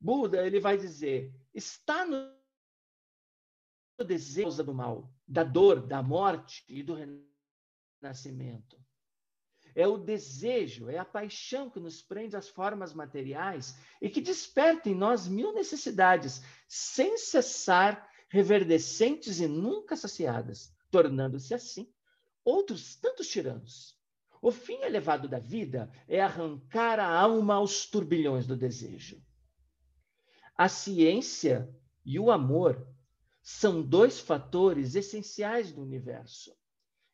Buda 0.00 0.44
ele 0.44 0.58
vai 0.58 0.76
dizer: 0.76 1.32
está 1.54 2.04
no 2.04 2.34
desejo 4.04 4.64
do 4.64 4.74
mal, 4.74 5.14
da 5.28 5.44
dor, 5.44 5.86
da 5.86 6.02
morte 6.02 6.64
e 6.66 6.82
do 6.82 6.96
nascimento. 8.00 8.81
É 9.74 9.86
o 9.86 9.96
desejo, 9.96 10.88
é 10.88 10.98
a 10.98 11.04
paixão 11.04 11.70
que 11.70 11.80
nos 11.80 12.02
prende 12.02 12.36
às 12.36 12.48
formas 12.48 12.92
materiais 12.92 13.76
e 14.00 14.10
que 14.10 14.20
desperta 14.20 14.88
em 14.88 14.94
nós 14.94 15.26
mil 15.26 15.52
necessidades, 15.52 16.42
sem 16.68 17.16
cessar, 17.16 18.10
reverdecentes 18.28 19.40
e 19.40 19.46
nunca 19.46 19.94
saciadas, 19.94 20.74
tornando-se 20.90 21.54
assim 21.54 21.92
outros 22.44 22.96
tantos 22.96 23.28
tiranos. 23.28 23.98
O 24.40 24.50
fim 24.50 24.82
elevado 24.82 25.28
da 25.28 25.38
vida 25.38 25.90
é 26.08 26.20
arrancar 26.20 26.98
a 26.98 27.06
alma 27.06 27.54
aos 27.54 27.86
turbilhões 27.86 28.46
do 28.46 28.56
desejo. 28.56 29.22
A 30.56 30.68
ciência 30.68 31.72
e 32.04 32.18
o 32.18 32.30
amor 32.30 32.86
são 33.42 33.82
dois 33.82 34.18
fatores 34.18 34.94
essenciais 34.94 35.72
do 35.72 35.82
universo. 35.82 36.56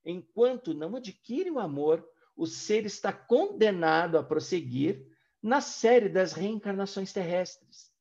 Enquanto 0.05 0.73
não 0.73 0.97
adquire 0.97 1.51
o 1.51 1.59
amor, 1.59 2.09
o 2.39 2.47
ser 2.47 2.87
está 2.87 3.13
condenado 3.13 4.17
a 4.17 4.23
prosseguir 4.23 5.05
na 5.43 5.61
série 5.61 6.09
das 6.09 6.33
reencarnações 6.33 7.13
terrestres. 7.13 7.93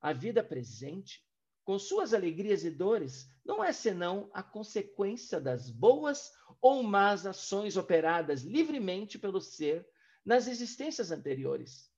A 0.00 0.10
vida 0.10 0.42
presente, 0.42 1.22
com 1.62 1.78
suas 1.78 2.14
alegrias 2.14 2.64
e 2.64 2.70
dores, 2.70 3.30
não 3.44 3.62
é 3.62 3.74
senão 3.74 4.30
a 4.32 4.42
consequência 4.42 5.38
das 5.38 5.68
boas 5.68 6.32
ou 6.62 6.82
más 6.82 7.26
ações 7.26 7.76
operadas 7.76 8.40
livremente 8.40 9.18
pelo 9.18 9.38
ser 9.38 9.86
nas 10.24 10.46
existências 10.46 11.10
anteriores. 11.10 11.92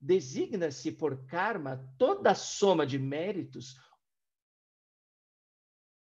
Designa-se 0.00 0.92
por 0.92 1.26
karma 1.26 1.92
toda 1.98 2.30
a 2.30 2.36
soma 2.36 2.86
de 2.86 3.00
méritos 3.00 3.76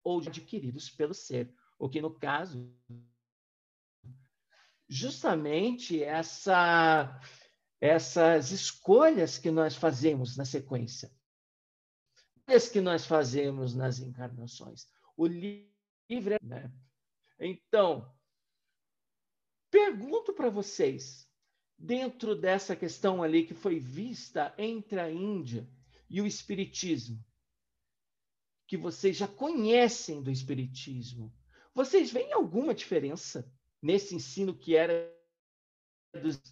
ou 0.02 0.20
adquiridos 0.20 0.88
pelo 0.88 1.12
ser, 1.12 1.54
o 1.78 1.90
que 1.90 2.00
no 2.00 2.14
caso 2.18 2.74
justamente 4.88 6.02
essa 6.02 7.20
essas 7.80 8.52
escolhas 8.52 9.36
que 9.36 9.50
nós 9.50 9.76
fazemos 9.76 10.36
na 10.36 10.44
sequência, 10.44 11.12
escolhas 12.46 12.68
que 12.68 12.80
nós 12.80 13.04
fazemos 13.04 13.74
nas 13.74 13.98
encarnações. 13.98 14.86
O 15.16 15.26
livre, 15.26 16.38
né? 16.42 16.72
Então, 17.38 18.10
pergunto 19.70 20.32
para 20.32 20.48
vocês, 20.48 21.28
dentro 21.76 22.34
dessa 22.34 22.74
questão 22.74 23.22
ali 23.22 23.44
que 23.44 23.54
foi 23.54 23.78
vista 23.78 24.54
entre 24.56 24.98
a 24.98 25.10
Índia 25.10 25.68
e 26.08 26.20
o 26.20 26.26
Espiritismo, 26.26 27.22
que 28.66 28.76
vocês 28.76 29.16
já 29.16 29.28
conhecem 29.28 30.22
do 30.22 30.30
Espiritismo, 30.30 31.32
vocês 31.74 32.10
veem 32.10 32.32
alguma 32.32 32.74
diferença 32.74 33.46
nesse 33.86 34.16
ensino 34.16 34.52
que 34.52 34.74
era 34.74 35.14
dos 36.12 36.42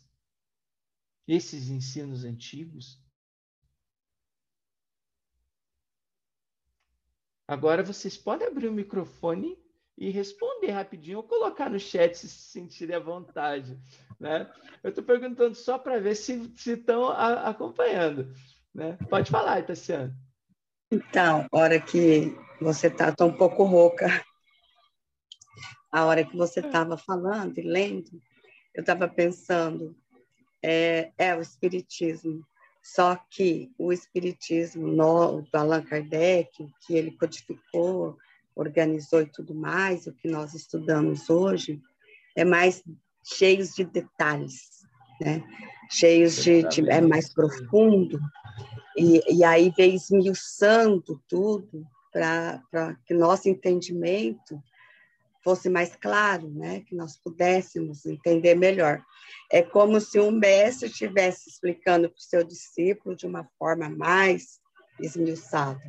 esses 1.27 1.69
ensinos 1.69 2.25
antigos? 2.25 3.03
Agora 7.49 7.83
vocês 7.83 8.17
podem 8.17 8.47
abrir 8.47 8.69
o 8.69 8.73
microfone 8.73 9.59
e 9.99 10.11
responder 10.11 10.71
rapidinho 10.71 11.19
ou 11.19 11.25
colocar 11.25 11.69
no 11.69 11.79
chat 11.79 12.17
se 12.17 12.29
sentirem 12.29 12.97
à 12.97 13.01
vontade. 13.01 13.79
Né? 14.19 14.51
Eu 14.83 14.91
estou 14.91 15.05
perguntando 15.05 15.55
só 15.55 15.77
para 15.77 15.99
ver 15.99 16.15
se 16.15 16.53
estão 16.57 17.09
acompanhando. 17.09 18.33
Né? 18.73 18.97
Pode 19.11 19.31
falar, 19.31 19.61
Itaciana. 19.61 20.17
Então, 20.91 21.47
hora 21.53 21.81
que 21.81 22.35
você 22.61 22.87
está 22.87 23.13
tá 23.13 23.25
um 23.25 23.37
pouco 23.37 23.65
rouca, 23.65 24.07
a 25.95 26.05
hora 26.07 26.25
que 26.25 26.37
você 26.37 26.59
estava 26.59 26.97
falando 26.97 27.57
e 27.57 27.63
lendo, 27.63 28.21
eu 28.75 28.81
estava 28.81 29.07
pensando, 29.07 29.97
é, 30.61 31.13
é 31.17 31.37
o 31.37 31.41
Espiritismo. 31.41 32.45
Só 32.83 33.17
que 33.31 33.71
o 33.79 33.93
Espiritismo 33.93 34.89
no, 34.89 35.43
do 35.43 35.57
Allan 35.57 35.83
Kardec, 35.83 36.51
que 36.85 36.97
ele 36.97 37.13
codificou, 37.13 38.19
organizou 38.57 39.23
e 39.23 39.27
tudo 39.27 39.55
mais, 39.55 40.09
o 40.09 40.13
que 40.13 40.27
nós 40.27 40.53
estudamos 40.53 41.31
hoje, 41.31 41.81
é 42.35 42.45
mais 42.45 42.83
cheios 43.23 43.73
de 43.73 43.85
detalhes, 43.85 44.85
né? 45.21 45.45
cheios 45.89 46.43
de, 46.43 46.65
de 46.71 46.91
é 46.91 47.01
mais 47.01 47.33
profundo, 47.33 48.19
e, 48.97 49.23
e 49.33 49.45
aí 49.45 49.73
vem 49.77 49.95
esmiuçando 49.95 51.23
tudo 51.29 51.87
para 52.13 52.61
que 53.07 53.15
nosso 53.15 53.49
entendimento 53.49 54.61
fosse 55.45 55.69
mais 55.69 55.95
claro, 55.95 56.49
né? 56.49 56.81
que 56.81 56.97
nós 56.97 57.17
pudéssemos 57.17 58.07
entender 58.07 58.55
melhor. 58.55 59.05
É 59.53 59.63
como 59.63 60.01
se 60.01 60.19
um 60.19 60.31
mestre 60.31 60.89
estivesse 60.89 61.51
explicando 61.51 62.09
para 62.09 62.19
o 62.19 62.23
seu 62.23 62.43
discípulo 62.43 63.15
de 63.15 63.27
uma 63.27 63.47
forma 63.59 63.89
mais 63.91 64.59
esmiuçada. 64.99 65.81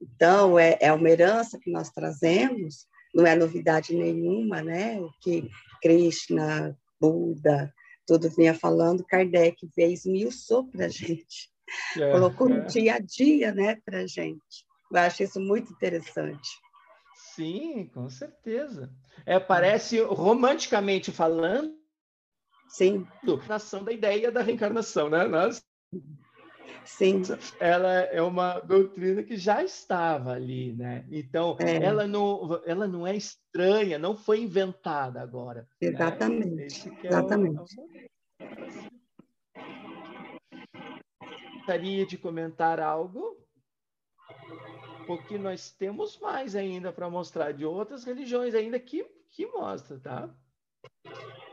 Então, 0.00 0.58
é, 0.58 0.78
é 0.80 0.92
uma 0.92 1.10
herança 1.10 1.58
que 1.58 1.70
nós 1.70 1.90
trazemos, 1.90 2.86
não 3.12 3.26
é 3.26 3.34
novidade 3.34 3.94
nenhuma, 3.94 4.62
né? 4.62 5.00
O 5.00 5.10
que 5.20 5.50
Krishna, 5.82 6.78
Buda, 7.00 7.72
tudo 8.06 8.30
vinha 8.30 8.54
falando, 8.54 9.04
Kardec 9.04 9.68
veio 9.76 9.92
esmiuçou 9.92 10.68
para 10.70 10.86
a 10.86 10.88
gente. 10.88 11.50
É, 11.96 12.12
Colocou 12.12 12.48
no 12.48 12.58
é. 12.58 12.64
dia 12.64 12.94
a 12.94 12.98
dia 12.98 13.52
né, 13.52 13.76
para 13.84 13.98
a 14.00 14.06
gente. 14.06 14.66
Eu 14.90 14.98
acho 15.00 15.22
isso 15.22 15.40
muito 15.40 15.72
interessante. 15.72 16.48
Sim, 17.38 17.88
com 17.94 18.10
certeza. 18.10 18.90
É, 19.24 19.38
parece, 19.38 20.00
romanticamente 20.00 21.12
falando, 21.12 21.72
Sim. 22.68 23.06
nação 23.48 23.84
da 23.84 23.92
ideia 23.92 24.32
da 24.32 24.42
reencarnação, 24.42 25.08
né? 25.08 25.24
Nós, 25.28 25.62
Sim. 26.84 27.22
Ela 27.60 27.92
é 27.92 28.20
uma 28.20 28.58
doutrina 28.58 29.22
que 29.22 29.36
já 29.36 29.62
estava 29.62 30.32
ali, 30.32 30.72
né? 30.72 31.06
Então, 31.12 31.56
é. 31.60 31.76
ela, 31.76 32.08
não, 32.08 32.60
ela 32.66 32.88
não 32.88 33.06
é 33.06 33.14
estranha, 33.14 34.00
não 34.00 34.16
foi 34.16 34.40
inventada 34.40 35.22
agora. 35.22 35.68
Né? 35.80 35.90
Exatamente. 35.90 36.88
Né? 36.88 36.98
É 37.04 37.06
Exatamente. 37.06 37.76
Gostaria 41.54 42.04
de 42.04 42.18
comentar 42.18 42.80
algo? 42.80 43.37
Porque 45.08 45.38
nós 45.38 45.70
temos 45.70 46.18
mais 46.18 46.54
ainda 46.54 46.92
para 46.92 47.08
mostrar 47.08 47.52
de 47.52 47.64
outras 47.64 48.04
religiões 48.04 48.54
ainda 48.54 48.78
que, 48.78 49.02
que 49.30 49.46
mostra, 49.46 49.98
tá? 49.98 50.28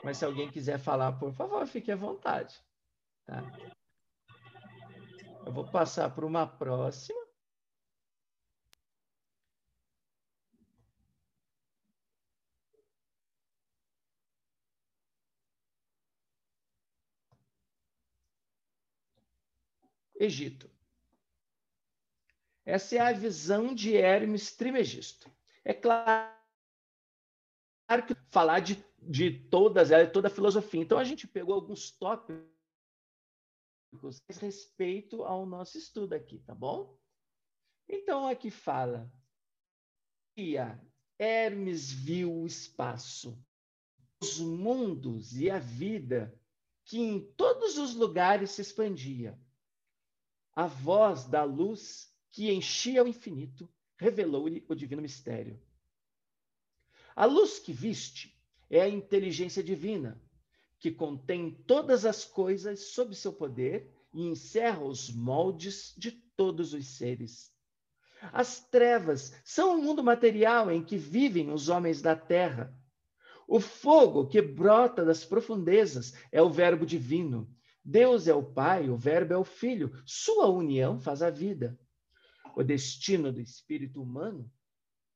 Mas 0.04 0.18
se 0.18 0.26
alguém 0.26 0.52
quiser 0.52 0.78
falar, 0.78 1.14
por 1.14 1.32
favor, 1.32 1.66
fique 1.66 1.90
à 1.90 1.96
vontade. 1.96 2.62
Tá? 3.26 3.42
Eu 5.46 5.54
vou 5.54 5.64
passar 5.72 6.14
para 6.14 6.26
uma 6.26 6.46
próxima. 6.46 7.18
Egito. 20.20 20.75
Essa 22.66 22.96
é 22.96 23.00
a 23.00 23.14
visão 23.14 23.76
de 23.76 23.96
Hermes 23.96 24.56
Trimegisto. 24.56 25.32
É 25.64 25.74
claro 25.74 26.32
que 28.08 28.16
falar 28.32 28.60
de, 28.60 28.84
de 29.00 29.32
todas 29.50 29.92
elas, 29.92 30.12
toda 30.12 30.28
a 30.28 30.32
filosofia. 30.32 30.82
Então, 30.82 30.98
a 30.98 31.04
gente 31.04 31.28
pegou 31.28 31.54
alguns 31.54 31.92
tópicos 31.92 32.44
respeito 34.40 35.24
ao 35.24 35.46
nosso 35.46 35.78
estudo 35.78 36.14
aqui, 36.14 36.40
tá 36.40 36.56
bom? 36.56 36.98
Então, 37.88 38.28
aqui 38.28 38.50
fala: 38.50 39.12
Hermes 41.20 41.92
viu 41.92 42.34
o 42.34 42.48
espaço, 42.48 43.38
os 44.22 44.40
mundos 44.40 45.38
e 45.38 45.52
a 45.52 45.60
vida 45.60 46.38
que 46.84 47.00
em 47.00 47.20
todos 47.34 47.78
os 47.78 47.96
lugares 47.96 48.52
se 48.52 48.62
expandia. 48.62 49.40
A 50.54 50.68
voz 50.68 51.26
da 51.26 51.44
luz 51.44 52.15
que 52.36 52.52
enchia 52.52 53.02
o 53.02 53.08
infinito, 53.08 53.70
revelou-lhe 53.96 54.66
o 54.68 54.76
divino 54.76 55.02
mistério. 55.02 55.58
A 57.16 57.24
luz 57.24 57.60
que 57.60 57.72
viste 57.72 58.38
é 58.70 58.82
a 58.82 58.90
inteligência 58.90 59.64
divina, 59.64 60.22
que 60.78 60.92
contém 60.92 61.50
todas 61.66 62.04
as 62.06 62.26
coisas 62.26 62.92
sob 62.92 63.16
seu 63.16 63.32
poder 63.32 63.90
e 64.14 64.26
encerra 64.28 64.84
os 64.84 65.10
moldes 65.10 65.94
de 65.98 66.12
todos 66.12 66.74
os 66.74 66.86
seres. 66.98 67.54
As 68.34 68.60
trevas 68.68 69.34
são 69.46 69.80
o 69.80 69.82
mundo 69.82 70.04
material 70.04 70.70
em 70.70 70.84
que 70.84 70.98
vivem 70.98 71.54
os 71.54 71.70
homens 71.70 72.02
da 72.02 72.18
terra. 72.18 72.78
O 73.48 73.62
fogo 73.62 74.28
que 74.28 74.42
brota 74.42 75.06
das 75.06 75.24
profundezas 75.24 76.14
é 76.34 76.42
o 76.42 76.50
Verbo 76.50 76.86
divino. 76.86 77.50
Deus 77.82 78.28
é 78.28 78.34
o 78.34 78.44
Pai, 78.44 78.90
o 78.90 78.98
Verbo 78.98 79.34
é 79.34 79.38
o 79.38 79.46
Filho. 79.46 79.98
Sua 80.06 80.50
união 80.50 81.00
faz 81.00 81.22
a 81.22 81.30
vida. 81.30 81.80
O 82.56 82.64
destino 82.64 83.34
do 83.34 83.42
espírito 83.42 84.02
humano 84.02 84.50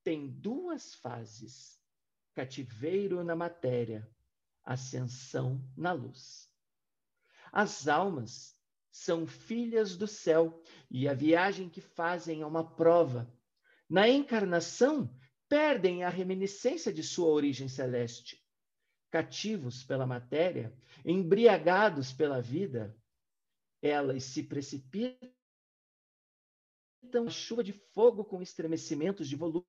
tem 0.03 0.27
duas 0.29 0.93
fases: 0.95 1.79
cativeiro 2.35 3.23
na 3.23 3.33
matéria, 3.33 4.05
ascensão 4.61 5.63
na 5.77 5.93
luz. 5.93 6.51
As 7.49 7.87
almas 7.87 8.59
são 8.91 9.25
filhas 9.25 9.95
do 9.95 10.05
céu 10.05 10.61
e 10.91 11.07
a 11.07 11.13
viagem 11.13 11.69
que 11.69 11.79
fazem 11.79 12.41
é 12.41 12.45
uma 12.45 12.75
prova. 12.75 13.33
Na 13.89 14.07
encarnação, 14.09 15.09
perdem 15.47 16.03
a 16.03 16.09
reminiscência 16.09 16.91
de 16.91 17.01
sua 17.01 17.29
origem 17.29 17.69
celeste. 17.69 18.45
Cativos 19.09 19.81
pela 19.81 20.05
matéria, 20.05 20.77
embriagados 21.05 22.11
pela 22.11 22.41
vida, 22.41 22.95
elas 23.81 24.25
se 24.25 24.43
precipitam 24.43 25.38
então 27.03 27.29
chuva 27.29 27.63
de 27.63 27.73
fogo 27.73 28.23
com 28.23 28.41
estremecimentos 28.41 29.27
de 29.27 29.35
volume 29.35 29.65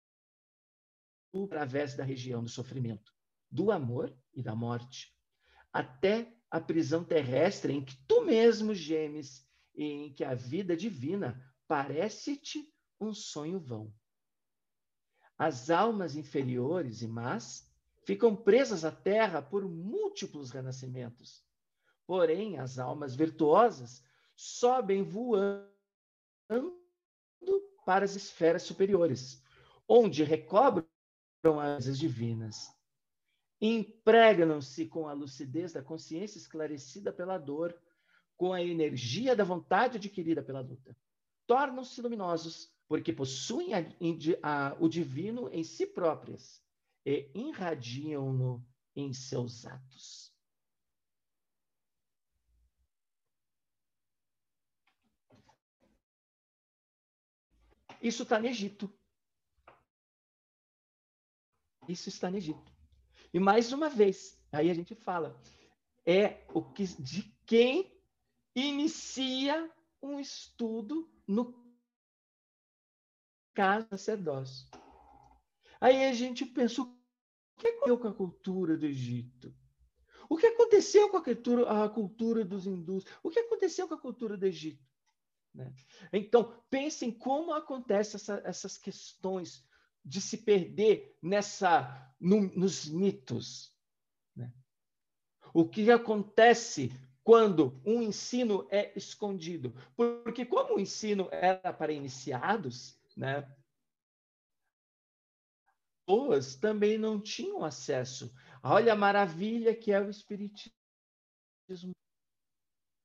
através 1.44 1.94
da 1.94 2.04
região 2.04 2.42
do 2.42 2.48
sofrimento, 2.48 3.12
do 3.50 3.70
amor 3.70 4.16
e 4.34 4.42
da 4.42 4.54
morte, 4.54 5.16
até 5.72 6.36
a 6.50 6.60
prisão 6.60 7.04
terrestre 7.04 7.72
em 7.72 7.84
que 7.84 7.96
tu 8.08 8.24
mesmo 8.24 8.74
gemes 8.74 9.48
e 9.74 9.84
em 9.84 10.12
que 10.12 10.24
a 10.24 10.34
vida 10.34 10.76
divina 10.76 11.40
parece-te 11.68 12.74
um 13.00 13.14
sonho 13.14 13.60
vão. 13.60 13.94
As 15.38 15.70
almas 15.70 16.16
inferiores 16.16 17.00
e 17.00 17.08
más 17.08 17.70
ficam 18.04 18.34
presas 18.34 18.84
à 18.84 18.90
terra 18.90 19.40
por 19.40 19.66
múltiplos 19.66 20.50
renascimentos. 20.50 21.44
Porém, 22.06 22.58
as 22.58 22.78
almas 22.78 23.14
virtuosas 23.14 24.02
sobem 24.34 25.02
voando 25.02 25.70
para 27.84 28.04
as 28.04 28.14
esferas 28.14 28.62
superiores, 28.62 29.42
onde 29.88 30.22
recobram 30.22 30.86
as 31.44 31.86
asas 31.86 31.98
divinas. 31.98 32.70
Impregnam-se 33.60 34.86
com 34.86 35.06
a 35.06 35.12
lucidez 35.12 35.72
da 35.72 35.82
consciência 35.82 36.38
esclarecida 36.38 37.12
pela 37.12 37.36
dor, 37.36 37.78
com 38.36 38.52
a 38.52 38.62
energia 38.62 39.36
da 39.36 39.44
vontade 39.44 39.98
adquirida 39.98 40.42
pela 40.42 40.60
luta. 40.60 40.96
Tornam-se 41.46 42.00
luminosos, 42.00 42.72
porque 42.88 43.12
possuem 43.12 43.74
a, 43.74 43.84
a, 44.42 44.76
o 44.80 44.88
divino 44.88 45.50
em 45.52 45.62
si 45.62 45.86
próprias. 45.86 46.62
e 47.04 47.30
irradiam-no 47.34 48.64
em 48.96 49.12
seus 49.12 49.66
atos. 49.66 50.29
Isso 58.00 58.22
está 58.22 58.38
no 58.38 58.46
Egito. 58.46 58.92
Isso 61.88 62.08
está 62.08 62.30
no 62.30 62.36
Egito. 62.36 62.72
E 63.32 63.38
mais 63.38 63.72
uma 63.72 63.88
vez, 63.88 64.40
aí 64.50 64.70
a 64.70 64.74
gente 64.74 64.94
fala, 64.94 65.40
é 66.06 66.46
o 66.52 66.62
que 66.62 66.84
de 67.00 67.22
quem 67.46 67.92
inicia 68.54 69.70
um 70.02 70.18
estudo 70.18 71.10
no 71.26 71.54
caso 73.54 73.86
sacerdócio. 73.90 74.68
Aí 75.80 76.04
a 76.04 76.12
gente 76.12 76.44
pensa, 76.44 76.82
o 76.82 76.96
que 77.56 77.68
aconteceu 77.68 77.98
com 77.98 78.08
a 78.08 78.14
cultura 78.14 78.76
do 78.76 78.86
Egito? 78.86 79.54
O 80.28 80.36
que 80.36 80.46
aconteceu 80.46 81.10
com 81.10 81.16
a 81.16 81.24
cultura, 81.24 81.84
a 81.84 81.88
cultura 81.88 82.44
dos 82.44 82.66
hindus? 82.66 83.04
O 83.22 83.30
que 83.30 83.40
aconteceu 83.40 83.88
com 83.88 83.94
a 83.94 84.00
cultura 84.00 84.36
do 84.36 84.46
Egito? 84.46 84.88
Né? 85.54 85.72
Então, 86.12 86.62
pensem 86.68 87.10
como 87.10 87.52
acontecem 87.52 88.16
essa, 88.16 88.42
essas 88.44 88.78
questões 88.78 89.66
de 90.04 90.20
se 90.20 90.38
perder 90.38 91.16
nessa 91.22 92.14
no, 92.18 92.42
nos 92.56 92.86
mitos. 92.86 93.74
Né? 94.34 94.52
O 95.52 95.68
que 95.68 95.90
acontece 95.90 96.90
quando 97.22 97.80
um 97.84 98.02
ensino 98.02 98.66
é 98.70 98.96
escondido? 98.96 99.74
Porque 99.96 100.44
como 100.44 100.76
o 100.76 100.80
ensino 100.80 101.28
era 101.30 101.72
para 101.72 101.92
iniciados, 101.92 102.98
né? 103.16 103.46
Pessoas 106.06 106.56
também 106.56 106.98
não 106.98 107.20
tinham 107.20 107.64
acesso. 107.64 108.34
Olha 108.62 108.94
a 108.94 108.96
maravilha 108.96 109.76
que 109.76 109.92
é 109.92 110.00
o 110.00 110.10
espiritismo. 110.10 110.74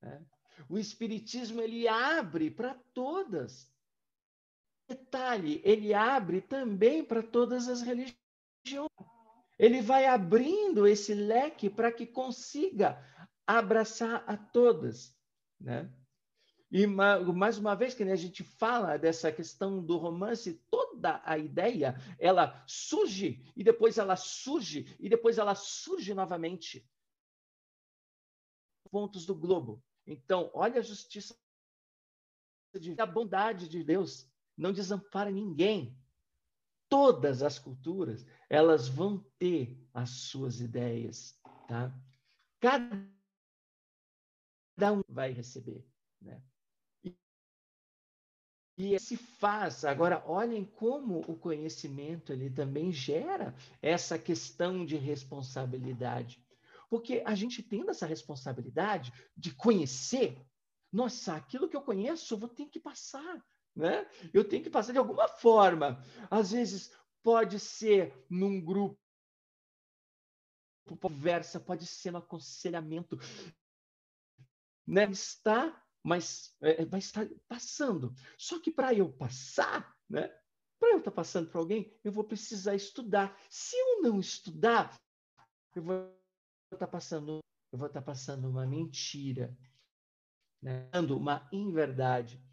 Né? 0.01 0.25
O 0.69 0.77
espiritismo 0.77 1.61
ele 1.61 1.87
abre 1.87 2.49
para 2.49 2.75
todas. 2.93 3.71
Detalhe, 4.87 5.61
ele 5.63 5.93
abre 5.93 6.41
também 6.41 7.03
para 7.03 7.23
todas 7.23 7.67
as 7.67 7.81
religiões. 7.81 8.15
Ele 9.57 9.81
vai 9.81 10.05
abrindo 10.05 10.85
esse 10.85 11.13
leque 11.13 11.69
para 11.69 11.91
que 11.91 12.05
consiga 12.05 13.01
abraçar 13.47 14.23
a 14.27 14.35
todas, 14.35 15.17
né? 15.59 15.91
E 16.71 16.85
mais 16.87 17.57
uma 17.57 17.75
vez 17.75 17.93
que 17.93 18.03
a 18.03 18.15
gente 18.15 18.43
fala 18.43 18.97
dessa 18.97 19.31
questão 19.31 19.81
do 19.81 19.97
romance, 19.97 20.61
toda 20.69 21.21
a 21.23 21.37
ideia 21.37 21.95
ela 22.19 22.63
surge 22.67 23.41
e 23.55 23.63
depois 23.63 23.97
ela 23.97 24.15
surge 24.15 24.95
e 24.99 25.07
depois 25.07 25.37
ela 25.37 25.55
surge 25.55 26.13
novamente. 26.13 26.85
Pontos 28.91 29.25
do 29.25 29.35
globo. 29.35 29.81
Então, 30.05 30.51
olha 30.53 30.79
a 30.79 30.83
justiça 30.83 31.35
de 32.79 32.99
a 32.99 33.05
bondade 33.05 33.69
de 33.69 33.83
Deus 33.83 34.29
não 34.57 34.71
desampara 34.71 35.31
ninguém. 35.31 35.97
Todas 36.87 37.41
as 37.41 37.57
culturas, 37.57 38.25
elas 38.49 38.87
vão 38.87 39.25
ter 39.39 39.75
as 39.93 40.09
suas 40.11 40.59
ideias, 40.61 41.39
tá? 41.67 41.91
Cada 42.59 42.93
um 44.93 45.01
vai 45.09 45.31
receber, 45.31 45.87
né? 46.21 46.43
E 48.77 48.99
se 48.99 49.15
faz. 49.15 49.85
Agora, 49.85 50.21
olhem 50.27 50.65
como 50.65 51.21
o 51.21 51.37
conhecimento 51.37 52.33
ele 52.33 52.49
também 52.49 52.91
gera 52.91 53.55
essa 53.81 54.19
questão 54.19 54.85
de 54.85 54.97
responsabilidade. 54.97 56.44
Porque 56.95 57.21
a 57.25 57.35
gente 57.35 57.61
tendo 57.61 57.91
essa 57.91 58.05
responsabilidade 58.05 59.11
de 59.35 59.53
conhecer, 59.53 60.41
nossa, 60.89 61.35
aquilo 61.35 61.67
que 61.67 61.75
eu 61.75 61.81
conheço, 61.81 62.33
eu 62.33 62.37
vou 62.37 62.47
ter 62.47 62.67
que 62.67 62.79
passar, 62.79 63.45
né? 63.75 64.09
Eu 64.33 64.47
tenho 64.47 64.63
que 64.63 64.69
passar 64.69 64.93
de 64.93 64.97
alguma 64.97 65.27
forma. 65.27 66.01
Às 66.31 66.51
vezes 66.51 66.95
pode 67.21 67.59
ser 67.59 68.15
num 68.29 68.63
grupo 68.63 68.97
conversa, 71.01 71.59
pode 71.59 71.85
ser 71.85 72.11
no 72.11 72.19
aconselhamento, 72.19 73.17
né? 74.87 75.03
Está 75.11 75.83
mas 76.01 76.55
é, 76.61 76.85
vai 76.85 76.99
estar 76.99 77.27
passando. 77.45 78.15
Só 78.37 78.61
que 78.61 78.71
para 78.71 78.93
eu 78.93 79.11
passar, 79.11 79.93
né? 80.09 80.33
Para 80.79 80.91
eu 80.91 80.99
estar 80.99 81.11
passando 81.11 81.49
para 81.49 81.59
alguém, 81.59 81.93
eu 82.05 82.11
vou 82.13 82.23
precisar 82.23 82.73
estudar. 82.73 83.37
Se 83.49 83.75
eu 83.75 84.01
não 84.01 84.17
estudar, 84.17 84.97
eu 85.75 85.83
vou 85.83 86.24
estar 86.75 86.87
tá 86.87 86.91
passando, 86.91 87.39
eu 87.71 87.79
vou 87.79 87.87
estar 87.87 88.01
tá 88.01 88.05
passando 88.05 88.49
uma 88.49 88.65
mentira, 88.65 89.57
né? 90.61 90.89
uma 91.09 91.47
inverdade, 91.51 92.43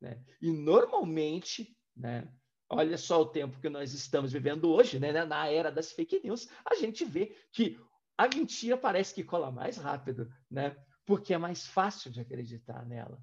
né? 0.00 0.22
E 0.40 0.50
normalmente, 0.50 1.76
né? 1.94 2.32
Olha 2.68 2.98
só 2.98 3.22
o 3.22 3.26
tempo 3.26 3.60
que 3.60 3.68
nós 3.68 3.92
estamos 3.92 4.32
vivendo 4.32 4.68
hoje, 4.68 4.98
né? 4.98 5.12
Na 5.24 5.46
era 5.46 5.70
das 5.70 5.92
fake 5.92 6.20
news, 6.24 6.48
a 6.64 6.74
gente 6.74 7.04
vê 7.04 7.26
que 7.52 7.78
a 8.18 8.26
mentira 8.26 8.76
parece 8.76 9.14
que 9.14 9.22
cola 9.22 9.52
mais 9.52 9.76
rápido, 9.76 10.32
né? 10.50 10.76
porque 11.06 11.32
é 11.32 11.38
mais 11.38 11.66
fácil 11.66 12.10
de 12.10 12.20
acreditar 12.20 12.84
nela. 12.84 13.22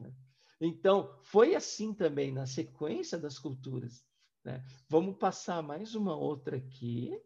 Né? 0.00 0.12
Então, 0.60 1.16
foi 1.22 1.54
assim 1.54 1.94
também 1.94 2.32
na 2.32 2.44
sequência 2.44 3.16
das 3.16 3.38
culturas. 3.38 4.04
Né? 4.44 4.62
Vamos 4.88 5.16
passar 5.16 5.62
mais 5.62 5.94
uma 5.94 6.16
outra 6.16 6.56
aqui. 6.56 7.16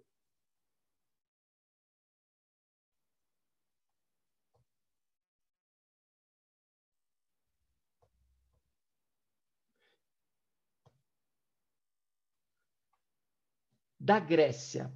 Da 14.05 14.21
Grécia. 14.21 14.93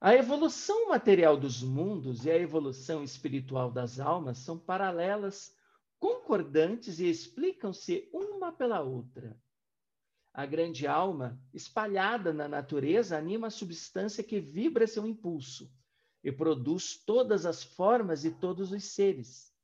A 0.00 0.14
evolução 0.14 0.88
material 0.88 1.36
dos 1.36 1.62
mundos 1.62 2.24
e 2.24 2.30
a 2.30 2.38
evolução 2.38 3.04
espiritual 3.04 3.70
das 3.70 4.00
almas 4.00 4.38
são 4.38 4.58
paralelas, 4.58 5.54
concordantes 5.98 6.98
e 6.98 7.10
explicam-se 7.10 8.08
uma 8.10 8.50
pela 8.50 8.80
outra. 8.80 9.38
A 10.32 10.46
grande 10.46 10.86
alma, 10.86 11.38
espalhada 11.52 12.32
na 12.32 12.48
natureza, 12.48 13.18
anima 13.18 13.48
a 13.48 13.50
substância 13.50 14.24
que 14.24 14.40
vibra 14.40 14.86
seu 14.86 15.06
impulso 15.06 15.70
e 16.24 16.32
produz 16.32 17.04
todas 17.04 17.44
as 17.44 17.62
formas 17.62 18.24
e 18.24 18.30
todos 18.30 18.72
os 18.72 18.84
seres. 18.84 19.54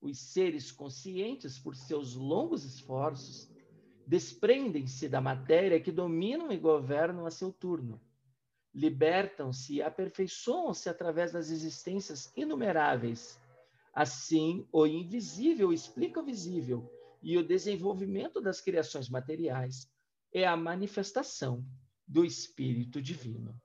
Os 0.00 0.18
seres 0.18 0.72
conscientes, 0.72 1.60
por 1.60 1.76
seus 1.76 2.16
longos 2.16 2.64
esforços, 2.64 3.47
desprendem-se 4.08 5.08
da 5.08 5.20
matéria 5.20 5.80
que 5.80 5.92
dominam 5.92 6.50
e 6.50 6.56
governam 6.56 7.26
a 7.26 7.30
seu 7.30 7.52
turno 7.52 8.00
libertam-se 8.78 9.74
e 9.74 9.82
aperfeiçoam-se 9.82 10.88
através 10.88 11.32
das 11.32 11.50
existências 11.50 12.32
inumeráveis. 12.36 13.40
Assim, 13.92 14.68
o 14.72 14.86
invisível 14.86 15.72
explica 15.72 16.20
o 16.20 16.24
visível, 16.24 16.88
e 17.20 17.36
o 17.36 17.46
desenvolvimento 17.46 18.40
das 18.40 18.60
criações 18.60 19.08
materiais 19.08 19.90
é 20.32 20.46
a 20.46 20.56
manifestação 20.56 21.66
do 22.06 22.24
Espírito 22.24 23.02
Divino. 23.02 23.60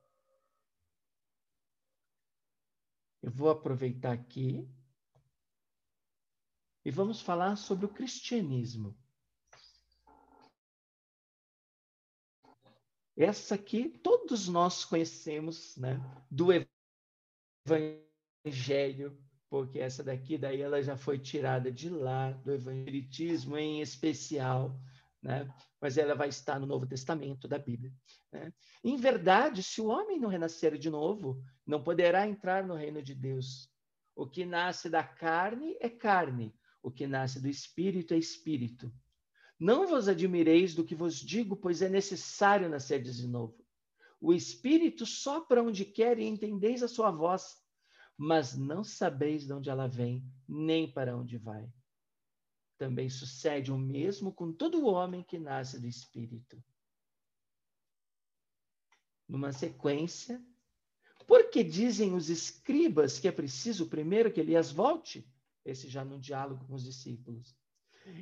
Eu 3.22 3.30
vou 3.30 3.52
aproveitar 3.52 4.12
aqui 4.12 4.68
e 6.84 6.90
vamos 6.90 7.22
falar 7.22 7.56
sobre 7.56 7.86
o 7.86 7.94
cristianismo. 7.94 8.98
Essa 13.16 13.56
aqui 13.56 13.90
todos 13.90 14.48
nós 14.48 14.84
conhecemos, 14.84 15.78
né? 15.78 16.00
Do 16.30 16.48
Evangelho, 18.46 19.18
porque 19.50 19.80
essa 19.80 20.04
daqui 20.04 20.38
daí 20.38 20.62
ela 20.62 20.82
já 20.82 20.98
foi 20.98 21.20
tirada 21.20 21.72
de 21.72 21.90
lá 21.90 22.32
do 22.32 22.52
Evangelismo 22.52 23.56
em 23.56 23.82
especial, 23.82 24.76
né? 25.22 25.48
Mas 25.80 25.98
ela 25.98 26.16
vai 26.16 26.30
estar 26.30 26.60
no 26.60 26.66
Novo 26.66 26.88
Testamento 26.88 27.48
da 27.48 27.60
Bíblia. 27.60 27.94
Né? 28.32 28.52
Em 28.84 28.98
verdade, 28.98 29.62
se 29.62 29.80
o 29.80 29.88
homem 29.88 30.20
não 30.20 30.28
renascer 30.30 30.78
de 30.78 30.90
novo, 30.90 31.40
não 31.68 31.84
poderá 31.84 32.28
entrar 32.28 32.66
no 32.66 32.74
reino 32.74 33.02
de 33.02 33.14
Deus. 33.14 33.70
O 34.16 34.28
que 34.28 34.44
nasce 34.44 34.90
da 34.90 35.04
carne 35.04 35.78
é 35.80 35.90
carne, 35.90 36.56
o 36.82 36.90
que 36.90 37.06
nasce 37.06 37.40
do 37.40 37.48
espírito 37.48 38.14
é 38.14 38.18
espírito. 38.18 38.92
Não 39.64 39.88
vos 39.88 40.10
admireis 40.10 40.76
do 40.76 40.84
que 40.84 40.94
vos 40.94 41.16
digo, 41.16 41.56
pois 41.56 41.82
é 41.82 41.88
necessário 41.88 42.68
nascer 42.68 43.02
de 43.02 43.26
novo. 43.26 43.66
O 44.20 44.34
Espírito 44.34 45.06
sopra 45.06 45.64
onde 45.64 45.86
quer 45.86 46.20
e 46.20 46.26
entendeis 46.26 46.84
a 46.84 46.88
sua 46.90 47.12
voz, 47.12 47.64
mas 48.18 48.58
não 48.58 48.84
sabeis 48.84 49.46
de 49.46 49.54
onde 49.54 49.70
ela 49.70 49.88
vem, 49.88 50.22
nem 50.46 50.92
para 50.92 51.16
onde 51.16 51.38
vai. 51.38 51.72
Também 52.78 53.10
sucede 53.10 53.72
o 53.72 53.78
mesmo 53.78 54.34
com 54.34 54.52
todo 54.52 54.86
homem 54.86 55.24
que 55.24 55.40
nasce 55.40 55.80
do 55.80 55.88
Espírito. 55.88 56.62
numa 59.30 59.54
sequência. 59.54 60.46
Porque 61.26 61.64
dizem 61.64 62.14
os 62.14 62.30
escribas 62.30 63.18
que 63.18 63.30
é 63.30 63.32
preciso 63.32 63.88
primeiro 63.88 64.30
que 64.30 64.42
Elias 64.42 64.74
volte? 64.74 65.26
Esse 65.64 65.88
já 65.88 66.04
no 66.04 66.20
diálogo 66.20 66.68
com 66.68 66.74
os 66.74 66.84
discípulos. 66.84 67.63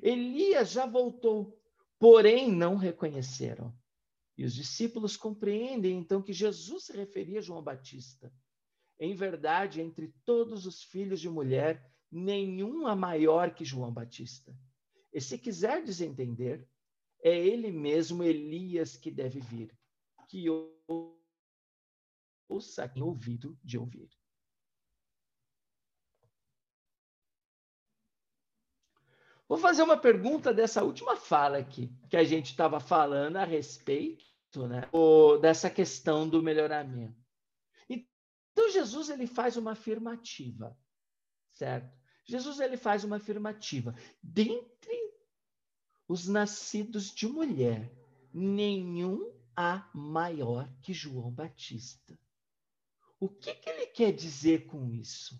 Elias 0.01 0.71
já 0.71 0.85
voltou, 0.85 1.59
porém 1.99 2.51
não 2.51 2.75
reconheceram. 2.75 3.73
E 4.37 4.43
os 4.43 4.53
discípulos 4.53 5.17
compreendem 5.17 5.97
então 5.97 6.21
que 6.21 6.33
Jesus 6.33 6.85
se 6.85 6.95
referia 6.95 7.39
a 7.39 7.43
João 7.43 7.61
Batista. 7.61 8.33
Em 8.99 9.13
verdade, 9.13 9.81
entre 9.81 10.13
todos 10.25 10.65
os 10.65 10.83
filhos 10.83 11.19
de 11.19 11.29
mulher, 11.29 11.91
nenhum 12.11 12.87
é 12.87 12.95
maior 12.95 13.53
que 13.53 13.65
João 13.65 13.91
Batista. 13.91 14.55
E 15.13 15.19
se 15.19 15.37
quiser 15.37 15.83
desentender, 15.83 16.67
é 17.23 17.37
ele 17.37 17.71
mesmo, 17.71 18.23
Elias, 18.23 18.95
que 18.97 19.11
deve 19.11 19.39
vir, 19.39 19.77
que 20.27 20.45
ouça 22.49 22.87
quem 22.87 23.03
ouvido 23.03 23.57
de 23.63 23.77
ouvir. 23.77 24.09
Vou 29.51 29.57
fazer 29.57 29.83
uma 29.83 29.97
pergunta 29.97 30.53
dessa 30.53 30.81
última 30.81 31.17
fala 31.17 31.57
aqui, 31.57 31.93
que 32.09 32.15
a 32.15 32.23
gente 32.23 32.51
estava 32.51 32.79
falando 32.79 33.35
a 33.35 33.43
respeito 33.43 34.23
né, 34.65 34.89
dessa 35.41 35.69
questão 35.69 36.25
do 36.25 36.41
melhoramento. 36.41 37.21
Então, 37.89 38.69
Jesus 38.69 39.09
ele 39.09 39.27
faz 39.27 39.57
uma 39.57 39.73
afirmativa, 39.73 40.79
certo? 41.51 41.93
Jesus 42.23 42.61
ele 42.61 42.77
faz 42.77 43.03
uma 43.03 43.17
afirmativa. 43.17 43.93
Dentre 44.23 44.97
os 46.07 46.29
nascidos 46.29 47.13
de 47.13 47.27
mulher, 47.27 47.93
nenhum 48.33 49.37
há 49.53 49.85
maior 49.93 50.73
que 50.81 50.93
João 50.93 51.29
Batista. 51.29 52.17
O 53.19 53.27
que, 53.27 53.53
que 53.53 53.69
ele 53.69 53.87
quer 53.87 54.13
dizer 54.13 54.65
com 54.67 54.89
isso? 54.89 55.37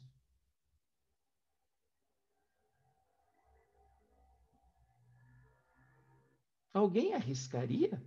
Alguém 6.74 7.14
arriscaria? 7.14 8.02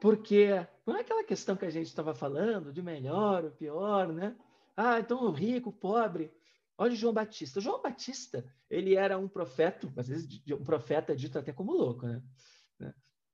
Porque 0.00 0.48
não 0.86 0.96
é 0.96 1.00
aquela 1.00 1.24
questão 1.24 1.56
que 1.56 1.64
a 1.64 1.70
gente 1.70 1.86
estava 1.86 2.14
falando 2.14 2.72
de 2.72 2.82
melhor 2.82 3.44
ou 3.44 3.50
pior, 3.50 4.12
né? 4.12 4.36
Ah, 4.76 5.00
então 5.00 5.22
o 5.24 5.30
rico, 5.30 5.70
o 5.70 5.72
pobre. 5.72 6.30
Olha 6.76 6.94
João 6.94 7.14
Batista. 7.14 7.60
João 7.60 7.80
Batista, 7.80 8.44
ele 8.68 8.96
era 8.96 9.16
um 9.16 9.28
profeta, 9.28 9.90
às 9.96 10.08
vezes 10.08 10.28
um 10.50 10.64
profeta 10.64 11.16
dito 11.16 11.38
até 11.38 11.52
como 11.52 11.72
louco, 11.72 12.06
né? 12.06 12.22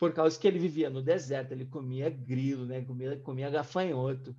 Por 0.00 0.14
causa 0.14 0.40
que 0.40 0.48
ele 0.48 0.58
vivia 0.58 0.88
no 0.88 1.02
deserto, 1.02 1.52
ele 1.52 1.66
comia 1.66 2.08
grilo, 2.08 2.64
né? 2.64 2.82
comia, 2.82 3.20
comia 3.20 3.50
gafanhoto, 3.50 4.34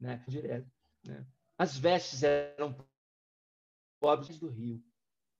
né? 0.00 0.24
direto. 0.26 0.68
Né? 1.04 1.24
As 1.56 1.78
vestes 1.78 2.24
eram 2.24 2.76
pobres 4.00 4.36
do 4.36 4.48
rio. 4.48 4.82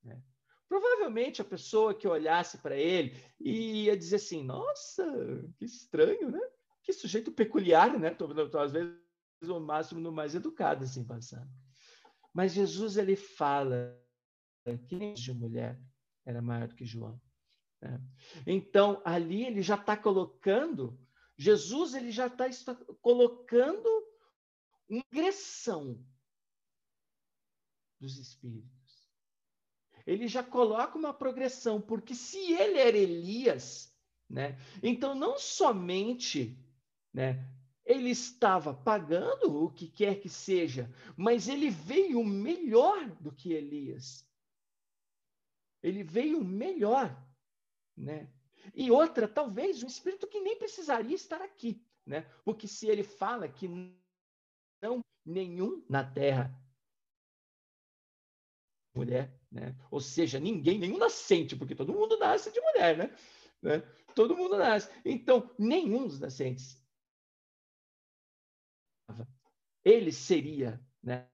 Né? 0.04 0.22
Provavelmente 0.68 1.42
a 1.42 1.44
pessoa 1.44 1.92
que 1.92 2.06
olhasse 2.06 2.58
para 2.58 2.76
ele 2.76 3.20
ia 3.40 3.96
dizer 3.96 4.16
assim: 4.16 4.44
Nossa, 4.44 5.04
que 5.58 5.64
estranho, 5.64 6.30
né? 6.30 6.40
Que 6.84 6.92
sujeito 6.92 7.32
peculiar, 7.32 7.98
né? 7.98 8.12
Estou, 8.12 8.30
às 8.60 8.70
vezes, 8.70 8.94
o 9.42 9.58
máximo 9.58 10.00
no 10.00 10.12
mais 10.12 10.36
educado, 10.36 10.84
assim, 10.84 11.04
passando. 11.04 11.50
Mas 12.32 12.52
Jesus, 12.52 12.96
ele 12.96 13.16
fala 13.16 14.00
que 14.86 15.12
de 15.14 15.32
mulher 15.32 15.76
era 16.24 16.40
maior 16.40 16.68
do 16.68 16.76
que 16.76 16.84
João. 16.84 17.20
Né? 17.80 18.00
Então, 18.46 19.00
ali 19.04 19.44
ele 19.44 19.62
já 19.62 19.74
está 19.74 19.96
colocando, 19.96 20.98
Jesus 21.36 21.94
ele 21.94 22.10
já 22.10 22.28
tá, 22.28 22.46
está 22.46 22.74
colocando 23.00 23.88
ingressão 24.88 26.04
dos 27.98 28.18
espíritos. 28.18 28.70
Ele 30.06 30.26
já 30.26 30.42
coloca 30.42 30.98
uma 30.98 31.14
progressão, 31.14 31.80
porque 31.80 32.14
se 32.14 32.52
ele 32.52 32.78
era 32.78 32.96
Elias, 32.96 33.94
né, 34.28 34.58
então 34.82 35.14
não 35.14 35.38
somente 35.38 36.58
né, 37.12 37.46
ele 37.84 38.10
estava 38.10 38.72
pagando 38.72 39.64
o 39.64 39.70
que 39.70 39.88
quer 39.88 40.20
que 40.20 40.28
seja, 40.28 40.92
mas 41.16 41.48
ele 41.48 41.70
veio 41.70 42.24
melhor 42.24 43.10
do 43.20 43.32
que 43.32 43.52
Elias. 43.52 44.26
Ele 45.82 46.02
veio 46.02 46.42
melhor 46.44 47.16
né? 48.00 48.32
E 48.74 48.90
outra, 48.90 49.28
talvez 49.28 49.82
um 49.82 49.86
espírito 49.86 50.26
que 50.26 50.40
nem 50.40 50.56
precisaria 50.56 51.14
estar 51.14 51.40
aqui, 51.42 51.84
né? 52.06 52.22
Porque 52.44 52.66
se 52.66 52.86
ele 52.86 53.02
fala 53.02 53.48
que 53.48 53.68
não 54.82 55.00
nenhum 55.24 55.84
na 55.88 56.04
terra 56.04 56.54
mulher, 58.94 59.32
né? 59.50 59.76
Ou 59.90 60.00
seja, 60.00 60.40
ninguém, 60.40 60.78
nenhum 60.78 60.98
nascente, 60.98 61.56
porque 61.56 61.74
todo 61.74 61.92
mundo 61.92 62.18
nasce 62.18 62.50
de 62.50 62.60
mulher, 62.60 62.96
né? 62.96 63.16
né? 63.62 63.80
Todo 64.14 64.36
mundo 64.36 64.56
nasce. 64.56 64.90
Então, 65.04 65.54
nenhum 65.58 66.06
dos 66.06 66.18
nascentes 66.18 66.80
ele 69.84 70.12
seria, 70.12 70.80
né? 71.02 71.28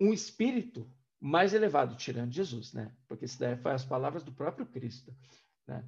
Um 0.00 0.12
espírito 0.12 0.90
mais 1.20 1.52
elevado, 1.52 1.94
tirando 1.96 2.32
Jesus, 2.32 2.72
né? 2.72 2.96
Porque 3.06 3.26
isso 3.26 3.38
daí 3.38 3.56
foi 3.56 3.72
as 3.72 3.84
palavras 3.84 4.24
do 4.24 4.32
próprio 4.32 4.66
Cristo, 4.66 5.14
né? 5.66 5.86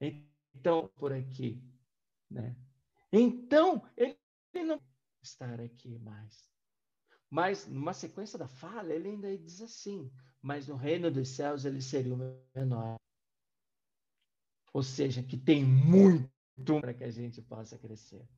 Então, 0.00 0.88
por 0.96 1.12
aqui, 1.12 1.62
né? 2.30 2.54
Então, 3.10 3.82
ele 3.96 4.18
não 4.52 4.80
estar 5.22 5.60
aqui 5.60 5.98
mais. 5.98 6.48
Mas, 7.30 7.66
numa 7.66 7.94
sequência 7.94 8.38
da 8.38 8.46
fala, 8.46 8.92
ele 8.92 9.08
ainda 9.08 9.36
diz 9.38 9.62
assim: 9.62 10.12
Mas 10.42 10.68
no 10.68 10.76
reino 10.76 11.10
dos 11.10 11.28
céus 11.30 11.64
ele 11.64 11.80
seria 11.80 12.14
o 12.14 12.38
menor. 12.54 12.96
Ou 14.72 14.82
seja, 14.82 15.22
que 15.22 15.36
tem 15.36 15.64
muito 15.64 16.30
para 16.80 16.92
que 16.92 17.04
a 17.04 17.10
gente 17.10 17.40
possa 17.40 17.78
crescer. 17.78 18.28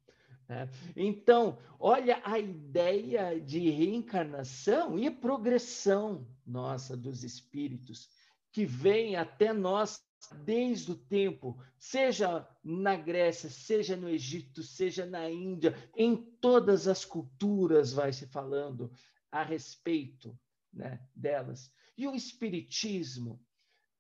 Né? 0.48 0.68
Então, 0.94 1.58
olha 1.78 2.20
a 2.24 2.38
ideia 2.38 3.40
de 3.40 3.70
reencarnação 3.70 4.98
e 4.98 5.10
progressão 5.10 6.26
nossa 6.46 6.96
dos 6.96 7.24
espíritos 7.24 8.08
que 8.52 8.64
vem 8.64 9.16
até 9.16 9.52
nós 9.52 10.02
desde 10.44 10.90
o 10.92 10.96
tempo, 10.96 11.62
seja 11.78 12.48
na 12.64 12.96
Grécia, 12.96 13.50
seja 13.50 13.96
no 13.96 14.08
Egito, 14.08 14.62
seja 14.62 15.04
na 15.04 15.30
Índia, 15.30 15.76
em 15.94 16.16
todas 16.16 16.88
as 16.88 17.04
culturas 17.04 17.92
vai 17.92 18.12
se 18.12 18.26
falando 18.26 18.90
a 19.30 19.42
respeito 19.42 20.38
né, 20.72 21.06
delas. 21.14 21.70
E 21.96 22.06
o 22.06 22.14
Espiritismo, 22.14 23.40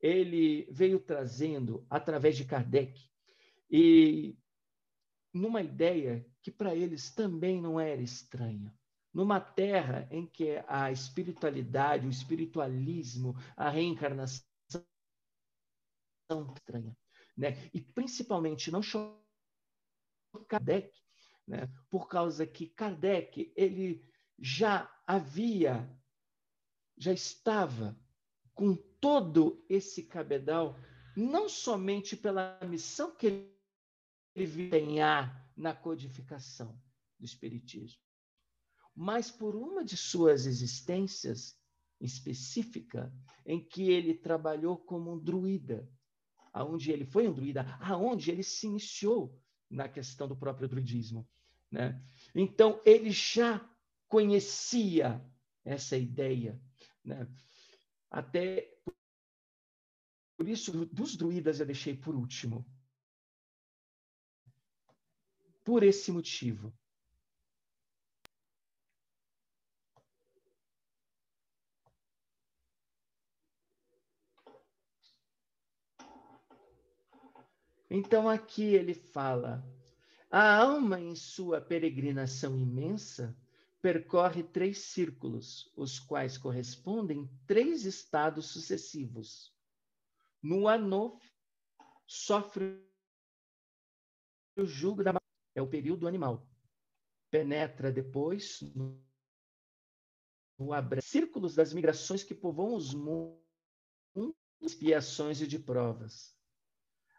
ele 0.00 0.66
veio 0.70 1.00
trazendo, 1.00 1.86
através 1.88 2.36
de 2.36 2.44
Kardec, 2.44 2.98
e 3.70 4.36
numa 5.32 5.60
ideia 5.60 6.26
que 6.46 6.50
para 6.52 6.76
eles 6.76 7.10
também 7.10 7.60
não 7.60 7.80
era 7.80 8.00
estranha. 8.00 8.72
Numa 9.12 9.40
terra 9.40 10.06
em 10.12 10.28
que 10.28 10.62
a 10.68 10.92
espiritualidade, 10.92 12.06
o 12.06 12.10
espiritualismo, 12.10 13.34
a 13.56 13.68
reencarnação 13.68 14.46
são 16.30 16.54
estranha, 16.54 16.96
né? 17.36 17.68
E 17.74 17.80
principalmente 17.80 18.70
não 18.70 18.80
chocou 18.80 19.20
Kardec, 20.46 20.96
né? 21.48 21.68
Por 21.90 22.06
causa 22.06 22.46
que 22.46 22.68
Kardec 22.68 23.52
ele 23.56 24.08
já 24.38 24.88
havia, 25.04 25.92
já 26.96 27.12
estava 27.12 27.98
com 28.54 28.76
todo 29.00 29.66
esse 29.68 30.04
cabedal, 30.04 30.78
não 31.16 31.48
somente 31.48 32.16
pela 32.16 32.56
missão 32.62 33.16
que 33.16 33.26
ele 33.26 33.56
desempenhar 34.36 35.44
na 35.56 35.74
codificação 35.74 36.78
do 37.18 37.24
Espiritismo, 37.24 38.00
mas 38.94 39.30
por 39.30 39.56
uma 39.56 39.84
de 39.84 39.96
suas 39.96 40.46
existências 40.46 41.58
específica 42.00 43.12
em 43.44 43.62
que 43.62 43.90
ele 43.90 44.14
trabalhou 44.14 44.76
como 44.76 45.12
um 45.12 45.18
druida, 45.18 45.88
aonde 46.52 46.90
ele 46.90 47.04
foi 47.04 47.28
um 47.28 47.32
druida, 47.32 47.62
aonde 47.80 48.30
ele 48.30 48.42
se 48.42 48.66
iniciou 48.66 49.38
na 49.68 49.88
questão 49.88 50.28
do 50.28 50.36
próprio 50.36 50.68
druidismo, 50.68 51.28
né? 51.70 52.02
Então 52.34 52.80
ele 52.84 53.10
já 53.10 53.66
conhecia 54.08 55.24
essa 55.64 55.96
ideia, 55.96 56.60
né? 57.04 57.28
Até 58.10 58.72
por 60.36 60.48
isso 60.48 60.86
dos 60.86 61.16
druidas 61.16 61.60
eu 61.60 61.66
deixei 61.66 61.94
por 61.96 62.14
último, 62.14 62.64
por 65.66 65.82
esse 65.82 66.12
motivo. 66.12 66.72
Então 77.90 78.28
aqui 78.28 78.62
ele 78.62 78.94
fala: 78.94 79.60
a 80.30 80.56
alma, 80.56 81.00
em 81.00 81.16
sua 81.16 81.60
peregrinação 81.60 82.56
imensa, 82.56 83.36
percorre 83.82 84.44
três 84.44 84.78
círculos, 84.78 85.72
os 85.76 85.98
quais 85.98 86.38
correspondem 86.38 87.28
três 87.44 87.84
estados 87.84 88.46
sucessivos. 88.46 89.52
No 90.40 90.68
Anof, 90.68 91.20
sofre 92.06 92.80
o 94.56 94.64
jugo 94.64 95.02
da 95.02 95.25
é 95.56 95.62
o 95.62 95.66
período 95.66 96.06
animal. 96.06 96.46
Penetra 97.30 97.90
depois 97.90 98.60
no, 98.74 99.02
no 100.58 100.72
abre, 100.72 101.00
círculos 101.00 101.54
das 101.54 101.72
migrações 101.72 102.22
que 102.22 102.34
povoam 102.34 102.76
os 102.76 102.94
mundos, 102.94 103.40
expiações 104.60 105.40
e 105.40 105.46
de 105.46 105.58
provas. 105.58 106.36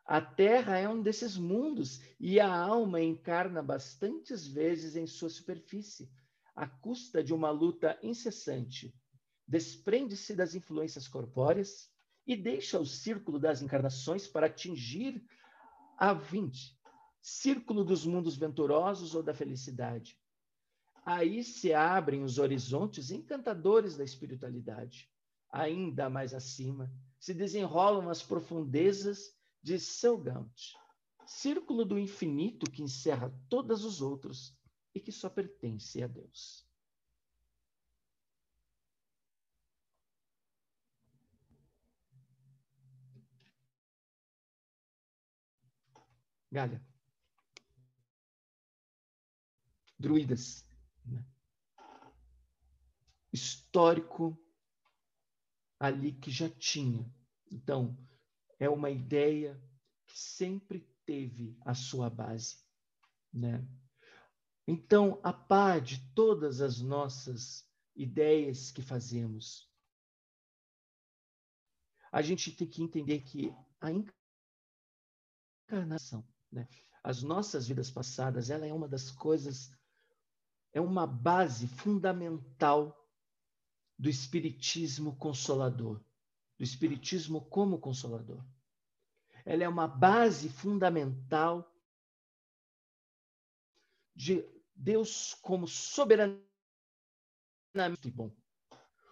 A 0.05 0.21
Terra 0.21 0.77
é 0.77 0.87
um 0.87 1.01
desses 1.01 1.35
mundos 1.35 1.99
e 2.17 2.39
a 2.39 2.49
alma 2.49 3.01
encarna 3.01 3.61
bastantes 3.61 4.47
vezes 4.47 4.95
em 4.95 5.05
sua 5.05 5.29
superfície, 5.29 6.09
à 6.55 6.65
custa 6.65 7.21
de 7.21 7.33
uma 7.33 7.49
luta 7.49 7.99
incessante. 8.01 8.95
Desprende-se 9.45 10.35
das 10.35 10.55
influências 10.55 11.07
corpóreas 11.07 11.91
e 12.25 12.35
deixa 12.35 12.79
o 12.79 12.85
círculo 12.85 13.39
das 13.39 13.61
encarnações 13.61 14.27
para 14.27 14.47
atingir 14.47 15.25
a 15.97 16.13
vinte, 16.13 16.76
círculo 17.27 17.83
dos 17.83 18.05
mundos 18.05 18.37
venturosos 18.37 19.13
ou 19.13 19.21
da 19.21 19.33
felicidade. 19.33 20.17
Aí 21.05 21.43
se 21.43 21.73
abrem 21.73 22.23
os 22.23 22.37
horizontes 22.37 23.11
encantadores 23.11 23.97
da 23.97 24.03
espiritualidade. 24.05 25.11
Ainda 25.51 26.09
mais 26.09 26.33
acima, 26.33 26.89
se 27.19 27.33
desenrolam 27.33 28.09
as 28.09 28.23
profundezas 28.23 29.35
de 29.61 29.77
Selgant, 29.77 30.55
círculo 31.25 31.83
do 31.83 31.99
infinito 31.99 32.71
que 32.71 32.81
encerra 32.81 33.33
todos 33.49 33.83
os 33.83 34.01
outros 34.01 34.57
e 34.95 34.99
que 35.01 35.11
só 35.11 35.29
pertence 35.29 36.01
a 36.01 36.07
Deus. 36.07 36.65
Galha. 46.49 46.86
Druidas. 49.99 50.65
Né? 51.05 51.25
Histórico 53.31 54.37
ali 55.79 56.13
que 56.13 56.31
já 56.31 56.49
tinha. 56.49 57.09
Então, 57.51 57.97
é 58.59 58.69
uma 58.69 58.89
ideia 58.89 59.61
que 60.05 60.17
sempre 60.17 60.79
teve 61.05 61.57
a 61.61 61.73
sua 61.73 62.09
base, 62.09 62.57
né? 63.31 63.65
Então, 64.67 65.19
a 65.23 65.31
par 65.31 65.79
de 65.79 65.99
todas 66.13 66.59
as 66.59 66.81
nossas 66.81 67.65
ideias 67.95 68.69
que 68.69 68.81
fazemos, 68.81 69.71
a 72.11 72.21
gente 72.21 72.51
tem 72.51 72.67
que 72.67 72.83
entender 72.83 73.21
que 73.21 73.53
a 73.79 73.91
encarnação, 75.69 76.27
né? 76.51 76.67
as 77.03 77.23
nossas 77.23 77.67
vidas 77.67 77.89
passadas, 77.89 78.49
ela 78.49 78.65
é 78.65 78.73
uma 78.73 78.87
das 78.87 79.09
coisas, 79.09 79.71
é 80.73 80.81
uma 80.81 81.07
base 81.07 81.67
fundamental 81.67 82.95
do 83.97 84.09
espiritismo 84.09 85.15
consolador 85.15 86.01
do 86.57 86.63
Espiritismo 86.63 87.41
como 87.41 87.77
consolador. 87.79 88.43
Ela 89.45 89.63
é 89.63 89.69
uma 89.69 89.87
base 89.87 90.49
fundamental 90.49 91.71
de 94.15 94.43
Deus 94.75 95.35
como 95.35 95.67
soberanamente 95.67 96.41
bom. 98.11 98.35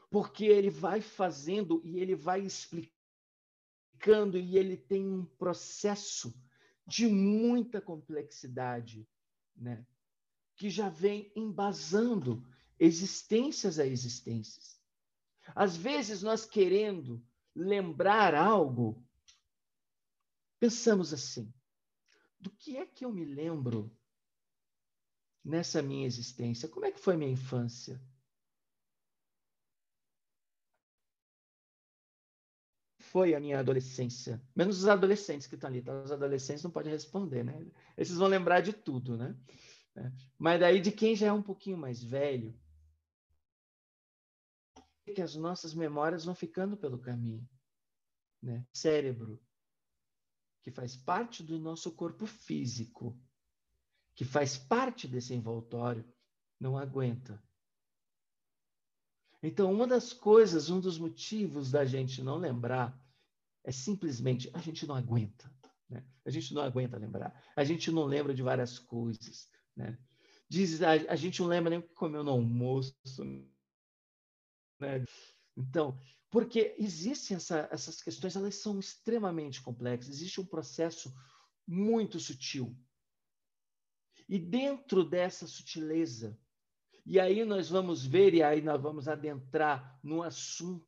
Porque 0.09 0.45
ele 0.45 0.69
vai 0.69 1.01
fazendo 1.01 1.81
e 1.85 1.99
ele 1.99 2.15
vai 2.15 2.41
explicando 2.41 2.93
e 4.37 4.57
ele 4.57 4.75
tem 4.75 5.07
um 5.07 5.25
processo 5.25 6.33
de 6.85 7.07
muita 7.07 7.79
complexidade, 7.79 9.07
né? 9.55 9.85
Que 10.55 10.69
já 10.69 10.89
vem 10.89 11.31
embasando 11.35 12.45
existências 12.79 13.79
a 13.79 13.85
existências. 13.85 14.79
Às 15.53 15.75
vezes 15.75 16.23
nós 16.23 16.45
querendo 16.45 17.23
lembrar 17.55 18.33
algo, 18.33 19.03
pensamos 20.59 21.13
assim: 21.13 21.53
do 22.39 22.49
que 22.49 22.77
é 22.77 22.85
que 22.85 23.05
eu 23.05 23.11
me 23.11 23.25
lembro 23.25 23.95
nessa 25.43 25.81
minha 25.81 26.05
existência? 26.05 26.67
Como 26.67 26.85
é 26.85 26.91
que 26.91 26.99
foi 26.99 27.15
minha 27.15 27.31
infância? 27.31 28.01
Foi 32.99 33.33
a 33.33 33.39
minha 33.39 33.59
adolescência. 33.59 34.41
Menos 34.53 34.79
os 34.79 34.87
adolescentes 34.87 35.47
que 35.47 35.55
estão 35.55 35.69
ali, 35.69 35.81
tá? 35.81 35.93
Os 36.01 36.11
adolescentes 36.11 36.63
não 36.63 36.71
podem 36.71 36.91
responder, 36.91 37.43
né? 37.43 37.65
Esses 37.95 38.17
vão 38.17 38.27
lembrar 38.27 38.61
de 38.61 38.73
tudo, 38.73 39.15
né? 39.15 39.33
É. 39.95 40.11
Mas 40.37 40.59
daí 40.59 40.81
de 40.81 40.91
quem 40.91 41.15
já 41.15 41.27
é 41.27 41.31
um 41.31 41.41
pouquinho 41.41 41.77
mais 41.77 42.03
velho, 42.03 42.57
que 45.13 45.21
as 45.21 45.35
nossas 45.35 45.73
memórias 45.73 46.25
vão 46.25 46.35
ficando 46.35 46.75
pelo 46.75 46.99
caminho. 46.99 47.47
Né? 48.41 48.65
Cérebro, 48.73 49.41
que 50.61 50.71
faz 50.71 50.95
parte 50.95 51.43
do 51.43 51.59
nosso 51.59 51.91
corpo 51.91 52.25
físico, 52.25 53.17
que 54.15 54.25
faz 54.25 54.57
parte 54.57 55.07
desse 55.07 55.33
envoltório, 55.33 56.05
não 56.59 56.77
aguenta. 56.77 57.41
Então, 59.43 59.71
uma 59.71 59.85
das 59.85 60.11
coisas, 60.11 60.69
um 60.69 60.79
dos 60.79 60.97
motivos 60.97 61.69
da 61.69 61.85
gente 61.85 62.23
não 62.23 62.37
lembrar 62.37 62.99
é 63.63 63.71
simplesmente 63.71 64.49
a 64.53 64.59
gente 64.59 64.87
não 64.87 64.95
aguenta. 64.95 65.51
Né? 65.87 66.03
A 66.25 66.29
gente 66.29 66.53
não 66.53 66.61
aguenta 66.61 66.97
lembrar. 66.97 67.43
A 67.55 67.63
gente 67.63 67.91
não 67.91 68.05
lembra 68.05 68.33
de 68.33 68.41
várias 68.41 68.79
coisas. 68.79 69.49
Né? 69.75 69.97
Diz, 70.47 70.81
a, 70.81 70.91
a 70.91 71.15
gente 71.15 71.41
não 71.41 71.47
lembra 71.47 71.69
nem 71.69 71.79
o 71.79 71.83
que 71.83 71.93
comeu 71.93 72.23
no 72.23 72.31
almoço, 72.31 72.95
né? 74.79 75.03
Então, 75.57 75.99
porque 76.29 76.75
existem 76.77 77.37
essa, 77.37 77.67
essas 77.71 78.01
questões, 78.01 78.35
elas 78.35 78.55
são 78.55 78.79
extremamente 78.79 79.61
complexas, 79.61 80.15
existe 80.15 80.41
um 80.41 80.45
processo 80.45 81.13
muito 81.67 82.19
sutil. 82.19 82.77
E 84.27 84.37
dentro 84.37 85.03
dessa 85.03 85.47
sutileza, 85.47 86.37
e 87.05 87.19
aí 87.19 87.45
nós 87.45 87.69
vamos 87.69 88.05
ver, 88.05 88.33
e 88.33 88.43
aí 88.43 88.61
nós 88.61 88.81
vamos 88.81 89.07
adentrar 89.07 89.99
no 90.03 90.23
assunto 90.23 90.85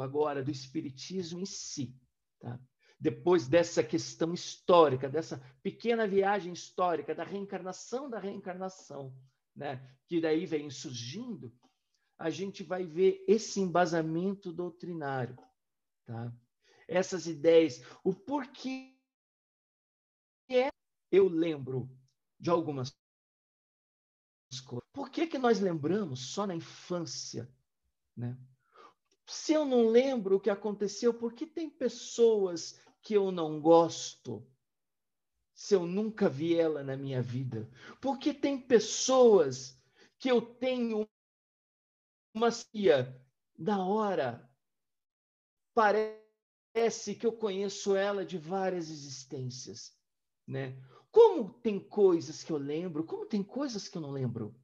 agora 0.00 0.42
do 0.42 0.50
Espiritismo 0.50 1.40
em 1.40 1.46
si. 1.46 1.98
Tá? 2.38 2.60
Depois 2.98 3.46
dessa 3.46 3.82
questão 3.82 4.32
histórica, 4.32 5.08
dessa 5.08 5.38
pequena 5.62 6.06
viagem 6.06 6.52
histórica, 6.52 7.14
da 7.14 7.24
reencarnação 7.24 8.08
da 8.08 8.18
reencarnação, 8.18 9.14
né? 9.54 9.86
que 10.06 10.20
daí 10.20 10.46
vem 10.46 10.70
surgindo, 10.70 11.52
a 12.18 12.30
gente 12.30 12.62
vai 12.62 12.84
ver 12.86 13.22
esse 13.28 13.60
embasamento 13.60 14.52
doutrinário, 14.52 15.36
tá? 16.04 16.32
Essas 16.88 17.26
ideias, 17.26 17.82
o 18.02 18.14
porquê 18.14 18.96
é 20.48 20.70
eu 21.10 21.28
lembro 21.28 21.90
de 22.38 22.48
algumas 22.48 22.96
coisas. 24.64 24.88
Por 24.92 25.10
que, 25.10 25.26
que 25.26 25.38
nós 25.38 25.60
lembramos 25.60 26.32
só 26.32 26.46
na 26.46 26.54
infância, 26.54 27.52
né? 28.16 28.38
Se 29.26 29.52
eu 29.52 29.64
não 29.64 29.88
lembro 29.88 30.36
o 30.36 30.40
que 30.40 30.48
aconteceu, 30.48 31.12
por 31.12 31.32
que 31.32 31.46
tem 31.46 31.68
pessoas 31.68 32.80
que 33.06 33.14
eu 33.14 33.30
não 33.30 33.60
gosto? 33.60 34.44
Se 35.54 35.74
eu 35.74 35.86
nunca 35.86 36.28
vi 36.28 36.54
ela 36.54 36.82
na 36.82 36.96
minha 36.96 37.22
vida, 37.22 37.70
por 38.00 38.18
que 38.18 38.34
tem 38.34 38.60
pessoas 38.60 39.80
que 40.18 40.28
eu 40.28 40.42
tenho 40.42 41.08
uma 42.34 42.50
cia 42.50 43.18
da 43.58 43.78
hora. 43.78 44.46
Parece 45.74 47.14
que 47.18 47.26
eu 47.26 47.32
conheço 47.32 47.96
ela 47.96 48.26
de 48.26 48.36
várias 48.36 48.90
existências, 48.90 49.96
né? 50.46 50.76
Como 51.10 51.54
tem 51.60 51.80
coisas 51.80 52.44
que 52.44 52.52
eu 52.52 52.58
lembro, 52.58 53.04
como 53.04 53.24
tem 53.24 53.42
coisas 53.42 53.88
que 53.88 53.96
eu 53.96 54.02
não 54.02 54.10
lembro. 54.10 54.54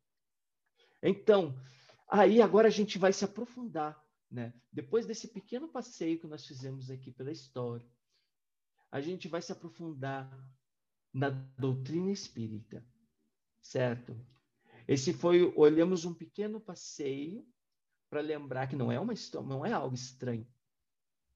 Então, 1.03 1.59
aí 2.07 2.43
agora 2.43 2.69
a 2.69 2.71
gente 2.71 2.99
vai 2.99 3.13
se 3.13 3.25
aprofundar, 3.25 4.03
né? 4.31 4.53
Depois 4.71 5.07
desse 5.07 5.29
pequeno 5.29 5.69
passeio 5.69 6.21
que 6.21 6.27
nós 6.27 6.47
fizemos 6.47 6.91
aqui 6.91 7.11
pela 7.11 7.33
história, 7.33 7.89
a 8.93 9.01
gente 9.01 9.27
vai 9.27 9.41
se 9.41 9.51
aprofundar 9.51 10.31
na 11.13 11.31
doutrina 11.31 12.13
espírita, 12.13 12.87
certo? 13.63 14.15
Esse 14.87 15.15
foi, 15.15 15.51
olhamos 15.57 16.05
um 16.05 16.13
pequeno 16.13 16.61
passeio 16.61 17.47
para 18.11 18.21
lembrar 18.21 18.67
que 18.67 18.77
não 18.77 18.93
é 18.93 19.01
uma 19.01 19.15
não 19.47 19.65
é 19.65 19.73
algo 19.73 19.95
estranho. 19.95 20.47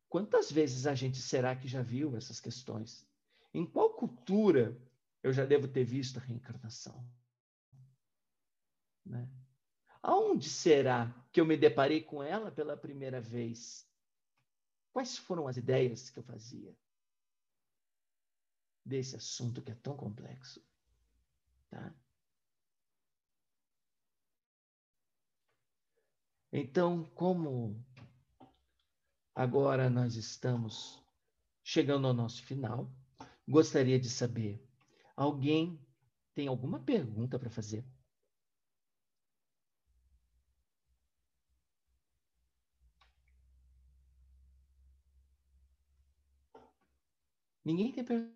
Quantas 0.06 0.52
vezes 0.52 0.86
a 0.86 0.94
gente 0.94 1.16
será 1.16 1.56
que 1.56 1.66
já 1.66 1.80
viu 1.80 2.14
essas 2.14 2.38
questões? 2.38 3.08
Em 3.54 3.64
qual 3.64 3.94
cultura 3.94 4.78
eu 5.22 5.32
já 5.32 5.46
devo 5.46 5.66
ter 5.66 5.84
visto 5.84 6.18
a 6.18 6.22
reencarnação? 6.22 7.08
Né? 9.04 9.26
Aonde 10.02 10.48
será 10.48 11.10
que 11.32 11.40
eu 11.40 11.46
me 11.46 11.56
deparei 11.56 12.02
com 12.02 12.22
ela 12.22 12.50
pela 12.52 12.76
primeira 12.76 13.20
vez? 13.20 13.88
Quais 14.92 15.16
foram 15.16 15.48
as 15.48 15.56
ideias 15.56 16.10
que 16.10 16.18
eu 16.18 16.22
fazia 16.22 16.76
desse 18.86 19.16
assunto 19.16 19.60
que 19.60 19.72
é 19.72 19.74
tão 19.74 19.96
complexo? 19.96 20.64
Tá? 21.68 21.92
Então, 26.52 27.04
como 27.14 27.84
agora 29.34 29.90
nós 29.90 30.14
estamos 30.14 31.02
chegando 31.64 32.06
ao 32.06 32.14
nosso 32.14 32.42
final, 32.44 32.90
gostaria 33.46 33.98
de 33.98 34.08
saber: 34.08 34.64
alguém 35.16 35.84
tem 36.32 36.46
alguma 36.46 36.78
pergunta 36.80 37.38
para 37.38 37.50
fazer? 37.50 37.84
Ninguém 47.64 47.92
tem 47.92 48.04
pergunta. 48.04 48.35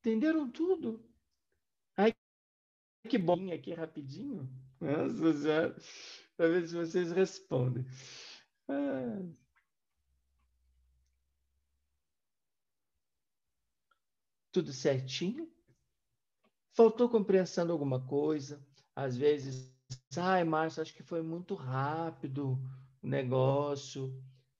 Entenderam 0.00 0.50
tudo? 0.50 1.04
Ai, 1.96 2.14
que 3.08 3.18
bom 3.18 3.52
aqui 3.52 3.74
rapidinho. 3.74 4.48
Nossa. 4.80 5.74
Para 6.36 6.48
ver 6.48 6.68
se 6.68 6.74
vocês 6.74 7.10
respondem. 7.12 7.84
Ah. 8.68 9.22
Tudo 14.52 14.72
certinho? 14.72 15.52
Faltou 16.74 17.08
compreensão 17.08 17.66
de 17.66 17.72
alguma 17.72 18.04
coisa? 18.06 18.64
Às 18.94 19.16
vezes, 19.16 19.72
ai, 20.16 20.44
Márcio, 20.44 20.82
acho 20.82 20.94
que 20.94 21.02
foi 21.02 21.22
muito 21.22 21.54
rápido 21.54 22.58
o 23.02 23.06
negócio 23.06 24.12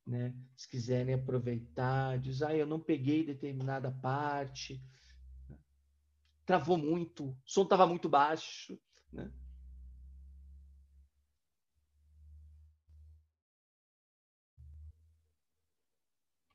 né? 0.09 0.35
Se 0.57 0.69
quiserem 0.69 1.15
aproveitar, 1.15 2.19
diz, 2.19 2.41
ah, 2.43 2.57
eu 2.57 2.67
não 2.67 2.81
peguei 2.81 3.25
determinada 3.25 3.91
parte, 3.91 4.83
travou 6.47 6.79
muito, 6.79 7.27
o 7.29 7.37
som 7.45 7.63
estava 7.63 7.87
muito 7.87 8.09
baixo, 8.09 8.81
né? 9.13 9.31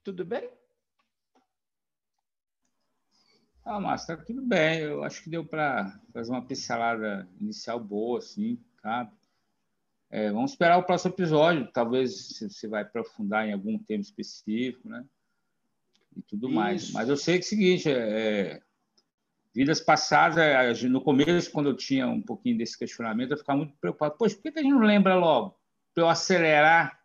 Tudo 0.04 0.26
bem? 0.26 0.49
Ah, 3.64 3.80
Márcio, 3.80 4.18
tá 4.18 4.24
tudo 4.26 4.41
bem. 4.41 4.80
Eu 4.80 5.04
acho 5.04 5.24
que 5.24 5.30
deu 5.30 5.45
para 5.45 5.97
fazer 6.12 6.32
uma 6.32 6.45
pincelada 6.45 7.30
inicial 7.39 7.80
boa, 7.80 8.18
assim, 8.18 8.62
sabe? 8.82 9.16
É, 10.14 10.32
vamos 10.32 10.51
esperar 10.51 10.78
o 10.78 10.84
próximo 10.84 11.11
episódio, 11.11 11.68
talvez 11.74 12.38
você 12.39 12.68
vai 12.68 12.84
aprofundar 12.84 13.47
em 13.47 13.51
algum 13.51 13.80
tema 13.80 14.03
específico, 14.03 14.88
né? 14.88 15.03
E 16.16 16.22
tudo 16.22 16.45
Isso. 16.45 16.55
mais. 16.55 16.91
Mas 16.91 17.09
eu 17.09 17.18
sei 17.18 17.39
que 17.39 17.43
é 17.43 17.47
o 17.47 17.49
seguinte, 17.49 17.89
é, 17.89 17.93
é 17.95 18.61
vidas 19.55 19.82
passadas, 19.82 20.38
é, 20.38 20.88
no 20.88 21.01
começo, 21.01 21.51
quando 21.51 21.70
eu 21.70 21.76
tinha 21.76 22.07
um 22.07 22.22
pouquinho 22.22 22.59
desse 22.59 22.78
questionamento, 22.78 23.32
eu 23.32 23.38
ficava 23.38 23.57
muito 23.57 23.74
preocupado. 23.82 24.16
Poxa, 24.16 24.36
por 24.36 24.43
que 24.43 24.59
a 24.59 24.61
gente 24.61 24.74
não 24.74 24.82
lembra 24.82 25.16
logo? 25.16 25.57
Para 25.95 26.03
eu 26.03 26.09
acelerar 26.09 26.99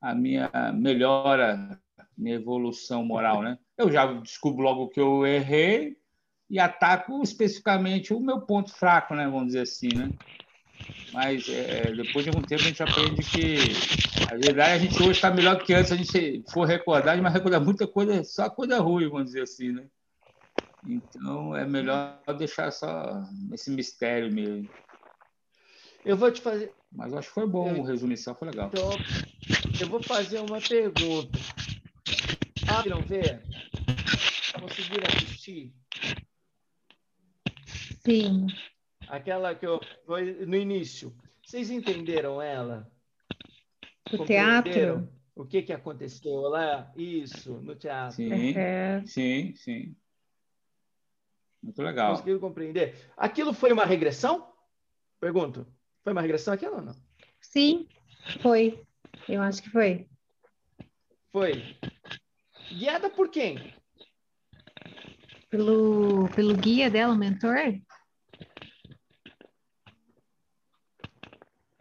a 0.00 0.12
minha 0.12 0.50
melhora, 0.74 1.80
minha 2.18 2.34
evolução 2.34 3.04
moral, 3.04 3.42
né? 3.42 3.60
Eu 3.78 3.92
já 3.92 4.12
descubro 4.14 4.64
logo 4.64 4.88
que 4.88 4.98
eu 4.98 5.24
errei 5.24 5.96
e 6.50 6.58
ataco 6.58 7.22
especificamente 7.22 8.12
o 8.12 8.18
meu 8.18 8.40
ponto 8.40 8.72
fraco, 8.72 9.14
né? 9.14 9.28
Vamos 9.28 9.46
dizer 9.46 9.60
assim, 9.60 9.90
né? 9.94 10.10
Mas 11.12 11.48
é, 11.48 11.92
depois 11.92 12.24
de 12.24 12.30
algum 12.30 12.44
tempo 12.44 12.62
a 12.62 12.66
gente 12.66 12.82
aprende 12.82 13.22
que 13.22 13.56
a 14.28 14.36
verdade 14.36 14.72
a 14.72 14.78
gente 14.78 15.02
hoje 15.02 15.12
está 15.12 15.30
melhor 15.30 15.62
que 15.62 15.74
antes. 15.74 15.90
A 15.92 15.96
gente 15.96 16.44
for 16.52 16.64
recordar, 16.66 17.20
mas 17.20 17.32
recordar 17.32 17.60
muita 17.60 17.86
coisa, 17.86 18.22
só 18.24 18.48
coisa 18.48 18.78
ruim, 18.78 19.08
vamos 19.08 19.26
dizer 19.26 19.42
assim, 19.42 19.72
né? 19.72 19.86
Então 20.84 21.54
é 21.54 21.66
melhor 21.66 22.20
deixar 22.38 22.70
só 22.70 23.22
esse 23.52 23.70
mistério 23.70 24.32
mesmo. 24.32 24.68
Eu 26.04 26.16
vou 26.16 26.30
te 26.30 26.40
fazer. 26.40 26.72
Mas 26.92 27.12
acho 27.12 27.28
que 27.28 27.34
foi 27.34 27.46
bom, 27.46 27.68
eu... 27.68 27.80
o 27.80 27.84
resumo 27.84 28.12
inicial 28.12 28.34
foi 28.34 28.48
legal. 28.48 28.68
Então, 28.72 28.96
eu 29.80 29.88
vou 29.88 30.02
fazer 30.02 30.40
uma 30.40 30.60
pergunta. 30.60 31.38
Conseguiram 32.66 33.02
ver? 33.02 33.42
Conseguiram 34.60 35.06
assistir? 35.08 35.72
Sim. 38.04 38.46
Aquela 39.10 39.54
que 39.56 39.66
eu 39.66 39.80
foi 40.06 40.46
no 40.46 40.54
início. 40.54 41.12
Vocês 41.42 41.68
entenderam 41.68 42.40
ela? 42.40 42.88
O 44.12 44.24
teatro? 44.24 45.08
O 45.34 45.44
que, 45.44 45.62
que 45.62 45.72
aconteceu 45.72 46.42
lá? 46.42 46.92
Isso, 46.96 47.54
no 47.60 47.74
teatro. 47.74 48.16
Sim, 48.16 48.56
é. 48.56 49.02
sim, 49.04 49.54
sim. 49.56 49.96
Muito 51.60 51.82
legal. 51.82 52.12
Conseguiram 52.12 52.38
compreender? 52.38 53.10
Aquilo 53.16 53.52
foi 53.52 53.72
uma 53.72 53.84
regressão? 53.84 54.52
Pergunto. 55.18 55.66
Foi 56.04 56.12
uma 56.12 56.22
regressão 56.22 56.54
aquilo 56.54 56.76
ou 56.76 56.82
não? 56.82 56.94
Sim, 57.40 57.88
foi. 58.40 58.80
Eu 59.28 59.42
acho 59.42 59.60
que 59.60 59.70
foi. 59.70 60.06
Foi. 61.32 61.76
Guiada 62.72 63.10
por 63.10 63.28
quem? 63.28 63.74
Pelo, 65.48 66.28
pelo 66.28 66.56
guia 66.56 66.88
dela, 66.88 67.12
o 67.12 67.18
mentor? 67.18 67.56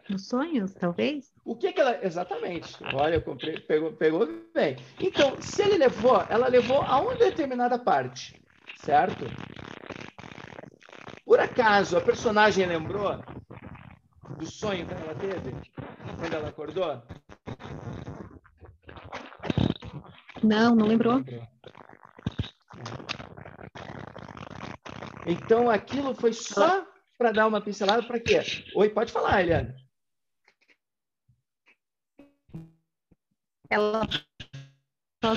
Nos 0.10 0.28
sonhos, 0.28 0.74
talvez? 0.74 1.32
O 1.46 1.56
que, 1.56 1.72
que 1.72 1.80
ela. 1.80 2.04
Exatamente. 2.04 2.76
Olha, 2.96 3.22
comprei, 3.22 3.60
pegou, 3.60 3.94
pegou 3.94 4.28
bem. 4.54 4.76
Então, 5.00 5.40
se 5.40 5.62
ele 5.62 5.78
levou, 5.78 6.26
ela 6.30 6.48
levou 6.48 6.82
a 6.82 7.00
uma 7.00 7.16
determinada 7.16 7.78
parte, 7.78 8.42
certo? 8.78 9.26
Por 11.24 11.40
acaso 11.40 11.96
a 11.96 12.02
personagem 12.02 12.66
lembrou 12.66 13.24
do 14.38 14.46
sonho 14.48 14.88
que 14.88 14.94
ela 14.94 15.14
teve 15.14 15.52
quando 16.18 16.34
ela 16.34 16.50
acordou? 16.50 17.04
Não, 20.44 20.76
não 20.76 20.88
lembrou. 20.88 21.24
Então 25.28 25.70
aquilo 25.70 26.16
foi 26.16 26.34
só 26.34 26.84
para 27.16 27.32
dar 27.32 27.46
uma 27.46 27.62
pincelada 27.62 28.02
para 28.02 28.20
quê? 28.20 28.40
Oi, 28.74 28.90
pode 28.90 29.12
falar, 29.12 29.42
Eliane. 29.42 29.76
Ela 33.70 34.08
só 35.24 35.36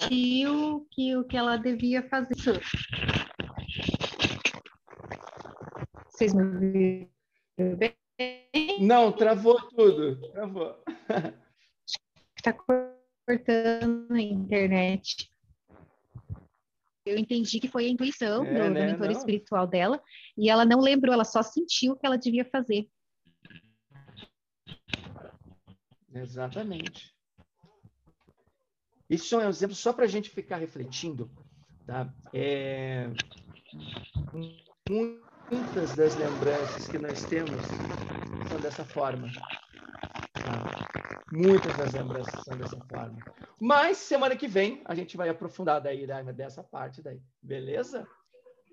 sentiu 0.00 0.86
que 0.90 1.16
o 1.16 1.24
que 1.24 1.36
ela 1.36 1.56
devia 1.56 2.06
fazer. 2.08 2.62
Vocês 6.06 6.34
me 6.34 7.08
viram 7.58 7.76
bem? 7.76 7.96
Não, 8.80 9.10
travou 9.10 9.60
tudo. 9.70 10.20
Travou. 10.32 10.76
Está 12.36 12.52
cortando 12.52 14.12
a 14.12 14.20
internet. 14.20 15.30
Eu 17.06 17.18
entendi 17.18 17.60
que 17.60 17.68
foi 17.68 17.86
a 17.86 17.88
intuição 17.88 18.44
é, 18.44 18.52
do, 18.52 18.74
né? 18.74 18.86
mentor 18.86 19.06
não. 19.06 19.12
espiritual 19.12 19.66
dela 19.66 20.02
e 20.38 20.48
ela 20.48 20.64
não 20.64 20.80
lembrou, 20.80 21.12
ela 21.12 21.24
só 21.24 21.42
sentiu 21.42 21.92
o 21.92 21.96
que 21.96 22.06
ela 22.06 22.16
devia 22.16 22.44
fazer. 22.46 22.88
Exatamente. 26.14 27.12
Isso 29.10 29.38
é 29.38 29.46
um 29.46 29.50
exemplo 29.50 29.74
só 29.74 29.92
para 29.92 30.04
a 30.04 30.08
gente 30.08 30.30
ficar 30.30 30.56
refletindo. 30.56 31.30
Tá? 31.86 32.12
É... 32.32 33.08
Muitas 34.88 35.94
das 35.94 36.16
lembranças 36.16 36.88
que 36.88 36.98
nós 36.98 37.24
temos 37.24 37.60
são 38.48 38.60
dessa 38.60 38.84
forma. 38.84 39.30
Tá? 40.32 41.24
Muitas 41.32 41.76
das 41.76 41.92
lembranças 41.92 42.44
são 42.44 42.56
dessa 42.56 42.78
forma. 42.86 43.18
Mas 43.60 43.98
semana 43.98 44.36
que 44.36 44.46
vem 44.46 44.82
a 44.84 44.94
gente 44.94 45.16
vai 45.16 45.28
aprofundar 45.28 45.80
daí, 45.80 46.06
né, 46.06 46.32
dessa 46.32 46.62
parte 46.62 47.02
daí. 47.02 47.20
Beleza? 47.42 48.06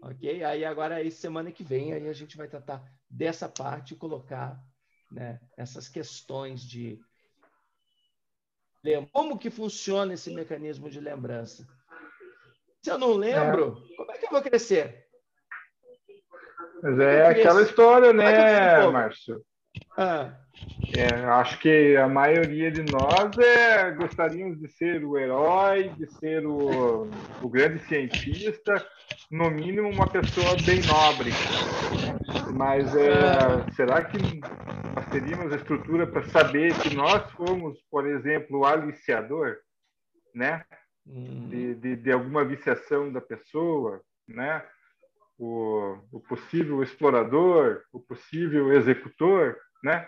Ok? 0.04 0.44
Aí 0.44 0.64
agora 0.64 0.96
aí 0.96 1.12
semana 1.12 1.52
que 1.52 1.64
vem 1.64 1.94
aí 1.94 2.08
a 2.08 2.14
gente 2.14 2.38
vai 2.38 2.48
tratar 2.48 2.84
dessa 3.10 3.50
parte 3.50 3.94
e 3.94 3.98
colocar 3.98 4.60
né, 5.12 5.40
essas 5.58 5.88
questões 5.88 6.62
de 6.62 7.00
como 9.12 9.38
que 9.38 9.50
funciona 9.50 10.14
esse 10.14 10.34
mecanismo 10.34 10.90
de 10.90 11.00
lembrança? 11.00 11.68
Se 12.84 12.90
eu 12.90 12.98
não 12.98 13.14
lembro, 13.14 13.78
é. 13.92 13.96
como 13.96 14.12
é 14.12 14.18
que 14.18 14.26
eu 14.26 14.32
vou 14.32 14.42
crescer? 14.42 15.06
Mas 16.82 17.00
é 17.00 17.28
aquela 17.28 17.62
história, 17.62 18.12
né, 18.12 18.88
Márcio? 18.88 19.46
Ah. 19.98 20.34
É, 20.94 21.08
acho 21.26 21.60
que 21.60 21.96
a 21.96 22.08
maioria 22.08 22.70
de 22.70 22.84
nós 22.92 23.38
é, 23.38 23.92
gostaríamos 23.92 24.60
de 24.60 24.68
ser 24.68 25.04
o 25.04 25.18
herói, 25.18 25.90
de 25.98 26.06
ser 26.20 26.46
o, 26.46 27.10
o 27.42 27.50
grande 27.50 27.80
cientista, 27.86 28.86
no 29.30 29.50
mínimo 29.50 29.90
uma 29.90 30.08
pessoa 30.08 30.56
bem 30.66 30.82
nobre. 30.84 31.32
Mas 32.54 32.94
é, 32.96 33.72
será 33.74 34.04
que 34.04 34.18
nós 34.94 35.06
teríamos 35.10 35.52
a 35.54 35.56
estrutura 35.56 36.06
para 36.06 36.24
saber 36.24 36.78
que 36.80 36.96
nós 36.96 37.30
fomos, 37.32 37.80
por 37.90 38.06
exemplo, 38.06 38.60
o 38.60 38.66
aliciador, 38.66 39.58
né? 40.36 40.64
Hum. 41.08 41.48
De, 41.50 41.76
de, 41.76 41.96
de 41.96 42.12
alguma 42.12 42.44
viciação 42.44 43.12
da 43.12 43.22
pessoa, 43.22 44.02
né? 44.28 44.64
O, 45.44 45.98
o 46.12 46.20
possível 46.20 46.84
explorador, 46.84 47.82
o 47.92 48.00
possível 48.00 48.72
executor, 48.74 49.58
né? 49.84 50.08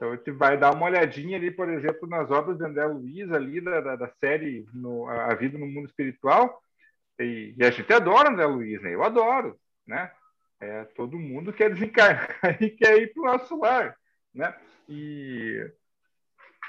Então, 0.00 0.14
gente 0.14 0.30
vai 0.30 0.56
dar 0.56 0.74
uma 0.74 0.86
olhadinha 0.86 1.36
ali, 1.36 1.50
por 1.50 1.68
exemplo, 1.68 2.08
nas 2.08 2.30
obras 2.30 2.56
de 2.56 2.64
André 2.64 2.86
Luiz, 2.86 3.30
ali 3.30 3.60
da, 3.60 3.82
da, 3.82 3.96
da 3.96 4.08
série 4.18 4.66
no, 4.72 5.06
A 5.06 5.34
Vida 5.34 5.58
no 5.58 5.66
Mundo 5.66 5.86
Espiritual. 5.86 6.58
E, 7.18 7.54
e, 7.58 7.64
a 7.64 7.70
gente 7.70 7.92
adora 7.92 8.30
André 8.30 8.46
Luiz, 8.46 8.80
né? 8.80 8.94
Eu 8.94 9.02
adoro, 9.02 9.60
né? 9.86 10.10
É, 10.58 10.84
todo 10.96 11.18
mundo 11.18 11.52
quer 11.52 11.70
desencarnar 11.70 12.28
e 12.62 12.70
quer 12.70 12.96
ir 12.98 13.12
para 13.12 13.22
o 13.22 13.26
nosso 13.26 13.58
lar, 13.58 13.94
né? 14.34 14.54
E 14.88 15.70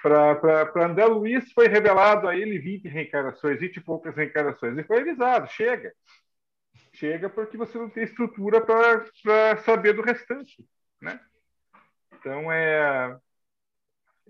para 0.04 0.86
André 0.86 1.06
Luiz 1.06 1.54
foi 1.54 1.68
revelado 1.68 2.28
a 2.28 2.36
ele 2.36 2.60
20 2.60 2.90
reencarnações, 2.90 3.62
20 3.62 3.78
e 3.78 3.82
poucas 3.82 4.14
reencarnações. 4.14 4.78
E 4.78 4.84
foi 4.84 5.00
avisado, 5.00 5.48
chega. 5.50 5.94
Chega 7.02 7.32
porque 7.32 7.58
você 7.58 7.80
não 7.80 7.90
tem 7.90 8.04
estrutura 8.04 8.64
para 8.64 9.58
saber 9.64 9.94
do 9.94 10.04
restante, 10.04 10.64
né? 11.02 11.20
Então, 12.14 12.52
é, 12.52 13.20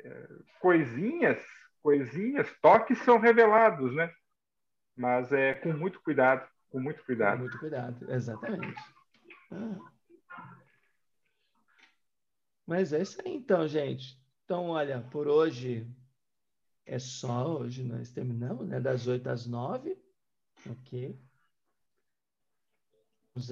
é, 0.02 0.28
coisinhas, 0.62 1.38
coisinhas, 1.84 2.48
toques 2.62 2.98
são 3.00 3.20
revelados, 3.20 3.94
né? 3.94 4.10
Mas 4.96 5.34
é 5.34 5.54
com 5.54 5.74
muito 5.74 6.02
cuidado, 6.02 6.50
com 6.70 6.80
muito 6.80 7.04
cuidado. 7.04 7.34
Com 7.34 7.42
muito 7.42 7.60
cuidado, 7.60 8.10
exatamente. 8.10 8.82
Ah. 9.52 9.92
Mas 12.66 12.94
é 12.94 13.02
isso 13.02 13.22
aí, 13.22 13.36
então, 13.36 13.68
gente. 13.68 14.18
Então, 14.46 14.70
olha, 14.70 15.02
por 15.12 15.28
hoje 15.28 15.86
é 16.86 16.98
só. 16.98 17.60
Hoje 17.60 17.84
nós 17.84 18.12
terminamos, 18.12 18.66
né? 18.66 18.80
Das 18.80 19.08
8 19.08 19.28
às 19.28 19.46
9. 19.46 20.02
Ok. 20.70 21.20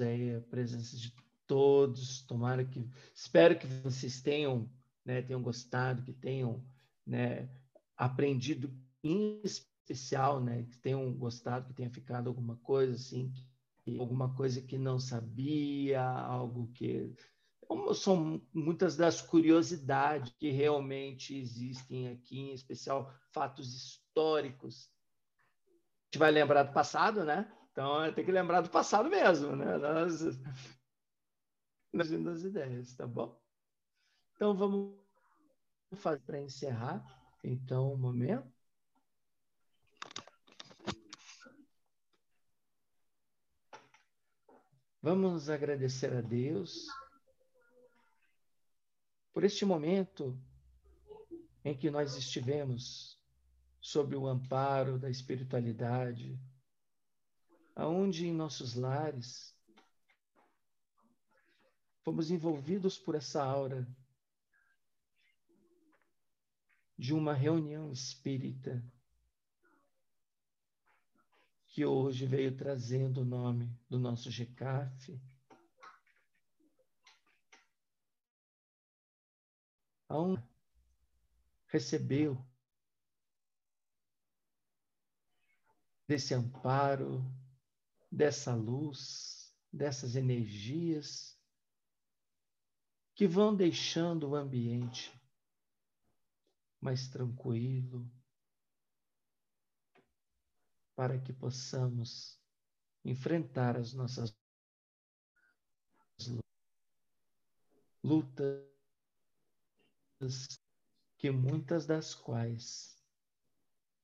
Aí 0.00 0.36
a 0.36 0.40
presença 0.40 0.96
de 0.96 1.12
todos. 1.46 2.22
Tomara 2.22 2.64
que. 2.64 2.88
Espero 3.14 3.58
que 3.58 3.66
vocês 3.66 4.20
tenham, 4.20 4.70
né, 5.04 5.22
tenham 5.22 5.42
gostado, 5.42 6.02
que 6.02 6.12
tenham 6.12 6.64
né, 7.06 7.48
aprendido 7.96 8.72
em 9.02 9.40
especial, 9.42 10.40
né, 10.40 10.64
que 10.64 10.78
tenham 10.78 11.12
gostado, 11.14 11.66
que 11.66 11.74
tenha 11.74 11.90
ficado 11.90 12.28
alguma 12.28 12.56
coisa 12.56 12.94
assim, 12.94 13.32
que, 13.82 13.98
alguma 13.98 14.34
coisa 14.34 14.60
que 14.60 14.78
não 14.78 14.98
sabia, 14.98 16.02
algo 16.02 16.70
que. 16.72 17.12
São 17.94 18.42
muitas 18.52 18.96
das 18.96 19.22
curiosidades 19.22 20.32
que 20.38 20.50
realmente 20.50 21.36
existem 21.36 22.08
aqui, 22.08 22.38
em 22.38 22.52
especial 22.52 23.14
fatos 23.32 23.72
históricos. 23.74 24.90
A 25.68 26.06
gente 26.06 26.18
vai 26.18 26.32
lembrar 26.32 26.64
do 26.64 26.72
passado, 26.72 27.24
né? 27.24 27.48
Então 27.72 28.12
tem 28.12 28.24
que 28.24 28.32
lembrar 28.32 28.60
do 28.60 28.70
passado 28.70 29.08
mesmo, 29.08 29.54
né? 29.54 29.78
Nós 29.78 30.20
das 31.92 32.42
ideias, 32.42 32.94
tá 32.94 33.06
bom? 33.06 33.40
Então 34.34 34.54
vamos 34.54 34.96
fazer 35.96 36.20
para 36.20 36.40
encerrar, 36.40 37.04
então, 37.42 37.92
um 37.92 37.96
momento. 37.96 38.50
Vamos 45.02 45.48
agradecer 45.48 46.12
a 46.12 46.20
Deus 46.20 46.86
por 49.32 49.44
este 49.44 49.64
momento 49.64 50.38
em 51.64 51.76
que 51.76 51.90
nós 51.90 52.16
estivemos 52.16 53.18
sob 53.80 54.14
o 54.14 54.26
amparo 54.26 54.98
da 54.98 55.08
espiritualidade, 55.08 56.38
aonde 57.80 58.26
em 58.26 58.32
nossos 58.32 58.74
lares 58.74 59.56
fomos 62.02 62.30
envolvidos 62.30 62.98
por 62.98 63.14
essa 63.14 63.42
aura 63.42 63.88
de 66.98 67.14
uma 67.14 67.32
reunião 67.32 67.90
espírita 67.90 68.84
que 71.68 71.82
hoje 71.82 72.26
veio 72.26 72.54
trazendo 72.54 73.22
o 73.22 73.24
nome 73.24 73.74
do 73.88 73.98
nosso 73.98 74.30
GECAF, 74.30 75.18
aonde 80.06 80.46
recebeu 81.68 82.44
desse 86.06 86.34
amparo, 86.34 87.24
dessa 88.10 88.54
luz, 88.54 89.54
dessas 89.72 90.16
energias 90.16 91.38
que 93.14 93.26
vão 93.26 93.54
deixando 93.54 94.30
o 94.30 94.34
ambiente 94.34 95.12
mais 96.80 97.06
tranquilo, 97.08 98.10
para 100.96 101.18
que 101.18 101.32
possamos 101.32 102.38
enfrentar 103.04 103.76
as 103.76 103.92
nossas 103.92 104.34
lutas, 108.02 108.66
que 111.16 111.30
muitas 111.30 111.86
das 111.86 112.14
quais 112.14 112.98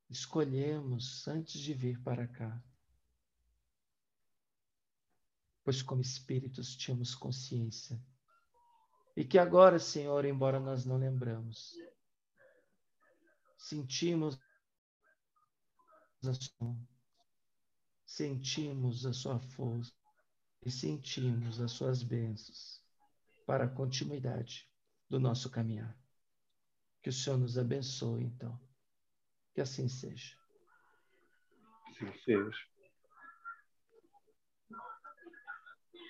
escolhemos 0.09 1.27
antes 1.27 1.61
de 1.61 1.75
vir 1.75 2.03
para 2.03 2.29
cá. 2.29 2.63
Pois, 5.67 5.83
como 5.83 6.01
espíritos, 6.01 6.77
tínhamos 6.77 7.13
consciência 7.13 8.01
e 9.17 9.25
que 9.25 9.37
agora, 9.37 9.81
Senhor, 9.81 10.25
embora 10.25 10.61
nós 10.61 10.87
não 10.87 10.97
lembramos, 10.97 11.77
sentimos 13.59 14.39
a 16.25 16.33
sua, 16.35 16.77
sentimos 18.07 19.05
a 19.07 19.13
sua 19.13 19.41
força 19.41 19.93
e 20.65 20.71
sentimos 20.71 21.61
as 21.61 21.73
suas 21.73 22.01
bênçãos 22.01 22.81
para 23.45 23.65
a 23.65 23.69
continuidade 23.69 24.71
do 25.09 25.19
nosso 25.19 25.51
caminhar. 25.51 25.99
Que 27.03 27.09
o 27.09 27.13
Senhor 27.13 27.39
nos 27.39 27.59
abençoe, 27.59 28.23
então. 28.23 28.57
Que 29.53 29.61
assim 29.61 29.89
seja. 29.89 30.39
Assim 31.89 32.13
seja. 32.25 32.76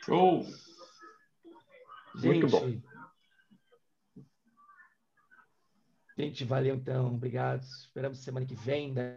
Show! 0.06 0.44
Gente, 2.14 2.42
Muito 2.42 2.46
bom. 2.48 2.80
Gente, 6.16 6.44
valeu 6.44 6.76
então, 6.76 7.14
obrigado. 7.14 7.62
Esperamos 7.62 8.18
semana 8.18 8.46
que 8.46 8.54
vem, 8.54 8.92
né? 8.92 9.16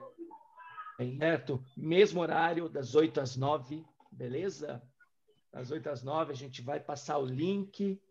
Certo? 1.19 1.63
Mesmo 1.77 2.21
horário, 2.21 2.67
das 2.67 2.95
8 2.95 3.21
às 3.21 3.37
9, 3.37 3.85
beleza? 4.11 4.81
Das 5.53 5.69
8 5.69 5.89
às 5.91 6.03
9, 6.03 6.33
a 6.33 6.35
gente 6.35 6.61
vai 6.63 6.79
passar 6.79 7.19
o 7.19 7.25
link 7.25 8.01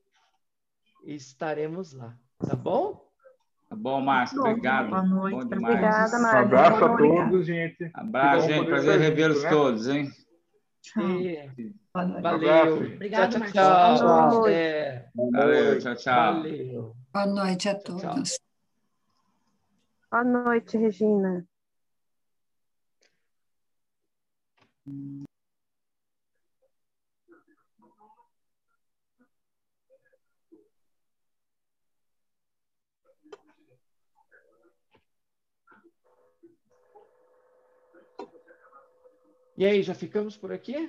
e 1.04 1.14
estaremos 1.14 1.92
lá, 1.92 2.16
tá 2.38 2.54
bom? 2.54 3.06
Tá 3.68 3.74
bom, 3.74 4.00
Márcio, 4.00 4.40
obrigado. 4.40 4.90
Boa 4.90 5.02
noite. 5.02 5.34
Bom 5.34 5.56
Obrigada, 5.56 6.18
Márcio. 6.18 6.20
Um 6.20 6.42
abraço 6.44 6.84
a 6.84 6.96
todos, 6.96 7.44
gente. 7.44 7.90
Abraço, 7.92 8.48
gente. 8.48 8.66
Prazer 8.66 9.00
revê-los 9.00 9.42
né? 9.42 9.50
todos, 9.50 9.88
hein? 9.88 10.10
E... 10.96 11.74
Valeu. 12.06 12.94
Obrigado, 12.94 13.32
tchau, 13.32 13.52
tchau. 13.52 13.96
tchau. 13.96 14.48
É. 14.48 15.08
Valeu, 15.14 15.78
tchau, 15.80 15.96
tchau. 15.96 16.34
Valeu. 16.34 16.96
Boa 17.12 17.26
noite 17.26 17.68
a 17.68 17.74
todos. 17.74 18.02
Tchau. 18.02 18.38
Boa 20.10 20.24
noite, 20.24 20.78
Regina. 20.78 21.44
E 39.56 39.66
aí, 39.66 39.82
já 39.82 39.92
ficamos 39.92 40.36
por 40.36 40.52
aqui? 40.52 40.88